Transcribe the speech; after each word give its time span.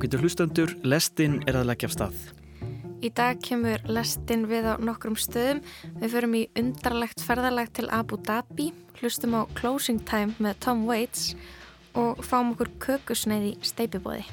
Ágættur 0.00 0.22
hlustandur, 0.24 0.70
lestin 0.80 1.34
er 1.44 1.58
að 1.60 1.66
leggja 1.68 1.90
af 1.90 1.92
stað. 1.92 2.20
Í 3.04 3.10
dag 3.12 3.36
kemur 3.44 3.82
lestin 3.92 4.46
við 4.48 4.70
á 4.72 4.74
nokkrum 4.80 5.12
stöðum. 5.12 5.58
Við 6.00 6.14
förum 6.14 6.36
í 6.38 6.40
undarlegt 6.56 7.20
ferðalag 7.20 7.68
til 7.76 7.84
Abu 7.92 8.16
Dhabi, 8.24 8.70
hlustum 8.96 9.36
á 9.36 9.44
Closing 9.58 10.00
Time 10.08 10.32
með 10.40 10.56
Tom 10.64 10.86
Waits 10.88 11.34
og 11.92 12.22
fáum 12.24 12.54
okkur 12.54 12.70
kökusneið 12.80 13.44
í 13.50 13.52
steipibóði. 13.60 14.24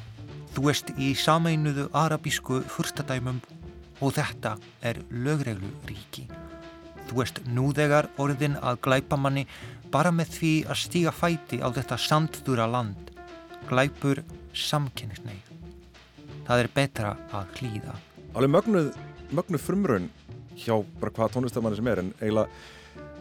Þú 0.56 0.72
ert 0.72 0.94
í 0.96 1.10
sameinuðu 1.20 1.90
arabísku 1.92 2.62
fyrstadæmum 2.72 3.42
og 4.00 4.16
þetta 4.16 4.54
er 4.80 5.02
lögreglu 5.12 5.74
ríki. 5.90 6.30
Þú 7.12 7.26
ert 7.26 7.44
núðegar 7.44 8.08
orðin 8.16 8.56
að 8.64 8.80
glæpa 8.88 9.20
manni 9.20 9.44
bara 9.92 10.16
með 10.16 10.32
því 10.40 10.54
að 10.72 10.82
stíga 10.86 11.12
fæti 11.12 11.60
á 11.60 11.68
þetta 11.76 12.00
sandþúra 12.08 12.72
land. 12.72 13.12
Glæpur 13.68 14.24
samkynnsneið 14.56 15.47
það 16.48 16.64
er 16.64 16.70
betra 16.76 17.14
að 17.36 17.60
hlýða. 17.60 17.96
Alveg 18.38 18.54
mögnuð, 18.54 18.90
mögnuð 19.36 19.64
frumraun 19.64 20.10
hjá 20.58 20.76
bara 21.02 21.14
hvaða 21.14 21.34
tónlistamanni 21.36 21.80
sem 21.80 21.92
er 21.92 22.02
en 22.04 22.14
eiginlega, 22.22 22.48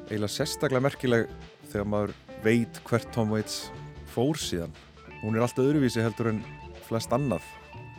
eiginlega 0.07 0.35
sérstaklega 0.37 0.85
merkileg 0.87 1.31
þegar 1.73 1.91
maður 1.93 2.15
veit 2.45 2.81
hvert 2.87 3.11
Tom 3.15 3.35
Waits 3.35 3.67
fór 4.15 4.39
síðan. 4.41 4.75
Hún 5.25 5.37
er 5.37 5.45
alltaf 5.45 5.67
öðruvísi 5.67 6.05
heldur 6.05 6.31
en 6.31 6.43
flest 6.87 7.13
annað 7.13 7.45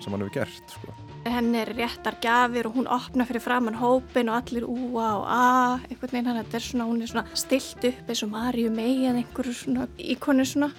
sem 0.02 0.14
hann 0.14 0.24
hefur 0.24 0.36
gert 0.40 0.74
sko. 0.76 0.94
henni 1.28 1.60
er 1.60 1.74
réttar 1.76 2.16
gafir 2.24 2.70
og 2.70 2.78
hún 2.78 2.88
opna 2.88 3.26
fyrir 3.28 3.44
framann 3.44 3.76
hópin 3.82 4.30
og 4.32 4.38
allir 4.38 4.64
úa 4.64 5.08
og 5.18 5.26
a 5.28 5.80
einhvern 5.90 6.14
veginn. 6.14 6.30
Hann 6.30 6.40
er 6.40 6.64
svona, 6.64 6.86
hún 6.88 7.02
er 7.02 7.12
svona 7.12 7.26
stilt 7.34 7.84
upp 7.84 8.10
eins 8.10 8.24
og 8.24 8.32
Marju 8.32 8.72
mei 8.72 9.04
eða 9.04 9.24
einhverju 9.24 9.56
svona 9.58 9.88
íkonu 9.98 10.46
svona 10.48 10.72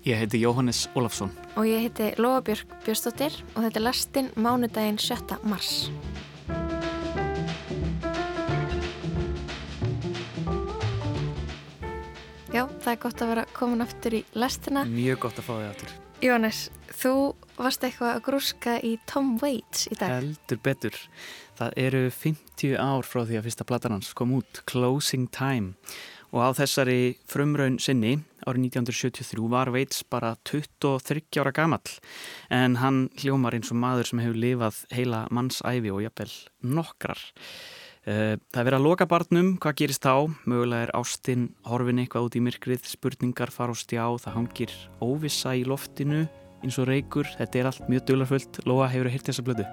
Ég 0.00 0.16
heiti 0.16 0.38
Jóhannes 0.40 0.86
Ólafsson. 0.96 1.28
Og 1.60 1.66
ég 1.68 1.82
heiti 1.84 2.06
Lofabjörg 2.16 2.70
Björnstóttir 2.86 3.34
og 3.52 3.66
þetta 3.66 3.76
er 3.76 3.82
lastinn 3.84 4.28
mánudaginn 4.40 4.96
7. 4.96 5.36
mars. 5.44 5.90
Já, 12.48 12.64
það 12.80 12.88
er 12.94 13.02
gott 13.02 13.20
að 13.20 13.32
vera 13.34 13.44
komin 13.52 13.84
aftur 13.84 14.16
í 14.16 14.22
lastina. 14.32 14.86
Mjög 14.88 15.20
gott 15.26 15.42
að 15.42 15.46
fá 15.50 15.52
þig 15.58 15.68
aftur. 15.68 15.92
Jóhannes, 16.24 16.62
þú 17.02 17.12
varst 17.60 17.84
eitthvað 17.84 18.14
að 18.14 18.24
grúska 18.30 18.78
í 18.80 18.94
Tom 19.04 19.34
Waits 19.44 19.84
í 19.92 20.00
dag. 20.00 20.16
Heldur 20.16 20.62
betur. 20.64 20.96
Það 21.60 21.76
eru 21.84 22.02
50 22.08 22.80
ár 22.80 23.04
frá 23.04 23.20
því 23.28 23.36
að 23.36 23.50
fyrsta 23.50 23.68
platanans 23.68 24.14
kom 24.16 24.32
út, 24.40 24.64
Closing 24.64 25.28
Time 25.28 25.76
og 26.30 26.40
á 26.46 26.48
þessari 26.56 27.18
frumraun 27.28 27.76
sinni 27.82 28.20
árið 28.46 28.70
1973 28.70 29.50
var 29.52 29.70
Veits 29.74 30.02
bara 30.08 30.34
23 30.48 31.40
ára 31.42 31.52
gamall 31.56 31.98
en 32.50 32.78
hann 32.80 33.04
hljómar 33.20 33.56
eins 33.58 33.72
og 33.72 33.80
maður 33.82 34.10
sem 34.10 34.22
hefur 34.24 34.40
lifað 34.40 34.82
heila 34.94 35.26
mannsæfi 35.34 35.92
og 35.92 36.02
jafnvel 36.06 36.32
nokkrar. 36.78 37.22
Eh, 38.08 38.38
það 38.48 38.60
er 38.62 38.66
verið 38.70 38.78
að 38.78 38.86
loka 38.86 39.06
barnum, 39.06 39.54
hvað 39.60 39.78
gerist 39.82 40.06
þá? 40.06 40.32
Mögulega 40.48 40.86
er 40.86 40.94
ástinn 40.96 41.50
horfin 41.68 42.00
eitthvað 42.00 42.30
út 42.30 42.38
í 42.38 42.44
myrkrið, 42.46 42.86
spurningar 42.88 43.52
fara 43.52 43.72
á 43.72 43.76
stjá, 43.76 44.04
það 44.24 44.36
hangir 44.38 44.76
óvissa 45.04 45.52
í 45.52 45.66
loftinu 45.68 46.24
eins 46.64 46.78
og 46.80 46.88
reykur, 46.88 47.28
þetta 47.38 47.60
er 47.60 47.70
allt 47.70 47.88
mjög 47.92 48.06
dölarfullt. 48.08 48.60
Lóa, 48.68 48.88
hefur 48.92 49.08
þið 49.08 49.16
hirt 49.16 49.30
þessa 49.30 49.44
blödu? 49.44 49.66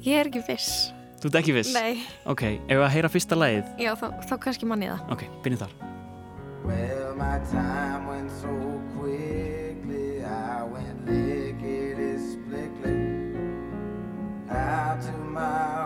Ég 0.00 0.20
er 0.20 0.30
ekki 0.30 0.44
viss. 0.48 0.90
Þú 1.20 1.28
ert 1.28 1.40
ekki 1.42 1.56
viss? 1.56 1.72
Nei. 1.76 2.04
Ok, 2.28 2.46
ef 2.56 2.76
við 2.76 2.84
að 2.86 2.92
heyra 2.96 3.12
fyrsta 3.12 3.40
lagið? 3.40 3.72
Já, 3.80 3.92
þá, 4.00 4.06
þá 4.24 4.36
kannski 4.46 4.68
manni 4.68 4.92
það. 4.92 5.08
Ok, 5.16 5.26
byrjum 5.44 5.64
þar. 5.66 5.99
Well, 6.70 7.16
my 7.16 7.38
time 7.50 8.06
went 8.06 8.30
so 8.30 8.80
quickly 8.96 10.22
I 10.24 10.62
went 10.62 11.04
lickety-splickly 11.04 12.96
Out 14.48 15.02
to 15.02 15.12
my 15.12 15.79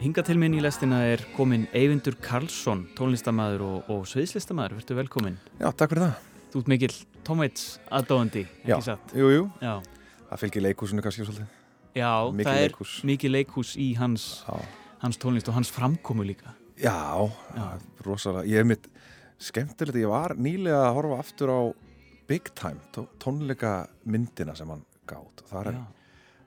Hinga 0.00 0.22
til 0.24 0.38
minn 0.40 0.54
í 0.56 0.60
lestina 0.64 1.02
er 1.12 1.20
komin 1.36 1.66
Eyvindur 1.76 2.14
Karlsson, 2.24 2.86
tónlistamæður 2.96 3.64
og, 3.66 3.90
og 3.92 4.06
sviðslistamæður. 4.08 4.78
Vertu 4.78 4.96
velkomin. 4.96 5.36
Já, 5.60 5.68
takk 5.76 5.92
fyrir 5.92 6.06
það. 6.06 6.28
Þú 6.50 6.62
ert 6.62 6.70
mikill 6.72 6.94
Tom 7.26 7.42
Waits 7.44 7.66
aðdóðandi, 7.94 8.46
ekki 8.62 8.72
Já, 8.72 8.78
satt? 8.86 9.12
jú, 9.14 9.28
jú. 9.34 9.42
Já. 9.62 9.74
Það 10.30 10.40
fylgir 10.44 10.64
leikúsinu 10.64 11.04
kannski 11.04 11.26
svolítið. 11.26 11.52
Já, 11.98 12.10
Mikið 12.32 12.48
það 12.48 12.56
er 12.62 12.64
leikhús. 12.70 12.94
mikið 13.10 13.34
leikhús 13.34 13.74
í 13.82 13.88
hans, 13.98 14.24
hans 15.02 15.20
tónlist 15.20 15.50
og 15.52 15.58
hans 15.58 15.70
framkomu 15.74 16.24
líka. 16.26 16.54
Já, 16.80 16.96
Já. 17.54 17.68
rosalega. 18.06 18.46
Ég 18.48 18.62
hef 18.62 18.68
mitt 18.72 18.88
skemmtilegt, 19.42 20.00
ég 20.00 20.08
var 20.10 20.34
nýlega 20.38 20.80
að 20.88 20.96
horfa 20.96 21.20
aftur 21.26 21.52
á 21.52 21.60
Big 22.30 22.48
Time, 22.56 22.80
tó- 22.94 23.08
tónleika 23.20 23.88
myndina 24.06 24.56
sem 24.56 24.68
hann 24.70 24.84
gátt. 25.06 25.44
Þar, 25.50 25.66
er, 25.66 25.72
Já. 25.76 25.84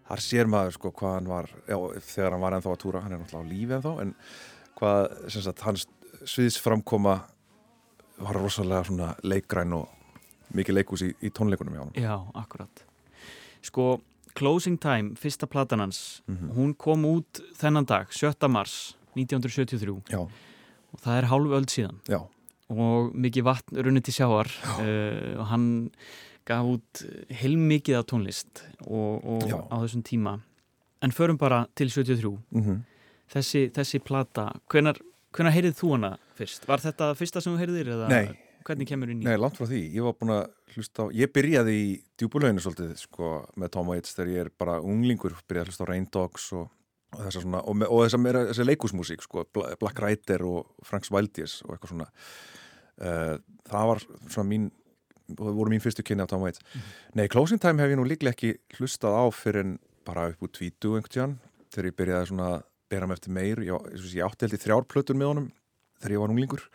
Þar 0.10 0.22
sér 0.26 0.50
maður 0.52 0.76
sko 0.78 0.92
hvað 0.92 1.14
hann 1.18 1.28
var, 1.32 1.50
já, 1.68 1.78
þegar 2.14 2.32
hann 2.36 2.42
var 2.44 2.54
ennþá 2.58 2.72
að 2.74 2.82
túra, 2.84 3.02
hann 3.06 3.14
er 3.16 3.22
náttúrulega 3.24 3.48
á 3.48 3.52
lífi 3.54 3.76
ennþá, 3.78 3.94
en 4.04 4.16
hvað, 4.80 5.30
sem 5.32 5.42
sagt, 5.46 5.62
hans 5.68 5.86
sviðsframkoma 6.28 7.16
var 8.24 8.38
rosalega 8.40 8.84
svona 8.88 9.12
leikgræn 9.26 9.74
og 9.78 9.90
mikið 10.54 10.78
leikús 10.78 11.02
í, 11.08 11.12
í 11.26 11.32
tónleikunum 11.34 11.74
hjá 11.78 11.84
hann. 11.86 11.94
Já, 11.98 12.16
akkurat. 12.38 12.84
Sko, 13.66 14.02
Closing 14.38 14.78
Time, 14.82 15.16
fyrsta 15.20 15.48
platan 15.50 15.80
hans, 15.84 16.22
Mhm. 16.28 16.52
hún 16.56 16.76
kom 16.78 17.04
út 17.06 17.42
þennan 17.58 17.86
dag, 17.86 18.08
7. 18.12 18.48
mars 18.50 18.96
1973 19.16 20.02
Já, 20.10 20.20
og 20.20 21.00
það 21.02 21.18
er 21.18 21.28
hálf 21.30 21.52
öld 21.54 21.70
síðan 21.70 22.00
já, 22.10 22.20
og 22.70 23.14
mikið 23.14 23.44
vatn 23.46 23.78
runnið 23.86 24.04
til 24.08 24.14
sjáar 24.14 24.50
uh, 24.80 25.40
og 25.42 25.46
hann 25.52 25.92
gaf 26.48 26.68
út 26.68 27.04
heilmikið 27.42 28.00
af 28.00 28.08
tónlist 28.10 28.64
og, 28.88 29.24
og 29.24 29.46
á 29.72 29.76
þessum 29.84 30.04
tíma 30.06 30.38
en 31.04 31.12
förum 31.12 31.38
bara 31.38 31.66
til 31.76 31.92
73 31.92 32.32
mhm. 32.50 32.84
þessi, 33.34 33.68
þessi 33.76 34.00
plata, 34.04 34.50
hvenar, 34.72 35.00
hvenar 35.36 35.56
heyrið 35.56 35.78
þú 35.80 35.96
hana 35.98 36.14
fyrst? 36.38 36.68
Var 36.70 36.84
þetta 36.84 37.12
fyrsta 37.20 37.44
sem 37.44 37.56
þú 37.56 37.64
heyrðir 37.64 37.92
eða 37.96 38.12
Nei. 38.12 38.38
hvernig 38.68 38.90
kemur 38.90 39.12
inn 39.12 39.24
í? 39.24 39.28
Nei, 39.28 39.36
langt 39.40 39.60
frá 39.60 39.68
því. 39.70 39.82
Ég 39.98 40.06
var 40.06 40.16
búin 40.20 40.36
að 40.38 40.46
hlusta 40.76 41.08
á, 41.08 41.14
ég 41.16 41.34
byrjaði 41.36 41.76
í 41.80 41.90
djúbulöginu 42.20 42.64
svolítið, 42.64 42.94
sko, 43.02 43.34
með 43.60 43.74
Tom 43.76 43.92
Waits 43.92 44.16
þegar 44.16 44.32
ég 44.32 44.46
er 44.46 44.54
bara 44.64 44.80
unglingur, 44.82 45.36
byrjaði 45.44 45.68
að 45.68 45.74
hlusta 45.74 45.88
á 45.88 45.90
Rain 45.92 46.08
Dogs 46.14 46.48
og, 46.58 46.70
og 47.14 47.26
þessa 47.26 47.44
svona, 47.44 47.64
og, 47.64 47.78
með, 47.82 47.92
og 47.92 48.06
þessa 48.06 48.22
meira, 48.22 48.46
þessi 48.52 48.68
leikúsmusík, 48.70 49.26
sko, 49.28 49.46
Bla- 49.54 49.74
Black 49.82 50.02
Rider 50.04 50.46
og 50.48 50.88
Franks 50.88 51.12
Wildies 51.14 51.60
og 51.68 51.76
eitthvað 51.76 51.96
svona. 51.96 52.10
Uh, 52.94 53.36
það 53.68 53.92
var 53.92 54.04
svona 54.06 54.50
mín, 54.50 54.72
það 55.32 55.54
voru 55.58 55.72
mín 55.74 55.82
fyrstu 55.84 56.04
kynni 56.06 56.24
af 56.26 56.30
Tom 56.32 56.44
Waits. 56.44 56.60
Nei, 57.16 57.28
Closing 57.32 57.62
Time 57.64 57.82
hef 57.84 57.94
ég 57.94 58.00
nú 58.00 58.06
líklega 58.08 58.36
ekki 58.36 58.54
hlustað 58.80 59.16
á 59.16 59.24
fyrir 59.34 59.64
en 59.66 59.76
bara 60.08 60.28
upp 60.34 60.44
úr 60.44 60.52
tvítu 60.52 60.96
einhvern 60.98 61.14
tíðan, 61.14 61.36
þegar 61.72 61.90
ég 61.92 61.98
byrjaði 62.02 62.30
svona 62.32 62.50
að 62.58 62.64
bera 62.94 63.08
mig 63.08 63.18
eftir 63.20 63.34
meir, 63.34 63.62
ég, 63.64 63.88
ég, 63.96 64.10
ég 64.20 64.26
átti 64.28 64.46
held 64.46 64.58
í 64.58 64.62
þrjár 64.62 64.88
plötur 64.92 65.18
með 65.18 65.32
honum 65.32 65.48
þegar 66.04 66.16
ég 66.18 66.22
var 66.26 66.34
unglingur. 66.34 66.66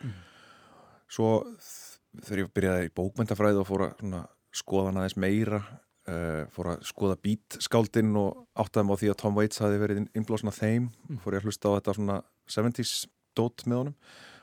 Svo 1.09 1.29
þ- 1.57 2.25
þegar 2.25 2.41
ég 2.43 2.49
byrjaði 2.57 2.89
í 2.89 2.93
bókmyndafræði 2.97 3.61
og 3.61 3.67
fór 3.69 3.83
að 3.87 3.93
svona, 4.01 4.23
skoða 4.59 4.89
hann 4.89 4.99
aðeins 5.03 5.17
meira 5.21 5.59
uh, 5.61 6.41
fór 6.55 6.71
að 6.73 6.83
skoða 6.89 7.19
beat-skáldinn 7.23 8.15
og 8.19 8.43
áttaði 8.59 8.87
mig 8.89 8.97
á 8.97 8.99
því 9.03 9.11
að 9.13 9.19
Tom 9.21 9.37
Waits 9.37 9.61
hafi 9.63 9.79
verið 9.81 10.01
innblásna 10.17 10.53
þeim, 10.55 10.89
fór 11.23 11.37
ég 11.37 11.43
að 11.43 11.49
hlusta 11.49 11.69
á 11.69 11.75
þetta 11.77 11.95
svona 11.99 12.17
70s 12.49 12.93
dót 13.37 13.65
með 13.69 13.81
honum 13.83 13.95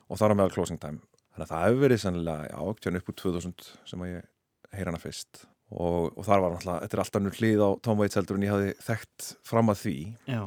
og 0.06 0.20
þar 0.22 0.34
á 0.34 0.38
meðal 0.38 0.54
Closing 0.54 0.78
Time 0.82 1.02
þannig 1.36 1.44
að 1.44 1.52
það 1.52 1.66
hefur 1.66 1.82
verið 1.84 2.00
sennilega 2.02 2.62
ákveðan 2.62 2.98
upp 3.00 3.10
úr 3.12 3.16
2000 3.20 3.68
sem 3.90 4.04
að 4.04 4.10
ég 4.14 4.28
heyra 4.76 4.92
hana 4.92 5.00
fyrst 5.02 5.42
og, 5.70 6.14
og 6.16 6.22
þar 6.24 6.42
var 6.42 6.54
náttúrulega, 6.54 6.86
þetta 6.86 6.96
er 6.96 7.02
alltaf 7.02 7.22
nú 7.24 7.32
hlið 7.36 7.62
á 7.62 7.70
Tom 7.84 8.00
Waits 8.00 8.18
heldur 8.18 8.38
en 8.38 8.46
ég 8.46 8.54
hafði 8.54 8.72
þekkt 8.86 9.28
fram 9.46 9.72
að 9.72 9.82
því 9.82 9.96
Já, 10.30 10.42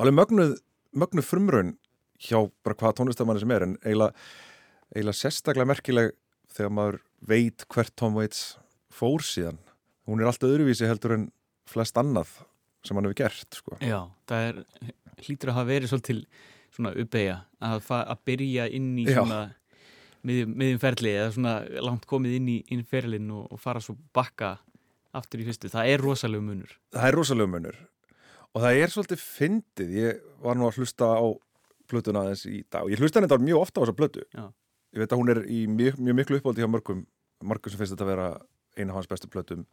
alveg 0.00 0.16
mögnuð, 0.16 0.54
mögnuð 1.04 1.28
frumraun 1.28 1.74
hjá 2.20 2.38
bara 2.64 2.78
hvaða 2.80 2.96
tónlistamanni 3.00 3.42
sem 3.42 3.54
er 3.56 3.66
en 3.66 3.76
eiginlega, 3.82 4.14
eiginlega 4.94 5.20
sérstaklega 5.20 5.70
merkileg 5.70 6.14
þegar 6.54 6.74
maður 6.76 7.00
veit 7.30 7.66
hvert 7.70 7.96
Tom 8.00 8.16
Waits 8.16 8.44
fór 8.94 9.24
síðan 9.24 9.60
hún 10.08 10.22
er 10.22 10.30
alltaf 10.30 10.48
öðruvísi 10.48 10.88
heldur 10.88 11.18
en 11.18 11.28
flest 11.68 11.98
annað 12.00 12.40
sem 12.86 12.96
hann 12.96 13.06
hefur 13.06 13.20
gert 13.20 13.60
sko. 13.60 13.76
já, 13.84 14.08
það 14.30 14.46
er 14.48 14.62
hlýtur 15.20 15.52
að 15.52 15.58
hafa 15.58 15.68
verið 15.68 15.92
svolítil 15.92 16.20
svona 16.70 16.92
uppeyja 17.02 17.36
að, 17.60 17.90
að 17.98 18.22
byrja 18.30 18.66
inn 18.78 18.92
í 19.02 19.06
Já. 19.10 19.20
Miðjum, 20.26 20.56
miðjum 20.62 20.80
ferli 20.82 21.12
eða 21.16 21.30
svona 21.36 21.54
langt 21.86 22.08
komið 22.10 22.36
inn 22.38 22.50
í, 22.50 22.56
inn 22.72 22.82
í 22.82 22.88
ferlin 22.88 23.30
og, 23.34 23.46
og 23.52 23.62
fara 23.62 23.82
svo 23.84 23.96
bakka 24.16 24.56
aftur 25.16 25.42
í 25.42 25.46
fyrstu, 25.48 25.70
það 25.72 25.92
er 25.92 26.04
rosalega 26.04 26.46
munur. 26.46 26.74
Það 26.94 27.08
er 27.08 27.16
rosalega 27.18 27.50
munur. 27.50 27.78
Og 28.50 28.64
það 28.64 28.80
er 28.82 28.92
svolítið 28.92 29.22
fyndið, 29.22 29.94
ég 29.94 30.20
var 30.42 30.58
nú 30.58 30.66
að 30.66 30.80
hlusta 30.80 31.06
á 31.06 31.26
plötuna 31.90 32.24
aðeins 32.24 32.44
í 32.46 32.60
dag. 32.70 32.84
Og 32.84 32.92
ég 32.92 33.02
hlusta 33.02 33.18
henni 33.18 33.30
þetta 33.30 33.46
mjög 33.46 33.64
ofta 33.64 33.80
á 33.80 33.82
þessa 33.84 33.98
plötu. 33.98 34.26
Já. 34.34 34.44
ég 34.90 35.02
veit 35.02 35.12
að 35.14 35.20
hún 35.20 35.30
er 35.30 35.40
í 35.46 35.60
mjög, 35.70 35.98
mjög 36.02 36.16
miklu 36.18 36.38
uppáldi 36.40 36.62
hjá 36.64 36.70
mörgum 36.70 37.04
mörgum 37.46 37.72
sem 37.72 37.80
finnst 37.80 37.94
þetta 37.94 38.06
að 38.06 38.12
vera 38.12 38.28
eina 38.76 38.92
af 38.92 39.00
hans 39.00 39.10
bestu 39.10 39.30
plötum. 39.30 39.64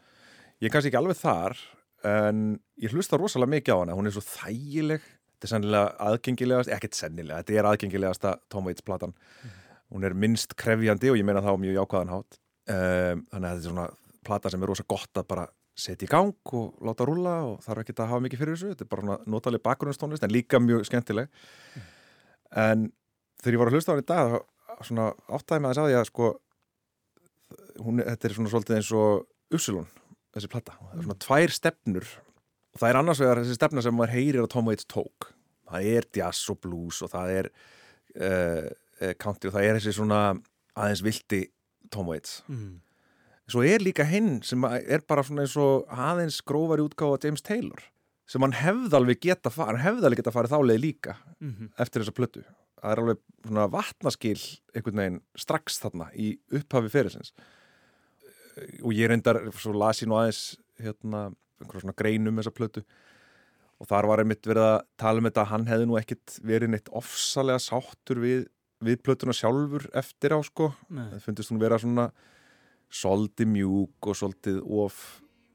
Ég 0.61 0.69
er 0.69 0.73
kannski 0.73 0.91
ekki 0.91 0.99
alveg 0.99 1.19
þar 1.19 1.57
en 2.07 2.43
ég 2.81 2.93
hlusta 2.93 3.19
rosalega 3.19 3.53
mikið 3.55 3.77
á 3.77 3.81
hana. 3.81 3.97
Hún 3.97 4.09
er 4.09 4.15
svo 4.15 4.23
þægileg. 4.25 5.05
Þetta 5.37 5.47
er 5.47 5.51
sennilega 5.53 5.89
aðgengilegast, 6.07 6.73
ekkert 6.73 6.97
sennilega 6.97 7.43
þetta 7.43 7.57
er 7.59 7.69
aðgengilegasta 7.69 8.37
Tom 8.49 8.69
Waits 8.69 8.85
platan 8.85 9.13
hún 9.93 10.07
er 10.07 10.15
minnst 10.17 10.55
krefjandi 10.59 11.11
og 11.11 11.19
ég 11.19 11.27
meina 11.27 11.43
það 11.43 11.57
á 11.57 11.63
mjög 11.63 11.79
jákvæðan 11.79 12.13
hátt. 12.15 12.39
Um, 12.67 13.23
þannig 13.31 13.47
að 13.47 13.53
þetta 13.53 13.63
er 13.63 13.71
svona 13.71 13.87
plata 14.27 14.51
sem 14.51 14.63
er 14.63 14.71
rosa 14.71 14.85
gott 14.87 15.21
að 15.21 15.29
bara 15.29 15.45
setja 15.77 16.07
í 16.07 16.11
gang 16.11 16.53
og 16.57 16.81
láta 16.83 17.05
rúlla 17.07 17.35
og 17.47 17.61
þarf 17.63 17.83
ekki 17.83 17.95
að 17.95 18.11
hafa 18.11 18.25
mikið 18.25 18.41
fyrir 18.41 18.57
þessu. 18.57 18.73
Þetta 18.73 18.85
er 18.85 18.91
bara 18.91 19.05
svona 19.05 19.31
notaleg 19.35 19.63
bakgrunnstónlist 19.63 20.25
en 20.25 20.33
líka 20.33 20.59
mjög 20.63 20.87
skemmtileg. 20.89 21.31
En 22.57 22.89
þegar 23.43 23.55
ég 23.55 23.61
var 23.61 23.71
að 23.71 23.77
hlusta 23.77 23.93
á 23.93 23.95
hann 23.95 24.03
í 24.03 24.09
dag 24.09 24.37
svona 24.85 25.07
áttæði 25.33 25.63
með 25.63 25.71
þess 25.73 25.83
að 25.83 25.91
ég 25.93 26.01
að 26.01 26.09
sko 26.11 26.29
hún, 27.85 28.01
þetta 28.03 28.27
er 28.27 28.35
svona 28.35 28.51
svolítið 28.53 28.79
eins 28.79 28.93
og 28.97 29.25
Upsilon, 29.55 29.85
þessi 30.35 30.49
plata. 30.51 30.75
Það 30.81 30.97
er 30.97 31.05
svona 31.05 31.21
tvær 31.23 31.53
stefnur 31.55 32.09
og 32.73 32.81
það 32.81 32.89
er 32.89 32.99
annars 32.99 33.21
vegar 33.23 33.39
þessi 33.41 33.55
stefna 33.57 33.83
sem 33.85 33.95
maður 33.95 34.15
heyrir 34.17 34.43
að 34.43 34.51
Tom 34.53 34.67
Waits 34.67 34.89
tók. 34.91 35.29
Það 35.67 35.87
er 35.93 36.07
jazz 36.17 36.51
og 36.51 36.59
blues 36.63 36.99
og 37.05 37.11
það 37.13 37.31
er 37.37 37.49
uh, 37.51 38.67
country 39.21 39.51
og 39.51 39.57
það 39.57 39.67
er 39.67 39.79
þessi 39.79 39.95
svona 39.97 40.21
aðeins 40.77 41.03
vildi 41.05 41.43
Tom 41.93 42.09
Waits. 42.11 42.41
Mm. 42.51 42.79
svo 43.47 43.63
er 43.63 43.83
líka 43.83 44.03
hinn 44.07 44.41
sem 44.43 44.63
er 44.67 45.03
bara 45.07 45.23
svona 45.23 45.45
eins 45.45 45.55
og 45.61 45.87
aðeins 45.87 46.41
grófari 46.43 46.83
útgáfa 46.83 47.21
James 47.23 47.45
Taylor 47.45 47.85
sem 48.27 48.43
hann 48.43 48.55
hefði 48.57 48.97
alveg 48.97 49.21
geta 49.23 49.51
farið, 49.53 49.77
hann 49.77 49.85
hefði 49.85 50.07
alveg 50.09 50.21
geta 50.21 50.33
farið 50.35 50.55
þáleið 50.55 50.81
líka 50.83 51.17
Mm 51.39 51.69
eftir 51.77 52.01
þessa 52.01 52.17
plötu. 52.17 52.41
Það 52.81 52.91
er 52.91 52.99
alveg 53.01 53.19
svona 53.45 53.67
vatnaskil 53.71 54.39
einhvern 54.75 54.99
veginn 55.01 55.21
strax 55.37 55.79
þarna 55.79 56.09
í 56.13 56.33
upphafi 56.51 56.89
fyrirsins 56.89 57.31
og 58.83 58.93
ég 58.95 59.09
reyndar, 59.11 59.39
svo 59.57 59.73
las 59.77 60.01
ég 60.01 60.09
nú 60.09 60.17
aðeins 60.17 60.57
hérna, 60.81 61.31
einhverja 61.61 61.85
svona 61.85 61.97
greinum 61.97 62.39
þessa 62.39 62.53
plötu. 62.53 62.83
Og 63.77 63.89
þar 63.89 64.07
var 64.09 64.23
einmitt 64.23 64.47
verið 64.49 64.65
að 64.65 64.77
tala 64.97 65.21
um 65.21 65.27
þetta 65.29 65.43
að 65.43 65.51
hann 65.51 65.67
hefði 65.69 65.87
nú 65.89 65.97
ekkit 65.99 66.37
verið 66.41 66.71
neitt 66.73 66.89
ofsalega 66.97 67.61
sáttur 67.61 68.21
við, 68.23 68.47
við 68.83 68.99
plötuna 69.05 69.35
sjálfur 69.35 69.87
eftir 69.97 70.35
á 70.37 70.39
sko 70.45 70.71
Nei. 70.89 71.07
það 71.13 71.23
finnst 71.25 71.53
hún 71.53 71.61
vera 71.61 71.79
svona 71.81 72.09
svolítið 72.93 73.49
mjúk 73.51 74.09
og 74.09 74.17
svolítið 74.17 74.59
of 74.63 74.99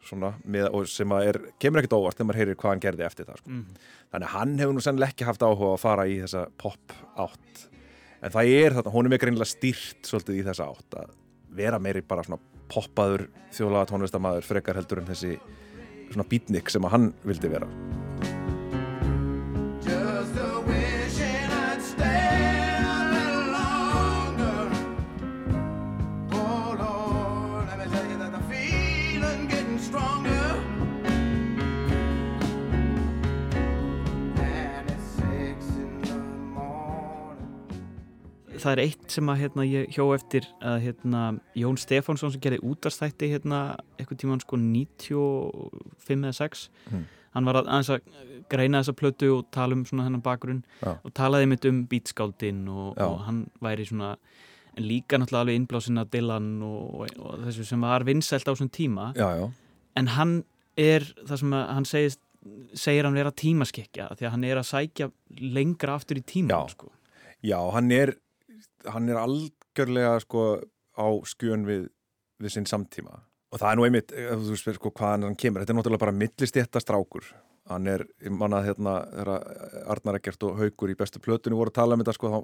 svona, 0.03 0.33
með, 0.43 0.69
og 0.75 0.89
sem 0.91 1.15
að 1.15 1.29
er, 1.31 1.39
kemur 1.63 1.83
ekkit 1.83 1.95
óvart 1.95 2.19
þegar 2.19 2.29
maður 2.29 2.41
heyrir 2.41 2.59
hvað 2.59 2.73
hann 2.73 2.83
gerði 2.83 3.07
eftir 3.07 3.29
það 3.29 3.43
sko. 3.43 3.53
Mm. 3.55 3.83
þannig 4.11 4.29
að 4.29 4.35
hann 4.35 4.55
hefur 4.59 4.77
nú 4.77 4.85
sennilega 4.85 5.15
ekki 5.15 5.29
haft 5.29 5.47
áhuga 5.47 5.71
að 5.71 5.83
fara 5.85 6.09
í 6.11 6.19
þessa 6.25 6.45
pop 6.59 6.97
átt 7.23 7.67
en 8.23 8.35
það 8.35 8.55
er 8.59 8.79
þarna, 8.79 8.95
hún 8.97 9.09
er 9.09 9.15
með 9.15 9.25
greinlega 9.25 9.53
stýrt 9.53 10.11
svolítið 10.11 10.41
í 10.41 10.47
þessa 10.51 10.71
átt 10.75 11.01
að 11.05 11.17
vera 11.63 11.83
meiri 11.83 12.05
bara 12.07 12.27
svona 12.27 12.43
poppaður 12.73 13.29
þjóðlaga 13.55 13.93
tónlistamæður 13.93 14.49
frekar 14.49 14.81
heldur 14.81 15.03
en 15.03 15.11
þessi 15.13 15.37
svona 16.13 16.29
beatnik 16.29 16.73
sem 16.73 16.89
að 16.89 16.97
hann 16.97 17.13
vildi 17.23 17.53
vera 17.53 17.69
Það 38.63 38.73
er 38.77 38.81
eitt 38.85 39.11
sem 39.11 39.27
að 39.33 39.41
hérna, 39.43 39.65
ég 39.67 39.89
hjó 39.97 40.05
eftir 40.15 40.45
að 40.63 40.77
hérna, 40.85 41.23
Jón 41.59 41.79
Stefánsson 41.83 42.31
sem 42.35 42.43
gerði 42.45 42.61
útastætti 42.71 43.31
hérna, 43.33 43.63
eitthvað 43.99 44.21
tíman 44.23 44.43
sko 44.45 44.57
95 44.61 46.23
eða 46.23 46.33
6 46.39 46.69
Hmm. 46.91 47.05
hann 47.35 47.45
var 47.49 47.55
að, 47.63 47.69
að 47.73 48.01
greina 48.53 48.83
þessa 48.83 48.95
plötu 48.99 49.29
og 49.39 49.47
tala 49.55 49.73
um 49.75 49.85
svona 49.89 50.05
hennan 50.07 50.23
bakgrunn 50.23 50.63
Já. 50.83 50.99
og 51.03 51.13
talaði 51.17 51.49
mitt 51.49 51.65
um 51.65 51.87
beatskáldin 51.89 52.69
og, 52.69 52.95
Já. 52.97 53.07
og 53.09 53.19
hann 53.27 53.51
væri 53.63 53.87
svona 53.89 54.17
en 54.77 54.85
líka 54.89 55.17
náttúrulega 55.19 55.41
alveg 55.47 55.59
innblásin 55.61 56.01
að 56.01 56.11
Dylan 56.13 56.51
og, 56.63 57.07
og 57.19 57.39
þessu 57.47 57.65
sem 57.69 57.81
var 57.81 58.05
vinsælt 58.05 58.47
á 58.49 58.53
þessum 58.53 58.71
tíma 58.73 59.13
Já, 59.17 59.29
já, 59.41 59.47
en 59.97 60.07
hann 60.17 60.35
er 60.77 61.01
það 61.27 61.39
sem 61.43 61.53
að 61.57 61.67
hann 61.75 61.85
segist 61.89 62.21
segir 62.75 63.05
hann 63.09 63.15
vera 63.17 63.31
tímaskekja 63.33 64.11
því 64.19 64.27
að 64.27 64.31
hann 64.37 64.45
er 64.45 64.61
að 64.61 64.69
sækja 64.71 65.11
lengra 65.41 65.95
aftur 65.97 66.19
í 66.21 66.25
tíma 66.27 66.53
Já. 66.53 66.69
sko. 66.77 66.93
já, 67.43 67.59
hann 67.73 67.91
er 67.93 68.15
hann 68.89 69.11
er 69.11 69.21
algjörlega 69.21 70.17
sko 70.25 70.47
á 70.97 71.07
skjön 71.29 71.67
við, 71.69 71.87
við 72.43 72.57
sinn 72.57 72.69
samtíma. 72.69 73.23
Og 73.53 73.61
það 73.61 73.71
er 73.71 73.79
nú 73.79 73.87
einmitt, 73.87 74.13
ef 74.17 74.45
þú 74.47 74.59
spyrir 74.59 74.79
sko 74.81 74.93
hvaðan 74.97 75.27
hann 75.29 75.39
kemur, 75.39 75.63
þetta 75.63 75.75
er 75.75 75.79
náttúrulega 75.79 76.05
bara 76.07 76.17
millistétta 76.17 76.81
strákur. 76.81 77.27
Hann 77.71 77.87
er, 77.87 78.05
ég 78.25 78.33
manna 78.35 78.63
hérna 78.65 78.97
Arnar 79.93 80.19
Eggert 80.19 80.43
og 80.49 80.57
Haugur 80.59 80.91
í 80.91 80.97
bestu 80.99 81.21
plötunni 81.23 81.59
voru 81.59 81.71
að 81.71 81.79
tala 81.79 81.97
um 81.97 82.03
þetta 82.03 82.17
sko 82.17 82.33
þá, 82.33 82.39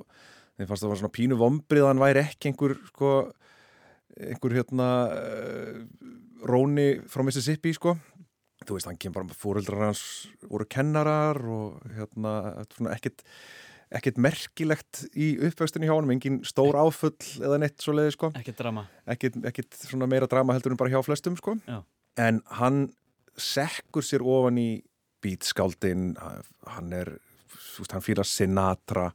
fannst 0.62 0.84
það 0.84 0.92
var 0.92 1.00
svona 1.00 1.16
pínu 1.16 1.38
vombrið 1.40 1.88
hann 1.88 2.02
væri 2.02 2.22
ekki 2.22 2.52
einhver 2.52 2.76
sko 2.92 3.14
einhver 4.18 4.54
hérna 4.58 4.88
uh, 5.14 5.80
róni 6.48 6.88
frá 7.10 7.24
Mississippi 7.26 7.74
sko. 7.76 7.96
Þú 8.66 8.76
veist, 8.76 8.88
hann 8.90 8.98
kemur 9.00 9.22
bara 9.22 9.38
fóreldrar 9.38 9.88
hans 9.88 10.02
voru 10.50 10.66
kennarar 10.70 11.38
og 11.46 11.78
hérna 11.94 12.32
ekkit 12.94 13.22
ekkert 13.94 14.18
merkilegt 14.20 15.04
í 15.16 15.30
uppvextinni 15.48 15.88
hjá 15.88 15.94
honum, 15.94 16.12
engin 16.12 16.42
stór 16.46 16.76
áfull 16.76 17.16
eða 17.40 17.60
neitt 17.62 17.80
svo 17.80 17.94
leiði 17.96 18.14
sko 18.16 18.32
ekki 18.36 18.52
drama 18.58 18.84
ekkert, 19.08 19.38
ekkert 19.48 19.78
svona 19.80 20.08
meira 20.10 20.28
drama 20.30 20.56
heldur 20.56 20.74
en 20.74 20.80
bara 20.80 20.92
hjá 20.92 21.00
flestum 21.06 21.38
sko. 21.40 21.56
Já. 21.68 21.80
en 22.20 22.42
hann 22.60 22.88
sekkur 23.38 24.04
sér 24.04 24.24
ofan 24.26 24.60
í 24.60 24.68
beatskáldin 25.24 26.12
hann 26.18 26.92
er, 26.94 27.16
þú 27.48 27.84
veist, 27.84 27.94
hann 27.96 28.04
fýlar 28.04 28.28
Sinatra 28.28 29.08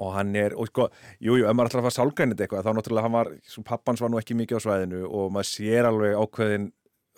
og 0.00 0.14
hann 0.16 0.34
er, 0.38 0.54
og 0.56 0.70
sko, 0.70 0.86
jújú, 1.20 1.42
jú, 1.42 1.46
ef 1.48 1.56
maður 1.56 1.80
að 1.80 1.84
fara 1.84 1.94
sálgrænit 1.94 2.40
eitthvað, 2.40 2.64
þá 2.64 2.76
náttúrulega 2.76 3.06
hann 3.06 3.16
var, 3.16 3.30
svo 3.44 3.64
pappans 3.66 4.00
var 4.00 4.12
nú 4.12 4.20
ekki 4.20 4.36
mikið 4.38 4.60
á 4.60 4.64
svæðinu 4.64 5.00
og 5.08 5.32
maður 5.34 5.50
sér 5.50 5.88
alveg 5.90 6.16
ákveðin 6.16 6.70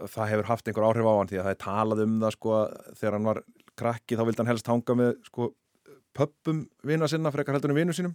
það 0.02 0.30
hefur 0.32 0.48
haft 0.48 0.68
einhver 0.68 0.86
áhrif 0.88 1.06
á 1.06 1.14
hann 1.14 1.30
því 1.30 1.38
að 1.38 1.46
það 1.46 1.54
er 1.54 1.60
talað 1.62 2.04
um 2.06 2.16
það 2.24 2.34
sko, 2.36 2.56
þegar 2.98 3.16
hann 3.16 3.28
var 3.28 3.42
krakki 3.82 4.18
þá 4.18 4.24
vildi 4.26 4.42
hann 4.42 4.50
helst 4.50 4.70
hanga 4.72 4.96
með 4.98 5.12
sko 5.28 5.48
pöppum 6.16 6.66
vina 6.86 7.08
sinna 7.10 7.32
frekar 7.34 7.56
heldur 7.56 7.72
en 7.74 7.80
vinu 7.80 7.96
sínum. 7.96 8.14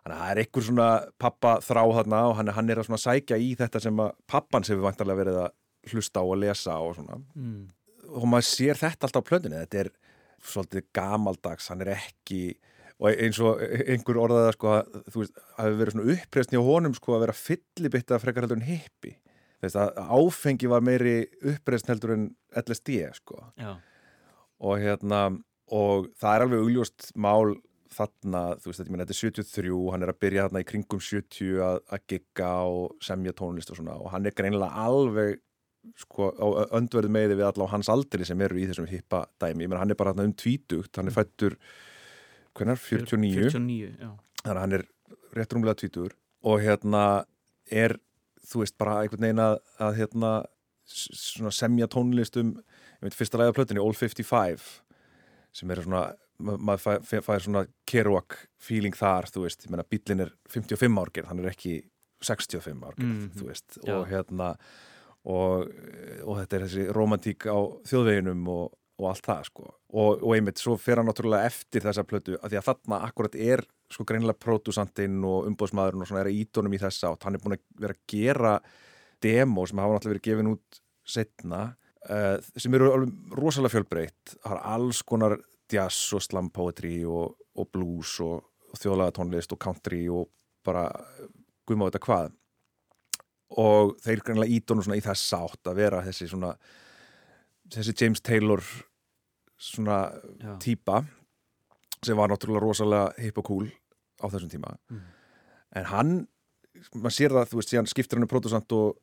Þannig 0.00 0.16
að 0.16 0.20
það 0.22 0.30
er 0.32 0.42
einhver 0.42 0.66
svona 0.66 0.88
pappa 1.20 1.56
þrá 1.64 1.82
þarna 1.98 2.20
og 2.30 2.36
hann, 2.38 2.52
hann 2.56 2.72
er 2.72 2.80
að 2.80 2.88
svona 2.88 3.02
sækja 3.02 3.36
í 3.40 3.50
þetta 3.58 3.82
sem 3.84 4.00
að 4.00 4.14
pappans 4.30 4.70
hefur 4.72 4.86
vantarlega 4.86 5.20
verið 5.20 5.40
að 5.42 5.92
hlusta 5.92 6.22
á 6.22 6.24
og 6.24 6.38
lesa 6.40 6.78
og 6.80 6.96
svona. 6.96 7.20
Mm. 7.36 7.68
og 8.10 8.24
maður 8.26 8.48
sér 8.48 8.80
þetta 8.80 9.06
alltaf 9.06 9.22
á 9.22 9.28
plötunni. 9.28 9.60
Þetta 9.60 9.82
er 9.84 9.90
svolítið 10.40 10.86
gamaldags 10.96 11.68
hann 11.70 11.84
er 11.84 11.92
ekki 11.98 12.42
og 13.00 13.16
eins 13.16 13.38
og 13.40 13.60
einhver 13.60 14.18
orðaða 14.20 14.54
sko 14.56 14.72
að 14.76 14.96
þú 15.08 15.22
veist, 15.22 15.38
hafi 15.56 15.76
verið 15.78 15.94
svona 15.94 16.14
uppreisn 16.14 16.56
hjá 16.56 16.62
honum 16.66 16.96
sko 16.96 17.14
að 17.16 17.22
vera 17.24 17.36
fyllibitta 17.36 18.18
frekar 18.20 18.44
heldur 18.44 18.60
en 18.60 18.66
hippi. 18.68 19.14
Þess 19.60 19.76
að 19.76 20.00
áfengi 20.16 20.68
var 20.72 20.84
meiri 20.84 21.14
uppreisn 21.52 21.92
heldur 21.92 22.14
en 22.16 22.26
LSD 22.60 23.00
sko. 23.16 23.40
Já. 23.60 23.76
og 24.60 24.76
hérna 24.76 25.20
og 25.70 26.08
það 26.20 26.36
er 26.36 26.44
alveg 26.46 26.64
augljóst 26.64 27.10
mál 27.14 27.56
þarna, 27.90 28.42
þú 28.62 28.70
veist, 28.70 28.80
þetta, 28.80 28.92
minn, 28.92 29.02
þetta 29.02 29.14
er 29.16 29.20
73 29.20 29.76
hann 29.92 30.06
er 30.06 30.12
að 30.12 30.18
byrja 30.22 30.46
þarna 30.46 30.62
í 30.62 30.66
kringum 30.68 31.02
70 31.02 31.62
að, 31.66 31.78
að 31.90 32.04
gigga 32.12 32.50
og 32.70 32.98
semja 33.02 33.34
tónlist 33.36 33.72
og 33.72 33.80
svona. 33.80 33.96
Og 33.98 34.12
hann 34.14 34.28
er 34.28 34.36
greinilega 34.36 34.84
alveg 34.86 35.40
sko, 35.98 36.30
á 36.36 36.46
öndverðu 36.76 37.10
meði 37.12 37.38
við 37.38 37.48
alla 37.48 37.66
á 37.66 37.72
hans 37.72 37.90
aldri 37.92 38.26
sem 38.28 38.40
eru 38.44 38.60
í 38.60 38.66
þessum 38.68 38.88
hippa 38.90 39.24
dæmi, 39.40 39.64
ég 39.64 39.72
menn 39.72 39.80
hann 39.80 39.94
er 39.94 39.98
bara 39.98 40.14
þarna 40.14 40.28
um 40.28 40.36
tvítugt, 40.38 40.92
hann 40.98 41.10
er 41.10 41.16
fættur 41.16 41.56
hvernar, 42.56 42.80
49 42.80 43.48
49, 43.48 43.90
já. 43.96 44.10
Þannig 44.42 44.54
að 44.54 44.62
hann 44.62 44.76
er 44.76 44.86
rétt 45.36 45.54
rúmlega 45.56 45.80
tvítur 45.80 46.14
og 46.50 46.62
hérna 46.64 47.04
er 47.70 47.96
þú 48.50 48.64
veist 48.64 48.76
bara 48.80 49.00
einhvern 49.02 49.26
veginn 49.26 49.42
að, 49.44 49.58
að 49.80 49.98
hérna 50.00 50.32
semja 51.54 51.88
tónlist 51.90 52.38
um 52.40 52.54
ég 52.58 53.08
veit 53.08 53.16
fyrsta 53.16 53.40
á 53.40 53.56
plötunni, 53.56 53.80
All 53.82 53.96
55 53.96 54.68
sem 55.52 55.70
er 55.70 55.82
svona 55.82 56.14
ma- 56.40 56.56
maður 56.56 56.80
fær, 56.84 57.00
fær- 57.04 57.24
fær 57.26 57.42
svona 57.44 57.66
Kerouac 57.86 58.36
feeling 58.58 58.94
þar, 58.96 59.28
þú 59.30 59.42
veist, 59.44 59.64
ég 59.66 59.70
meina 59.70 59.84
bíllinn 59.84 60.20
er 60.24 60.30
55 60.48 60.98
árgerð, 61.02 61.26
hann 61.28 61.38
er 61.44 61.50
ekki 61.50 61.82
65 62.22 62.80
árgerð, 62.84 63.08
Mhm. 63.10 63.30
þú 63.36 63.46
veist 63.48 63.78
Já. 63.84 63.94
og 63.98 64.06
hérna 64.08 64.56
og, 65.24 65.68
og 66.24 66.36
þetta 66.40 66.56
er 66.56 66.62
þessi 66.66 66.84
romantík 66.96 67.44
á 67.44 67.58
þjóðveginum 67.84 68.46
og, 68.48 68.72
og 69.00 69.06
allt 69.10 69.26
það 69.26 69.44
sko 69.50 69.66
og, 69.92 70.22
og 70.22 70.32
einmitt, 70.36 70.56
svo 70.60 70.76
fer 70.80 70.96
hann 71.00 71.06
náttúrulega 71.10 71.44
eftir 71.50 71.84
þessa 71.84 72.04
plötu 72.08 72.38
að 72.40 72.50
því 72.54 72.58
að 72.60 72.68
þarna 72.70 73.00
akkurat 73.08 73.34
er 73.36 73.62
sko 73.90 74.04
greinilega 74.08 74.38
pródusantinn 74.40 75.18
og 75.26 75.48
umbóðsmaðurinn 75.50 76.04
og 76.04 76.08
svona 76.08 76.24
er 76.24 76.32
ídónum 76.32 76.72
í 76.76 76.80
þessa 76.80 77.10
átt, 77.12 77.24
hann 77.24 77.34
er 77.36 77.42
búin 77.44 77.56
að 77.58 77.64
vera 77.84 77.96
að 77.96 78.02
gera 78.14 78.54
demo 79.20 79.66
sem 79.66 79.78
hafa 79.82 79.98
náttúrulega 79.98 80.14
verið 80.14 80.28
gefin 80.30 80.52
út 80.54 80.80
setna 81.04 81.62
sem 82.56 82.74
eru 82.74 82.90
alveg 82.94 83.34
rosalega 83.36 83.74
fjölbreytt 83.74 84.36
það 84.40 84.54
er 84.56 84.62
alls 84.74 85.02
konar 85.06 85.34
jazz 85.70 86.14
og 86.16 86.22
slam 86.24 86.48
poetry 86.50 87.04
og, 87.04 87.34
og 87.60 87.68
blues 87.74 88.14
og, 88.24 88.40
og 88.72 88.80
þjóðlega 88.80 89.12
tónlist 89.18 89.52
og 89.52 89.60
country 89.62 90.06
og 90.08 90.30
bara 90.64 90.86
guðma 91.68 91.90
þetta 91.90 92.02
hvað 92.06 92.30
og 93.60 93.96
þeir 94.04 94.22
greinlega 94.24 94.54
ídónu 94.56 94.84
svona 94.86 94.98
í 95.00 95.04
þess 95.04 95.34
átt 95.36 95.70
að 95.70 95.78
vera 95.82 96.00
þessi 96.06 96.28
svona 96.30 96.52
þessi 97.70 97.94
James 98.00 98.22
Taylor 98.24 98.62
svona 99.60 100.00
Já. 100.40 100.54
típa 100.62 101.02
sem 102.00 102.16
var 102.16 102.30
náttúrulega 102.32 102.64
rosalega 102.64 103.10
hip 103.20 103.38
og 103.42 103.48
cool 103.50 103.66
á 104.22 104.26
þessum 104.32 104.50
tíma 104.52 104.76
Mm. 104.90 105.02
en 105.76 105.84
hann, 105.84 106.12
maður 106.94 107.14
sér 107.14 107.34
það 107.36 107.50
þú 107.50 107.58
veist, 107.60 107.70
síðan 107.74 107.86
skiptir 107.90 108.18
hann 108.18 108.24
um 108.26 108.30
pródusant 108.30 108.72
og, 108.72 108.96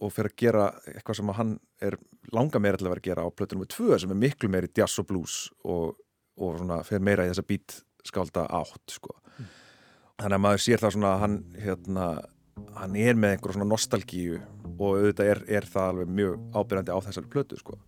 og 0.00 0.12
fyrir 0.12 0.32
að 0.32 0.40
gera 0.42 0.66
eitthvað 0.92 1.18
sem 1.20 1.32
hann 1.38 1.52
er 1.82 1.96
langa 2.34 2.60
meira 2.60 2.78
til 2.78 2.86
að 2.86 2.94
vera 2.94 3.02
að 3.02 3.08
gera 3.08 3.24
á 3.24 3.28
plötu 3.32 3.56
nummer 3.56 3.70
2 3.72 4.00
sem 4.02 4.12
er 4.12 4.20
miklu 4.20 4.50
meiri 4.52 4.70
jazz 4.76 5.00
og 5.00 5.08
blues 5.08 5.36
og, 5.64 5.96
og 6.36 6.58
svona 6.60 6.82
fyrir 6.86 7.04
meira 7.08 7.26
í 7.26 7.32
þessa 7.32 7.46
beat 7.48 7.78
skálda 8.06 8.46
átt 8.60 8.98
sko. 8.98 9.16
þannig 10.20 10.38
að 10.38 10.44
maður 10.44 10.64
sér 10.66 10.84
það 10.84 10.94
svona 10.96 11.16
hann 11.22 11.40
hérna, 11.60 12.06
hann 12.76 13.00
er 13.00 13.18
með 13.18 13.36
einhver 13.36 13.56
svona 13.56 13.70
nostalgíu 13.72 14.38
og 14.76 14.86
auðvitað 14.92 15.32
er, 15.32 15.42
er 15.60 15.68
það 15.72 15.90
alveg 15.90 16.14
mjög 16.20 16.38
ábyrjandi 16.56 16.96
á 16.96 17.04
þessari 17.08 17.32
plötu 17.32 17.60
sko. 17.60 17.80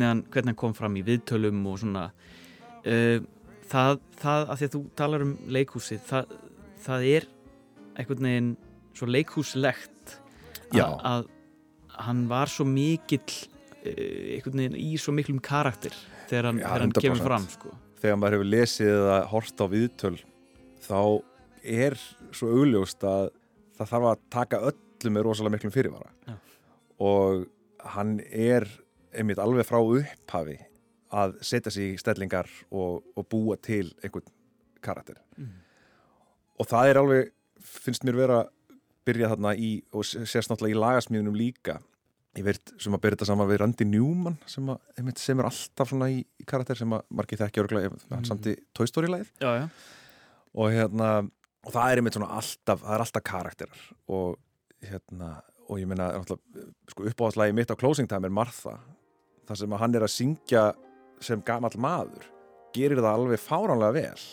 Hvernig 0.00 0.08
hann, 0.08 0.22
hvernig 0.32 0.52
hann 0.54 0.60
kom 0.60 0.74
fram 0.76 0.96
í 0.96 1.04
viðtölum 1.04 1.60
og 1.68 1.78
svona 1.82 2.06
uh, 2.86 3.18
það, 3.68 4.00
það, 4.20 4.46
að 4.46 4.56
því 4.56 4.68
að 4.68 4.74
þú 4.74 4.82
talar 4.98 5.24
um 5.26 5.34
leikhúsið, 5.56 6.00
það, 6.08 6.34
það 6.84 7.06
er 7.10 7.28
einhvern 8.00 8.28
veginn 8.28 8.50
svo 8.96 9.08
leikhúslegt 9.10 10.16
að, 10.80 11.28
hann 12.00 12.26
var 12.30 12.50
svo 12.50 12.66
mikill 12.68 13.22
uh, 13.26 14.36
einhvern 14.36 14.64
veginn 14.64 14.80
í 14.80 14.90
svo 15.00 15.14
miklum 15.16 15.40
karakter 15.44 15.94
þegar 16.30 16.50
hann, 16.50 16.62
Já, 16.62 16.68
þegar 16.68 16.86
hann 16.86 16.96
100%. 16.96 17.06
kemur 17.06 17.24
fram 17.28 17.48
sko. 17.50 17.74
þegar 18.00 18.20
maður 18.20 18.38
hefur 18.38 18.52
lesið 18.56 18.92
eða 18.96 19.20
hort 19.34 19.64
á 19.64 19.66
viðtöl 19.74 20.16
þá 20.80 21.00
er 21.60 21.98
svo 22.32 22.54
augljóst 22.56 23.04
að 23.04 23.32
það 23.76 23.90
þarf 23.94 24.12
að 24.12 24.28
taka 24.32 24.62
öllu 24.70 25.12
með 25.12 25.26
rosalega 25.26 25.56
miklum 25.56 25.74
fyrirvara 25.74 26.14
Já. 26.28 26.38
og 27.04 27.48
hann 27.96 28.18
er 28.30 28.66
einmitt 29.14 29.38
alveg 29.42 29.66
frá 29.68 29.78
upphafi 29.82 30.58
að 31.10 31.36
setja 31.42 31.72
sig 31.74 31.94
í 31.94 31.98
stellingar 31.98 32.46
og, 32.70 33.02
og 33.16 33.26
búa 33.28 33.56
til 33.58 33.88
einhvern 34.04 34.28
karakter 34.82 35.18
Mhm. 35.36 35.52
og 36.60 36.66
það 36.70 36.88
er 36.90 37.00
alveg 37.00 37.30
finnst 37.60 38.04
mér 38.04 38.16
vera 38.16 38.40
byrjað 39.06 39.34
þarna 39.34 39.54
í 39.56 39.70
og 39.92 40.04
sést 40.04 40.50
náttúrulega 40.50 40.76
í 40.76 40.80
lagasmíðunum 40.80 41.36
líka 41.36 41.80
ég 42.38 42.44
veit 42.46 42.72
sem 42.78 42.94
að 42.94 43.00
byrja 43.02 43.16
þetta 43.18 43.26
saman 43.26 43.48
við 43.50 43.58
Randy 43.60 43.84
Newman 43.88 44.36
sem, 44.46 44.68
að, 44.70 44.78
einmitt, 44.96 45.18
sem 45.18 45.40
er 45.40 45.48
alltaf 45.48 45.90
svona 45.90 46.10
í, 46.12 46.20
í 46.38 46.44
karakter 46.46 46.78
sem 46.78 46.92
að 46.94 47.02
margir 47.10 47.40
þekkja 47.40 47.64
örgulega 47.64 48.86
Story 48.86 49.10
lagið 49.10 49.32
já, 49.42 49.50
já. 49.64 49.68
og 50.54 50.70
hérna 50.70 51.08
og 51.66 51.72
það 51.74 51.90
er 51.90 52.00
einmitt 52.00 52.16
svona 52.16 52.30
alltaf, 52.38 52.84
það 52.84 52.94
er 52.94 53.04
alltaf 53.04 53.24
karakterar 53.26 53.82
og 54.08 54.38
hérna 54.86 55.32
og 55.70 55.78
ég 55.82 55.90
meina 55.90 56.08
sko 56.90 57.04
uppáhaldslægi 57.10 57.54
mitt 57.54 57.70
á 57.70 57.76
Closing 57.78 58.08
Time 58.10 58.26
er 58.30 58.34
Martha 58.34 58.78
þar 59.50 59.58
sem 59.58 59.74
að 59.74 59.82
hann 59.82 59.96
er 59.98 60.06
að 60.06 60.12
syngja 60.14 60.64
sem 61.20 61.42
gamall 61.44 61.74
maður 61.82 62.24
gerir 62.76 63.00
það 63.02 63.10
alveg 63.18 63.42
fáránlega 63.42 63.96
vel 63.98 64.24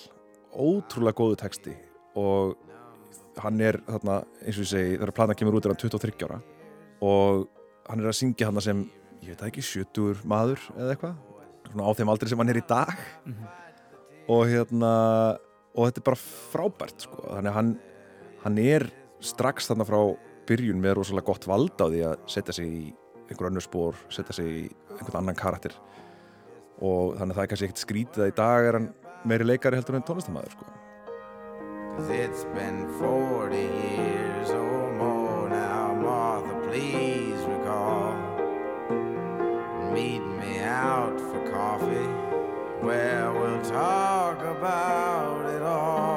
ótrúlega 0.57 1.17
góðu 1.17 1.37
texti 1.41 1.73
og 2.17 2.55
hann 3.41 3.61
er 3.61 3.79
þarna 3.85 4.19
eins 4.45 4.57
og 4.57 4.63
ég 4.65 4.69
segi, 4.71 4.93
þegar 4.97 5.13
plana 5.17 5.35
kemur 5.37 5.57
út 5.57 5.65
er 5.67 5.73
hann 5.73 5.81
23 5.81 6.27
ára 6.27 6.39
og 7.05 7.47
hann 7.89 8.01
er 8.03 8.09
að 8.11 8.17
syngja 8.19 8.47
hann 8.49 8.61
sem, 8.63 8.83
ég 9.25 9.33
veit 9.35 9.43
ekki, 9.49 9.65
70 9.65 10.23
maður 10.29 10.61
eða 10.77 10.93
eitthvað 10.95 11.17
svona 11.67 11.89
á 11.89 11.91
þeim 11.97 12.13
aldrei 12.13 12.31
sem 12.31 12.41
hann 12.41 12.53
er 12.53 12.61
í 12.61 12.67
dag 12.69 12.93
Mhm. 13.25 13.47
og 14.29 14.45
hérna 14.47 14.93
og 15.77 15.85
þetta 15.89 15.99
er 16.01 16.07
bara 16.07 16.21
frábært 16.53 17.01
sko. 17.05 17.21
þannig 17.27 17.51
að 17.51 17.57
hann, 17.59 17.79
hann 18.43 18.57
er 18.57 18.87
strax 19.21 19.67
þarna 19.69 19.85
frá 19.85 19.99
byrjun 20.47 20.81
með 20.81 20.95
rosalega 20.97 21.25
gott 21.25 21.45
vald 21.49 21.77
á 21.77 21.85
því 21.89 22.01
að 22.07 22.17
setja 22.27 22.53
sig 22.53 22.65
í 22.67 22.93
einhver 23.31 23.49
önnur 23.51 23.65
spór, 23.65 23.99
setja 24.09 24.35
sig 24.37 24.47
í 24.47 24.65
einhvern 24.97 25.21
annan 25.21 25.37
karakter 25.37 25.75
og 26.77 27.15
þannig 27.17 27.33
að 27.33 27.37
það 27.37 27.43
er 27.43 27.51
kannski 27.51 27.67
ekkert 27.67 27.83
skrítið 27.83 28.23
að 28.23 28.31
í 28.31 28.35
dag 28.37 28.67
er 28.67 28.77
hann 28.77 28.89
meiri 29.27 29.47
leikari 29.47 29.79
heldur 29.79 29.97
en 29.97 30.05
tónlistamæður 30.07 30.53
sko. 30.53 30.73
It's 32.13 32.43
been 32.53 32.85
40 32.99 33.57
years 33.57 34.49
or 34.51 34.93
more 34.93 35.49
now, 35.49 35.95
Martha, 35.95 36.53
please 36.69 37.41
recall. 37.49 38.13
Meet 39.91 40.21
me 40.37 40.59
out 40.61 41.19
for 41.19 41.41
coffee, 41.49 42.11
where 42.85 43.33
we'll 43.33 43.63
talk 43.63 44.39
about 44.43 45.49
it 45.55 45.63
all. 45.63 46.16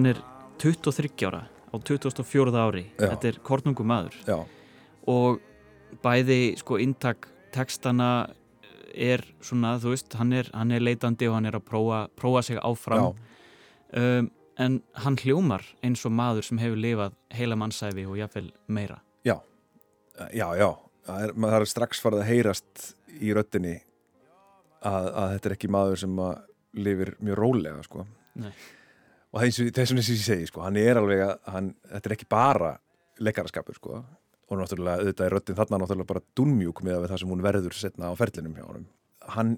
Hann 0.00 0.08
er 0.08 0.20
23 0.62 1.26
ára 1.28 1.44
á 1.44 1.76
24. 1.76 2.56
ári 2.56 2.86
Já. 2.96 3.10
þetta 3.12 3.28
er 3.28 3.38
kornungu 3.44 3.84
maður 3.84 4.16
Já, 4.24 4.38
og 5.12 5.40
bæði 6.00 6.56
sko 6.60 6.78
inntak 6.80 7.28
textana 7.52 8.30
er 8.94 9.22
svona, 9.44 9.76
þú 9.78 9.92
veist, 9.92 10.14
hann 10.18 10.32
er, 10.32 10.48
hann 10.54 10.72
er 10.72 10.82
leitandi 10.82 11.28
og 11.28 11.36
hann 11.36 11.50
er 11.50 11.58
að 11.60 11.66
prófa, 11.68 12.00
prófa 12.16 12.42
sig 12.48 12.58
áfram 12.58 13.12
um, 13.12 14.30
en 14.60 14.80
hann 15.04 15.20
hljómar 15.20 15.66
eins 15.84 16.06
og 16.08 16.16
maður 16.16 16.48
sem 16.48 16.62
hefur 16.62 16.80
lifað 16.80 17.14
heila 17.36 17.60
mannsæfi 17.60 18.06
og 18.08 18.16
jafnvel 18.18 18.50
meira 18.68 19.02
já, 19.26 19.36
já, 20.32 20.48
já. 20.56 20.70
Það, 21.04 21.22
er, 21.26 21.36
það 21.44 21.60
er 21.60 21.70
strax 21.74 22.02
farið 22.02 22.24
að 22.24 22.28
heyrast 22.32 22.90
í 23.20 23.36
röttinni 23.36 23.76
að, 24.80 25.06
að 25.12 25.32
þetta 25.36 25.48
er 25.48 25.58
ekki 25.58 25.72
maður 25.76 26.04
sem 26.06 26.20
lifir 26.80 27.16
mjög 27.18 27.40
rólega 27.40 27.80
sko. 27.82 28.04
Nei. 28.38 28.52
Og 29.30 29.42
þessum 29.42 29.70
þess 29.74 29.94
að 29.94 30.14
ég 30.14 30.24
segi 30.24 30.48
sko, 30.50 30.64
hann 30.64 30.78
er 30.80 30.98
alveg 31.00 31.22
að 31.26 31.34
hann, 31.54 31.74
þetta 31.92 32.10
er 32.10 32.16
ekki 32.16 32.30
bara 32.30 32.72
leikaraskapur 33.20 33.78
sko. 33.78 34.00
og 34.50 34.58
náttúrulega 34.58 35.04
auðvitað 35.04 35.26
er 35.26 35.34
röttin 35.36 35.58
þarna 35.58 35.78
náttúrulega 35.78 36.10
bara 36.10 36.26
dúnmjúk 36.38 36.82
með 36.82 37.04
það 37.06 37.20
sem 37.22 37.32
hún 37.34 37.44
verður 37.44 37.76
setna 37.78 38.10
á 38.10 38.14
ferlinum 38.18 38.56
hjá 38.58 38.64
honum 38.66 38.88
hann 39.36 39.52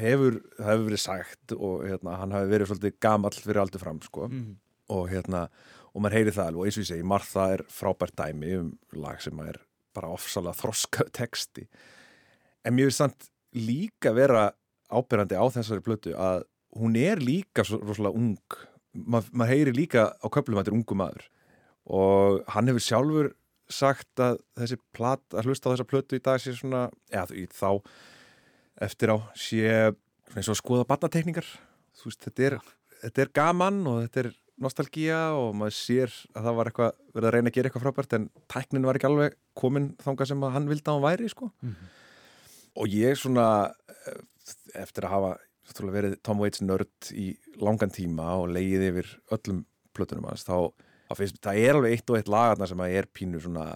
hefur, 0.00 0.38
það 0.56 0.70
hefur 0.70 0.86
verið 0.86 1.02
sagt 1.02 1.54
og 1.58 1.84
hérna, 1.84 2.16
hann 2.20 2.32
hafi 2.32 2.50
verið 2.52 2.70
svolítið 2.70 2.98
gamall 3.02 3.34
fyrir 3.36 3.62
aldur 3.62 3.82
fram 3.82 4.00
sko. 4.04 4.28
mm. 4.30 4.54
og 4.96 5.10
hérna 5.10 5.48
og 5.92 6.00
maður 6.00 6.16
heyri 6.16 6.32
það 6.32 6.48
alveg 6.48 6.62
og 6.62 6.68
eins 6.68 6.78
og 6.78 6.84
ég 6.84 6.90
segi, 6.92 7.08
Martha 7.12 7.46
er 7.52 7.64
frábært 7.68 8.16
dæmi 8.16 8.54
um 8.56 8.72
lag 8.96 9.20
sem 9.20 9.44
er 9.44 9.60
bara 9.92 10.12
ofsalega 10.14 10.56
þroska 10.56 11.08
texti 11.12 11.66
en 12.64 12.76
mér 12.76 12.88
finnst 12.88 13.02
samt 13.02 13.28
líka 13.52 14.14
vera 14.16 14.48
ábyrrandi 14.92 15.36
á 15.36 15.44
þessari 15.52 15.84
plötu 15.84 16.16
að 16.16 16.46
hún 16.78 16.96
er 16.96 17.20
líka 17.20 17.64
rosalega 17.68 18.16
ung 18.16 18.38
Ma, 18.92 19.22
maður 19.32 19.52
heyri 19.54 19.76
líka 19.76 20.10
á 20.12 20.26
köflum 20.28 20.58
að 20.58 20.64
þetta 20.64 20.72
er 20.74 20.78
ungu 20.78 20.98
maður. 21.00 21.28
Og 21.92 22.42
hann 22.52 22.68
hefur 22.68 22.84
sjálfur 22.84 23.30
sagt 23.72 24.20
að 24.20 24.40
þessi 24.60 24.78
plat, 24.92 25.22
að 25.32 25.48
hlusta 25.48 25.70
á 25.70 25.72
þessa 25.72 25.88
plötu 25.88 26.18
í 26.18 26.24
dag 26.24 26.40
sé 26.42 26.52
svona, 26.56 26.86
eða 27.12 27.38
í 27.40 27.46
þá 27.48 27.80
eftir 28.82 29.12
á 29.14 29.16
sé 29.38 29.64
svona 30.32 30.40
eins 30.40 30.48
og 30.48 30.56
að 30.56 30.60
skoða 30.62 30.88
barnatekningar 30.88 31.48
þú 31.98 32.08
veist, 32.08 32.24
þetta 32.26 32.46
er, 32.48 32.56
þetta 33.04 33.24
er 33.24 33.32
gaman 33.36 33.80
og 33.88 33.98
þetta 34.04 34.24
er 34.24 34.30
nostalgía 34.62 35.20
og 35.36 35.54
maður 35.58 35.76
sér 35.76 36.14
að 36.36 36.46
það 36.46 36.58
var 36.58 36.70
eitthvað 36.70 36.92
verið 37.12 37.28
að 37.28 37.34
reyna 37.36 37.50
að 37.50 37.56
gera 37.56 37.70
eitthvað 37.70 37.84
frábært 37.86 38.16
en 38.18 38.28
tæknin 38.52 38.86
var 38.88 38.98
ekki 38.98 39.08
alveg 39.08 39.36
komin 39.58 39.88
þangað 40.02 40.30
sem 40.32 40.44
að 40.46 40.54
hann 40.56 40.68
vildi 40.70 40.86
að 40.86 40.96
hann 40.96 41.06
væri 41.06 41.30
sko. 41.32 41.48
og 42.80 42.94
ég 42.96 43.18
svona 43.18 43.46
eh, 43.92 44.20
eftir 44.82 45.08
að 45.08 45.14
hafa 45.16 45.32
náttúrulega 45.66 45.98
verið 45.98 46.16
Tom 46.26 46.42
Waits 46.42 46.62
nörd 46.64 47.12
í 47.14 47.28
langan 47.62 47.92
tíma 47.94 48.32
og 48.40 48.50
leiðið 48.54 48.88
yfir 48.90 49.12
öllum 49.36 49.62
plötunum 49.96 50.28
hans 50.30 50.44
þá, 50.46 50.72
þá 51.10 51.14
finnst, 51.18 51.40
það 51.44 51.62
er 51.62 51.78
alveg 51.78 51.96
eitt 51.96 52.12
og 52.12 52.18
eitt 52.18 52.30
lagarna 52.32 52.68
sem 52.70 52.82
að 52.82 52.96
er 52.98 53.08
pínu 53.14 53.42
svona 53.42 53.66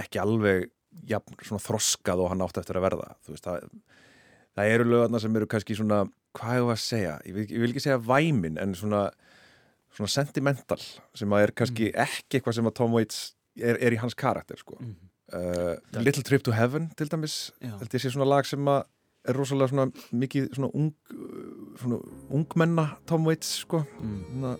ekki 0.00 0.20
alveg 0.22 0.68
jafn, 1.10 1.36
svona 1.44 1.64
þroskað 1.64 2.22
og 2.24 2.32
hann 2.32 2.44
átti 2.46 2.62
eftir 2.62 2.78
að 2.78 2.86
verða 2.86 3.08
veist, 3.28 3.46
það, 3.46 3.66
það 4.56 4.74
eru 4.74 4.88
lögarna 4.92 5.22
sem 5.22 5.38
eru 5.40 5.48
kannski 5.50 5.76
svona, 5.78 6.02
hvað 6.36 6.60
það 6.60 6.72
að 6.74 6.82
segja 6.84 7.16
ég 7.26 7.36
vil, 7.36 7.46
ég 7.50 7.64
vil 7.64 7.72
ekki 7.72 7.84
segja 7.84 8.02
væmin 8.06 8.60
en 8.62 8.76
svona, 8.78 9.02
svona 9.96 10.12
sentimental 10.12 10.80
sem 10.80 11.36
að 11.36 11.46
er 11.46 11.54
kannski 11.60 11.90
ekki 11.92 12.38
eitthvað 12.38 12.58
sem 12.60 12.70
að 12.70 12.78
Tom 12.80 12.96
Waits 12.96 13.20
er, 13.56 13.80
er 13.80 13.96
í 13.96 14.00
hans 14.00 14.16
karakter 14.16 14.60
sko. 14.60 14.78
Mhm. 14.80 14.96
uh, 15.36 16.00
Little 16.00 16.24
Trip 16.26 16.44
to 16.46 16.54
Heaven 16.56 16.90
til 16.96 17.10
dæmis 17.12 17.50
ég 17.64 17.98
sé 17.98 18.12
svona 18.12 18.28
lag 18.28 18.48
sem 18.48 18.72
að 18.72 18.84
er 19.28 19.34
rosalega 19.36 19.68
svona 19.72 19.86
mikið 20.12 20.48
svona, 20.54 20.70
ung, 20.74 20.92
svona 21.80 21.98
ungmenna 22.30 22.86
Tom 23.06 23.24
Waits 23.26 23.60
sko 23.64 23.84
Mm. 24.00 24.56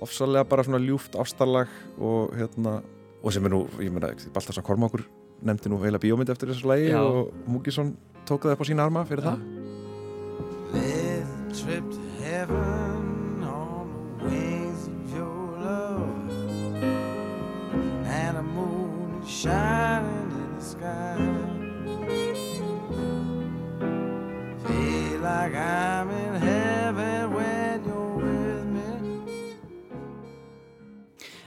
ofsalega 0.00 0.44
bara 0.48 0.62
svona 0.64 0.78
ljúft 0.80 1.14
ástarlag 1.20 1.68
og 1.98 2.32
hérna 2.36 2.82
og 3.22 3.32
sem 3.32 3.44
er 3.44 3.50
nú, 3.52 3.66
ég 3.78 3.90
meina, 3.92 4.14
Baltasar 4.32 4.64
Kormákur 4.64 5.02
nefndi 5.44 5.68
nú 5.68 5.76
heila 5.82 5.98
bíómynd 6.00 6.30
eftir 6.32 6.48
þessu 6.48 6.66
lagi 6.66 6.88
Já. 6.90 7.00
og 7.02 7.32
Múkisson 7.46 7.96
tók 8.26 8.42
það 8.44 8.52
upp 8.56 8.60
á 8.64 8.66
sína 8.68 8.84
arma 8.88 9.04
fyrir 9.04 9.24
það 9.24 9.38
Little 10.72 11.52
trip 11.52 11.84
to 11.90 12.00
heaven 12.22 13.42
on 13.44 13.88
the 14.18 14.24
wings 14.30 14.86
of 14.86 15.14
your 15.16 15.58
love, 15.58 16.32
and 18.06 18.36
a 18.38 18.42
moon 18.42 19.20
shining 19.26 20.30
in 20.30 20.56
the 20.56 20.64
sky. 20.64 21.19
Like 25.30 25.54
I'm 25.54 26.10
in 26.10 26.34
heaven 26.42 27.34
when 27.34 27.84
you're 27.86 28.16
with 28.18 28.66
me. 28.74 28.90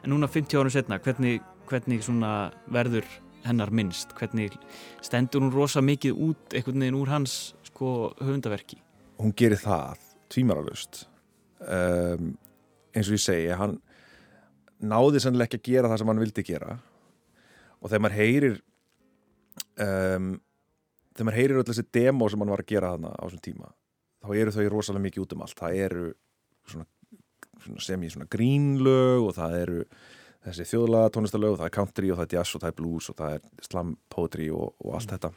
En 0.03 0.09
núna 0.15 0.27
50 0.31 0.57
árum 0.59 0.71
setna, 0.71 0.99
hvernig, 1.03 1.43
hvernig 1.67 2.03
svona 2.07 2.53
verður 2.71 3.07
hennar 3.43 3.71
minnst? 3.75 4.15
Hvernig 4.15 4.55
stendur 5.03 5.43
hún 5.43 5.51
rosa 5.51 5.83
mikið 5.83 6.25
út 6.29 6.55
einhvern 6.55 6.87
veginn 6.87 7.01
úr 7.01 7.11
hans 7.11 7.53
sko 7.67 8.13
höfundaverki? 8.21 8.83
hún 9.23 9.33
gerir 9.37 9.59
það 9.61 10.01
tvímaralust 10.33 11.03
um, 11.61 12.33
eins 12.93 13.09
og 13.09 13.17
ég 13.17 13.23
segi 13.23 13.57
hann 13.57 13.77
náði 14.83 15.21
sannlega 15.23 15.47
ekki 15.47 15.61
að 15.61 15.69
gera 15.69 15.91
það 15.91 16.01
sem 16.01 16.11
hann 16.11 16.23
vildi 16.23 16.45
gera 16.47 16.77
og 17.79 17.89
þegar 17.89 18.03
maður 18.05 18.19
heyrir 18.19 18.57
um, 19.85 20.33
þegar 21.13 21.29
maður 21.29 21.39
heyrir 21.39 21.62
öll 21.62 21.70
þessi 21.70 21.88
demo 21.93 22.27
sem 22.29 22.43
hann 22.43 22.53
var 22.53 22.63
að 22.63 22.72
gera 22.74 22.93
þarna 22.96 23.13
á 23.13 23.24
þessum 23.24 23.43
tíma 23.48 23.72
þá 24.24 24.34
eru 24.39 24.55
þau 24.55 24.65
rosalega 24.72 25.05
mikið 25.08 25.25
út 25.25 25.36
um 25.36 25.46
allt. 25.46 25.60
Það 25.60 25.79
eru 25.86 26.03
svona, 26.72 26.88
svona 27.65 27.86
sem 27.88 28.03
í 28.03 28.12
svona 28.13 28.29
grínlög 28.32 29.27
og 29.27 29.38
það 29.38 29.58
eru 29.60 29.79
þessi 30.43 30.67
þjóðlaga 30.72 31.13
tónlistarlög 31.15 31.55
og 31.55 31.62
það 31.62 31.70
er 31.70 31.77
country 31.77 32.12
og 32.12 32.20
það 32.20 32.27
er 32.27 32.38
jazz 32.38 32.55
og 32.55 32.63
það 32.63 32.72
er 32.72 32.77
blues 32.79 33.10
og 33.12 33.20
það 33.20 33.38
er 33.38 33.67
slam 33.67 33.96
poetry 34.12 34.50
og, 34.51 34.75
og 34.84 34.98
allt 34.98 35.15
þetta. 35.15 35.34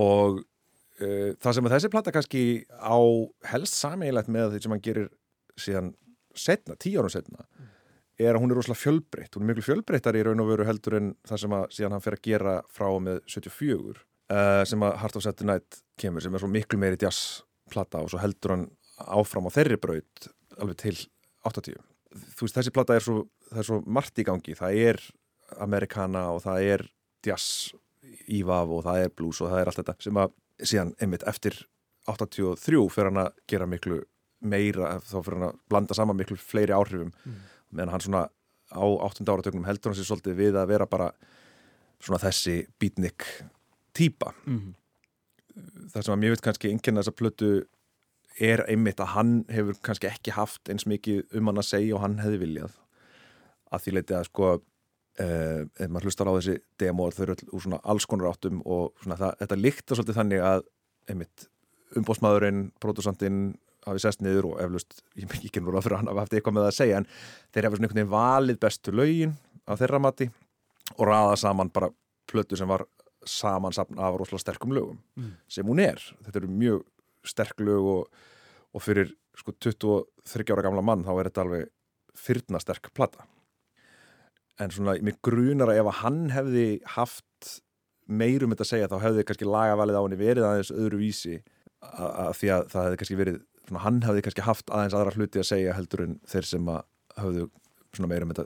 Og 0.00 0.40
uh, 0.40 1.30
það 1.40 1.56
sem 1.56 1.68
að 1.68 1.76
þessi 1.76 1.92
plata 1.92 2.14
kannski 2.16 2.44
á 2.68 3.00
helst 3.52 3.80
sameigilegt 3.80 4.32
með 4.32 4.54
því 4.54 4.62
sem 4.64 4.76
hann 4.76 4.84
gerir 4.84 5.10
síðan 5.60 5.94
setna, 6.36 6.76
tíu 6.80 7.00
árum 7.00 7.12
setna 7.12 7.44
er 8.20 8.36
að 8.36 8.42
hún 8.42 8.52
er 8.52 8.58
rosalega 8.60 8.82
fjölbreytt. 8.82 9.32
Hún 9.32 9.46
er 9.46 9.48
miklu 9.48 9.64
fjölbreyttari 9.64 10.20
í 10.20 10.24
raun 10.26 10.42
og 10.42 10.50
veru 10.50 10.66
heldur 10.68 10.98
en 10.98 11.14
það 11.24 11.40
sem 11.40 11.54
að 11.56 11.62
síðan 11.72 11.94
hann 11.96 12.02
fer 12.04 12.16
að 12.18 12.26
gera 12.26 12.54
frá 12.68 12.88
með 13.00 13.22
74 13.32 14.02
uh, 14.30 14.62
sem 14.68 14.86
að 14.86 14.98
Heart 15.02 15.20
of 15.20 15.26
Saturday 15.26 15.52
Night 15.52 15.80
kemur 16.00 16.24
sem 16.24 16.34
er 16.34 16.42
svo 16.42 16.50
miklu 16.50 16.80
meiri 16.80 17.00
jazzplata 17.00 18.02
og 18.02 18.12
svo 18.12 18.22
heldur 18.22 18.56
hann 18.56 18.66
áfram 19.00 19.48
á 19.48 19.54
þeirri 19.54 19.80
braut 19.80 20.30
alveg 20.60 20.80
til 20.80 20.96
80 21.48 21.80
þú 22.10 22.46
veist 22.46 22.58
þessi 22.58 22.72
plata 22.74 22.96
er 22.96 23.04
svo, 23.04 23.24
er 23.54 23.66
svo 23.66 23.80
margt 23.86 24.18
í 24.18 24.26
gangi. 24.26 24.56
Það 24.58 24.78
er 24.82 25.00
amerikana 25.62 26.28
og 26.34 26.42
það 26.44 26.70
er 26.74 26.86
jazz 27.26 27.74
ívaf 28.30 28.70
og 28.70 28.84
það 28.86 29.04
er 29.04 29.14
blues 29.14 29.40
og 29.42 29.52
það 29.52 29.62
er 29.62 29.70
allt 29.70 29.80
þetta 29.80 29.96
sem 30.06 30.20
að 30.22 30.34
síðan 30.70 30.94
einmitt 31.02 31.26
eftir 31.30 31.56
83 32.10 32.82
fyrir 32.90 33.10
hann 33.10 33.22
að 33.22 33.30
gera 33.50 33.68
miklu 33.68 34.00
meira, 34.40 34.94
þá 35.04 35.16
fyrir 35.20 35.38
hann 35.38 35.48
að 35.50 35.62
blanda 35.70 35.96
saman 35.96 36.18
miklu 36.18 36.38
fleiri 36.40 36.74
áhrifum. 36.74 37.12
Meðan 37.70 37.94
hann 37.94 38.04
svona 38.06 38.24
á 38.70 38.84
8. 38.86 39.26
áratögnum 39.26 39.66
heldur 39.68 39.92
hann 39.92 40.00
sér 40.00 40.08
svolítið 40.08 40.38
við 40.38 40.58
að 40.58 40.70
vera 40.72 40.88
bara 40.90 41.10
svona 42.00 42.22
þessi 42.22 42.62
beatnik 42.80 43.26
típa 44.00 44.32
Mm. 44.46 44.72
það 45.92 46.02
sem 46.06 46.14
að 46.14 46.20
mér 46.22 46.34
veit 46.36 46.44
kannski 46.46 46.70
enginn 46.72 47.00
þessa 47.00 47.14
plötu 47.16 47.52
er 48.40 48.62
einmitt 48.70 49.00
að 49.02 49.14
hann 49.16 49.32
hefur 49.50 49.78
kannski 49.84 50.08
ekki 50.08 50.32
haft 50.36 50.70
eins 50.72 50.86
mikið 50.88 51.24
um 51.36 51.50
hann 51.50 51.60
að 51.60 51.68
segja 51.70 51.96
og 51.98 52.04
hann 52.04 52.18
hefði 52.22 52.38
viljað 52.44 52.76
að 53.70 53.86
því 53.86 53.96
leiti 53.98 54.18
að 54.18 54.28
sko 54.32 54.58
Uh, 55.20 55.66
ef 55.76 55.90
maður 55.90 56.06
hlustar 56.06 56.28
á 56.30 56.32
þessi 56.38 56.52
demo 56.80 57.08
þau 57.12 57.24
eru 57.26 57.34
úr 57.52 57.60
svona 57.64 57.80
alls 57.92 58.06
konar 58.08 58.30
áttum 58.30 58.60
og 58.64 58.94
svona 59.02 59.16
það, 59.18 59.32
þetta 59.40 59.56
líkta 59.58 59.96
svolítið 59.98 60.16
þannig 60.16 60.44
að 60.46 60.62
einmitt 61.10 61.42
umbóðsmaðurinn, 61.98 62.60
pródusantinn 62.80 63.40
hafi 63.84 64.00
sest 64.00 64.22
niður 64.24 64.46
og 64.52 64.62
eflust 64.64 65.02
ég 65.18 65.26
mikið 65.28 65.48
ekki 65.50 65.62
nú 65.64 65.74
ráð 65.74 65.88
fyrir 65.88 65.96
að 65.98 66.00
hann 66.00 66.10
hafi 66.12 66.22
haft 66.22 66.36
eitthvað 66.38 66.56
með 66.56 66.64
það 66.64 66.70
að 66.70 66.78
segja 66.78 67.00
en 67.02 67.08
þeir 67.10 67.66
hafa 67.68 67.80
svona 67.80 67.88
einhvern 67.90 68.00
veginn 68.00 68.14
valið 68.14 68.60
bestu 68.64 68.94
lögin 68.96 69.34
af 69.66 69.82
þeirra 69.82 70.00
mati 70.06 70.30
og 70.94 71.04
raða 71.10 71.36
saman 71.42 71.72
bara 71.74 71.90
plötu 72.30 72.56
sem 72.56 72.70
var 72.70 72.86
samansapn 73.26 73.98
af 74.00 74.16
rosalega 74.18 74.44
sterkum 74.46 74.72
lögum 74.76 74.98
Mm. 75.16 75.32
sem 75.48 75.66
hún 75.66 75.80
er, 75.82 76.00
þetta 76.24 76.40
eru 76.42 76.48
mjög 76.48 76.84
sterk 77.24 77.60
lög 77.60 77.84
og, 77.94 78.06
og 78.74 78.82
fyrir 78.82 79.10
sko 79.36 79.52
23 79.60 80.54
ára 80.54 80.62
gamla 80.64 80.82
mann 80.82 81.04
þá 81.04 81.12
er 81.20 81.28
þetta 81.30 81.44
alveg 81.44 81.68
fyrna 82.16 82.60
sterk 82.60 82.90
plata 82.96 83.26
en 84.60 84.70
svona 84.74 84.96
mér 85.00 85.16
grunar 85.24 85.70
að 85.72 85.80
ef 85.82 85.86
að 85.92 85.98
hann 86.02 86.18
hefði 86.34 86.64
haft 86.96 87.60
meirum 88.10 88.50
þetta 88.52 88.66
að 88.66 88.72
segja 88.72 88.88
þá 88.90 88.98
hefði 89.04 89.24
kannski 89.28 89.48
lagavalið 89.48 89.96
á 89.96 90.02
henni 90.04 90.18
verið 90.20 90.48
aðeins 90.48 90.72
öðru 90.74 90.98
vísi 91.00 91.36
að, 91.80 92.34
því 92.40 92.50
að 92.56 92.66
það 92.72 92.84
hefði 92.88 92.98
kannski 93.00 93.18
verið 93.20 93.38
svona, 93.68 93.82
hann 93.86 94.00
hefði 94.04 94.24
kannski 94.26 94.44
haft 94.48 94.70
aðeins 94.74 94.96
aðra 94.98 95.14
hluti 95.16 95.40
að 95.40 95.48
segja 95.52 95.76
heldur 95.78 96.02
en 96.08 96.18
þeir 96.28 96.48
sem 96.50 96.68
að 96.74 97.48
svona 97.94 98.10
meirum 98.10 98.32
þetta 98.34 98.44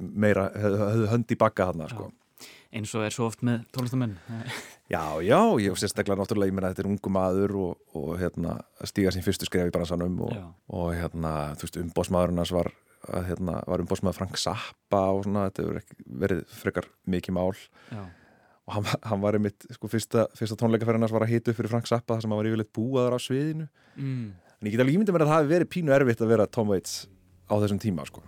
meira, 0.00 0.48
hefðu, 0.58 0.80
hefðu 0.90 1.06
hönd 1.12 1.30
í 1.32 1.38
bakka 1.40 1.68
þarna 1.70 1.86
sko. 1.92 2.08
Eins 2.74 2.90
og 2.98 3.04
er 3.06 3.14
svo 3.14 3.28
oft 3.30 3.44
með 3.46 3.60
tónlistamenn. 3.74 4.16
Já, 4.90 5.00
já, 5.22 5.38
ég 5.62 5.70
hef 5.70 5.78
sérstaklega 5.78 6.18
náttúrulega, 6.18 6.50
ég 6.50 6.56
meina 6.56 6.72
þetta 6.72 6.82
er 6.82 6.88
ungu 6.90 7.10
maður 7.14 7.52
og, 7.60 7.76
og 7.94 8.08
hérna, 8.18 8.56
stíga 8.90 9.12
sín 9.14 9.22
fyrstu 9.24 9.46
skref 9.46 9.70
í 9.70 9.74
bransanum 9.74 10.16
og, 10.26 10.34
og 10.74 10.88
hérna, 10.98 11.30
þú 11.60 11.68
veist, 11.68 11.78
umbósmaðurinn 11.84 12.42
hans 12.42 12.52
var, 12.52 12.72
hérna, 13.30 13.60
var 13.70 13.84
umbósmaður 13.84 14.18
Frank 14.18 14.36
Zappa 14.42 15.04
og 15.14 15.22
svona, 15.28 15.46
þetta 15.52 15.62
hefur 15.68 16.02
verið 16.24 16.42
frekar 16.58 16.90
mikið 17.14 17.36
mál 17.38 17.54
Já. 17.94 18.02
og 18.66 18.76
hann, 18.76 18.90
hann 19.06 19.22
var 19.22 19.38
einmitt, 19.38 19.68
sko, 19.78 19.88
fyrsta, 19.94 20.26
fyrsta 20.36 20.58
tónleikaferðin 20.60 21.06
hans 21.06 21.14
var 21.14 21.24
að 21.28 21.32
hita 21.36 21.54
upp 21.54 21.60
fyrir 21.62 21.72
Frank 21.76 21.86
Zappa 21.90 22.16
þar 22.18 22.26
sem 22.26 22.34
hann 22.34 22.42
var 22.42 22.50
yfirleitt 22.50 22.74
búaður 22.74 23.16
á 23.16 23.18
sviðinu 23.22 23.70
Mm. 23.94 24.32
en 24.34 24.66
ég 24.66 24.72
get 24.74 24.80
alveg 24.82 24.96
ímyndið 24.98 25.14
mér 25.14 25.22
að 25.22 25.28
það 25.30 25.36
hafi 25.38 25.52
verið 25.54 25.68
pínu 25.70 25.92
erfitt 25.94 26.22
að 26.26 26.32
vera 26.34 26.48
Tom 26.50 26.72
Waits 26.74 27.04
á 27.46 27.54
þessum 27.62 27.78
tíma, 27.78 28.02
sko 28.10 28.24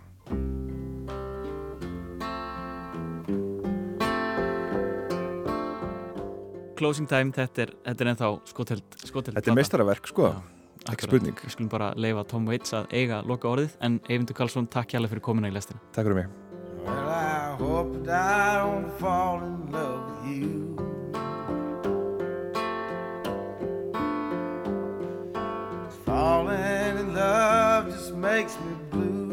Closing 6.77 7.09
time, 7.09 7.33
þetta 7.33 7.63
er, 7.65 7.71
þetta 7.87 8.05
er 8.05 8.09
ennþá 8.13 8.29
skoteld, 8.51 8.97
skoteld 9.09 9.39
Þetta 9.39 9.53
er 9.53 9.57
meistaraverk, 9.57 10.11
sko, 10.11 10.27
Já, 10.29 10.43
ekki 10.93 11.07
spurning 11.09 11.39
Við 11.41 11.55
skulum 11.55 11.71
bara 11.73 11.93
leifa 11.97 12.25
Tom 12.29 12.45
Waits 12.51 12.75
að 12.77 12.91
eiga 12.93 13.23
loka 13.25 13.49
orðið 13.49 13.79
en 13.87 13.97
Eyvindur 14.11 14.37
Karlsson, 14.37 14.69
takk 14.69 14.93
hjálpa 14.93 15.09
fyrir 15.15 15.25
komuna 15.25 15.49
í 15.49 15.55
lestina. 15.57 15.81
Takk 15.97 16.11
fyrir 16.11 16.21
mig 16.21 16.29
Well, 16.87 17.09
I 17.09 17.57
hope 17.59 18.05
that 18.05 18.37
I 18.37 18.61
don't 18.61 18.93
fall 19.01 19.41
in 19.43 19.73
love 19.73 20.05
with 20.23 20.37
you. 20.37 20.77
Falling 26.05 26.99
in 26.99 27.15
love 27.15 27.91
just 27.91 28.15
makes 28.15 28.55
me 28.61 28.73
blue. 28.91 29.27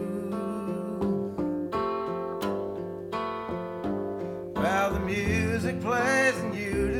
Well, 4.55 4.91
the 4.91 4.99
music 4.99 5.79
plays 5.81 6.35
and 6.37 6.52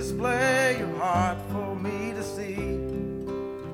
display 0.04 0.76
your 0.80 0.94
heart 0.98 1.38
for 1.50 1.78
me 1.78 2.12
to 2.12 2.22
see. 2.22 2.58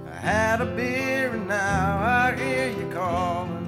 I 0.08 0.16
had 0.16 0.62
a 0.62 0.66
beer 0.76 1.32
and 1.34 1.48
now 1.48 1.98
I 1.98 2.36
hear 2.36 2.70
you 2.70 2.88
calling 2.94 3.59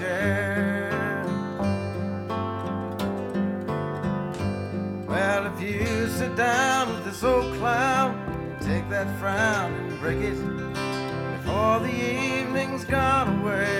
chair? 0.00 1.22
Well, 5.06 5.46
if 5.52 5.60
you 5.60 6.08
sit 6.08 6.34
down 6.36 6.88
with 6.94 7.04
this 7.04 7.22
old 7.22 7.52
clown, 7.58 8.10
take 8.62 8.88
that 8.88 9.08
frown 9.18 9.74
and 9.74 10.00
break 10.00 10.18
it 10.18 10.38
before 11.36 11.80
the 11.80 11.92
evening's 11.92 12.84
gone 12.86 13.42
away. 13.42 13.79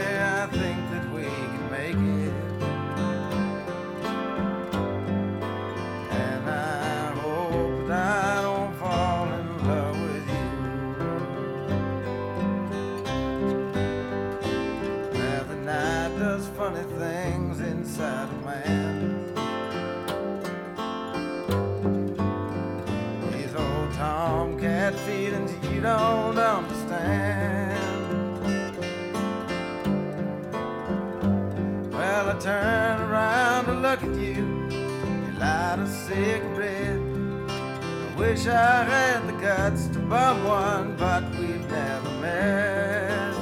A 36.11 36.14
cigarette. 36.14 37.01
I 37.49 38.18
wish 38.18 38.46
I 38.46 38.85
had 38.85 39.27
the 39.27 39.33
guts 39.40 39.87
to 39.88 39.99
bum 39.99 40.44
one, 40.44 40.96
but 40.96 41.25
we've 41.38 41.70
never 41.70 42.11
met. 42.20 43.35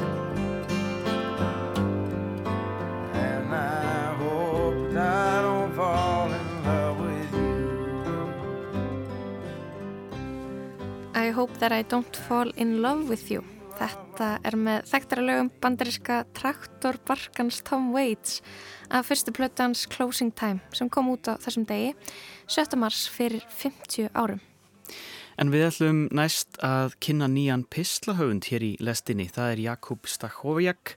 And 3.15 3.55
I 3.55 4.15
hope 4.19 4.93
that 4.93 5.05
I 5.05 5.43
don't 5.43 5.75
fall 5.75 6.31
in 6.33 6.65
love 6.65 7.01
with 7.01 7.33
you. 7.35 8.33
I 11.15 11.31
hope 11.31 11.59
that 11.59 11.73
I 11.73 11.83
don't 11.83 12.17
fall 12.17 12.51
in 12.57 12.83
love 12.83 13.09
with 13.09 13.31
you. 13.31 13.45
Þetta 13.79 14.41
er 14.43 14.57
með 14.59 14.89
þekktara 14.91 15.23
lögum 15.23 15.49
bandariska 15.63 16.25
traktorbarkans 16.35 17.61
Tom 17.63 17.93
Waits 17.95 18.41
af 18.91 19.07
fyrstu 19.07 19.31
plötu 19.37 19.63
hans 19.63 19.85
Closing 19.87 20.33
Time 20.35 20.59
sem 20.75 20.91
kom 20.91 21.13
út 21.13 21.31
á 21.31 21.39
þessum 21.39 21.63
degi 21.69 21.93
7. 22.49 22.79
mars 22.81 23.05
fyrir 23.13 23.43
50 23.53 24.09
árum. 24.17 24.41
En 25.39 25.51
við 25.53 25.67
ætlum 25.69 25.99
næst 26.17 26.57
að 26.65 26.95
kynna 27.05 27.29
nýjan 27.29 27.67
pislahöfund 27.69 28.49
hér 28.49 28.65
í 28.65 28.71
lestinni. 28.81 29.29
Það 29.29 29.51
er 29.53 29.61
Jakub 29.67 30.09
Stachowiak. 30.09 30.95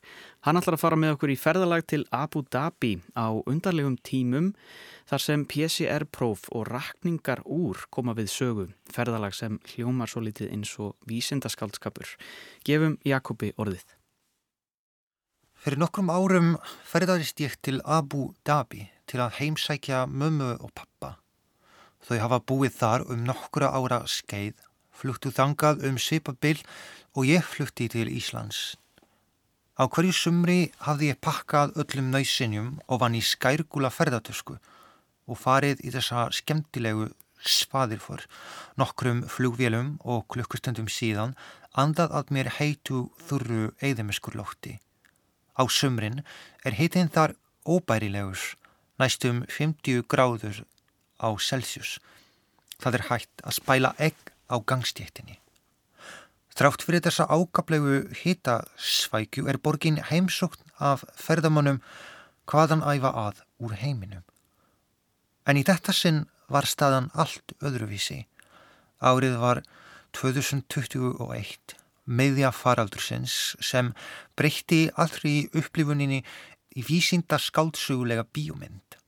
Hann 0.48 0.58
ætlar 0.58 0.78
að 0.78 0.82
fara 0.86 0.98
með 0.98 1.18
okkur 1.18 1.34
í 1.34 1.38
ferðalag 1.38 1.84
til 1.92 2.06
Abu 2.16 2.46
Dhabi 2.48 2.96
á 3.20 3.36
undarlegum 3.44 4.00
tímum 4.00 4.54
þar 5.12 5.26
sem 5.28 5.44
PCR-próf 5.46 6.48
og 6.56 6.72
rakningar 6.72 7.44
úr 7.44 7.84
koma 7.92 8.16
við 8.16 8.32
sögu. 8.32 8.66
Ferðalag 8.90 9.36
sem 9.36 9.60
hljómar 9.74 10.10
svo 10.10 10.24
litið 10.24 10.56
eins 10.56 10.72
og 10.80 10.96
vísindaskaldskapur. 11.12 12.16
Gefum 12.64 12.96
Jakobi 13.04 13.52
orðið. 13.60 13.84
Fyrir 15.62 15.84
nokkrum 15.84 16.10
árum 16.10 16.56
ferðarist 16.90 17.44
ég 17.44 17.60
til 17.62 17.84
Abu 17.84 18.32
Dhabi 18.48 18.88
til 19.06 19.20
að 19.20 19.36
heimsækja 19.42 20.08
mömmu 20.08 20.56
og 20.58 20.72
pappa. 20.74 21.20
Þau 22.02 22.18
hafa 22.24 22.42
búið 22.50 22.76
þar 22.80 23.06
um 23.14 23.24
nokkura 23.28 23.72
ára 23.78 24.02
skeið, 24.10 24.56
fluttu 24.92 25.32
þangað 25.34 25.86
um 25.90 25.98
Sipabil 26.02 26.60
og 27.16 27.28
ég 27.30 27.46
flutti 27.46 27.88
til 27.92 28.10
Íslands. 28.10 28.76
Á 29.82 29.88
hverju 29.90 30.14
sumri 30.14 30.72
hafði 30.86 31.12
ég 31.14 31.22
pakkað 31.24 31.74
öllum 31.82 32.12
nöysinjum 32.14 32.70
og 32.88 33.02
vann 33.02 33.18
í 33.18 33.24
skærgula 33.26 33.90
ferðartösku 33.94 34.58
og 35.32 35.40
farið 35.40 35.82
í 35.88 35.94
þessa 35.94 36.28
skemmtilegu 36.36 37.08
svaðirfor, 37.42 38.26
nokkrum 38.78 39.24
flugvélum 39.26 39.96
og 40.06 40.28
klukkustundum 40.34 40.90
síðan 40.92 41.34
andað 41.74 42.14
að 42.20 42.34
mér 42.36 42.52
heitu 42.60 43.08
þurru 43.28 43.72
eðimiskurlótti. 43.82 44.78
Á 45.58 45.64
sumrin 45.66 46.22
er 46.66 46.78
heitin 46.78 47.10
þar 47.10 47.36
óbærilegur, 47.66 48.42
næstum 49.00 49.46
50 49.50 50.06
gráður 50.12 50.64
á 51.22 51.30
Celsius. 51.38 52.00
Það 52.82 52.98
er 52.98 53.08
hægt 53.10 53.46
að 53.46 53.58
spæla 53.60 53.94
egg 54.02 54.18
á 54.50 54.58
gangstéttinni. 54.60 55.38
Þrátt 56.52 56.84
fyrir 56.84 57.04
þessa 57.06 57.30
ákaplegu 57.32 58.02
hitasvækju 58.22 59.48
er 59.48 59.62
borgin 59.64 60.02
heimsókn 60.10 60.74
af 60.82 61.06
ferðamannum 61.16 61.80
hvaðan 62.50 62.84
æfa 62.84 63.14
að 63.28 63.44
úr 63.64 63.78
heiminum. 63.80 64.26
En 65.48 65.58
í 65.58 65.64
þetta 65.64 65.96
sinn 65.96 66.26
var 66.52 66.68
staðan 66.68 67.10
allt 67.16 67.56
öðruvísi. 67.64 68.26
Árið 69.00 69.38
var 69.40 69.64
2021, 70.18 71.78
meðja 72.06 72.52
faraldursins 72.52 73.56
sem 73.64 73.94
breytti 74.36 74.90
allri 75.00 75.48
upplifuninni 75.56 76.20
í 76.76 76.84
vísinda 76.88 77.40
skáldsögulega 77.40 78.28
bíómynd. 78.36 79.01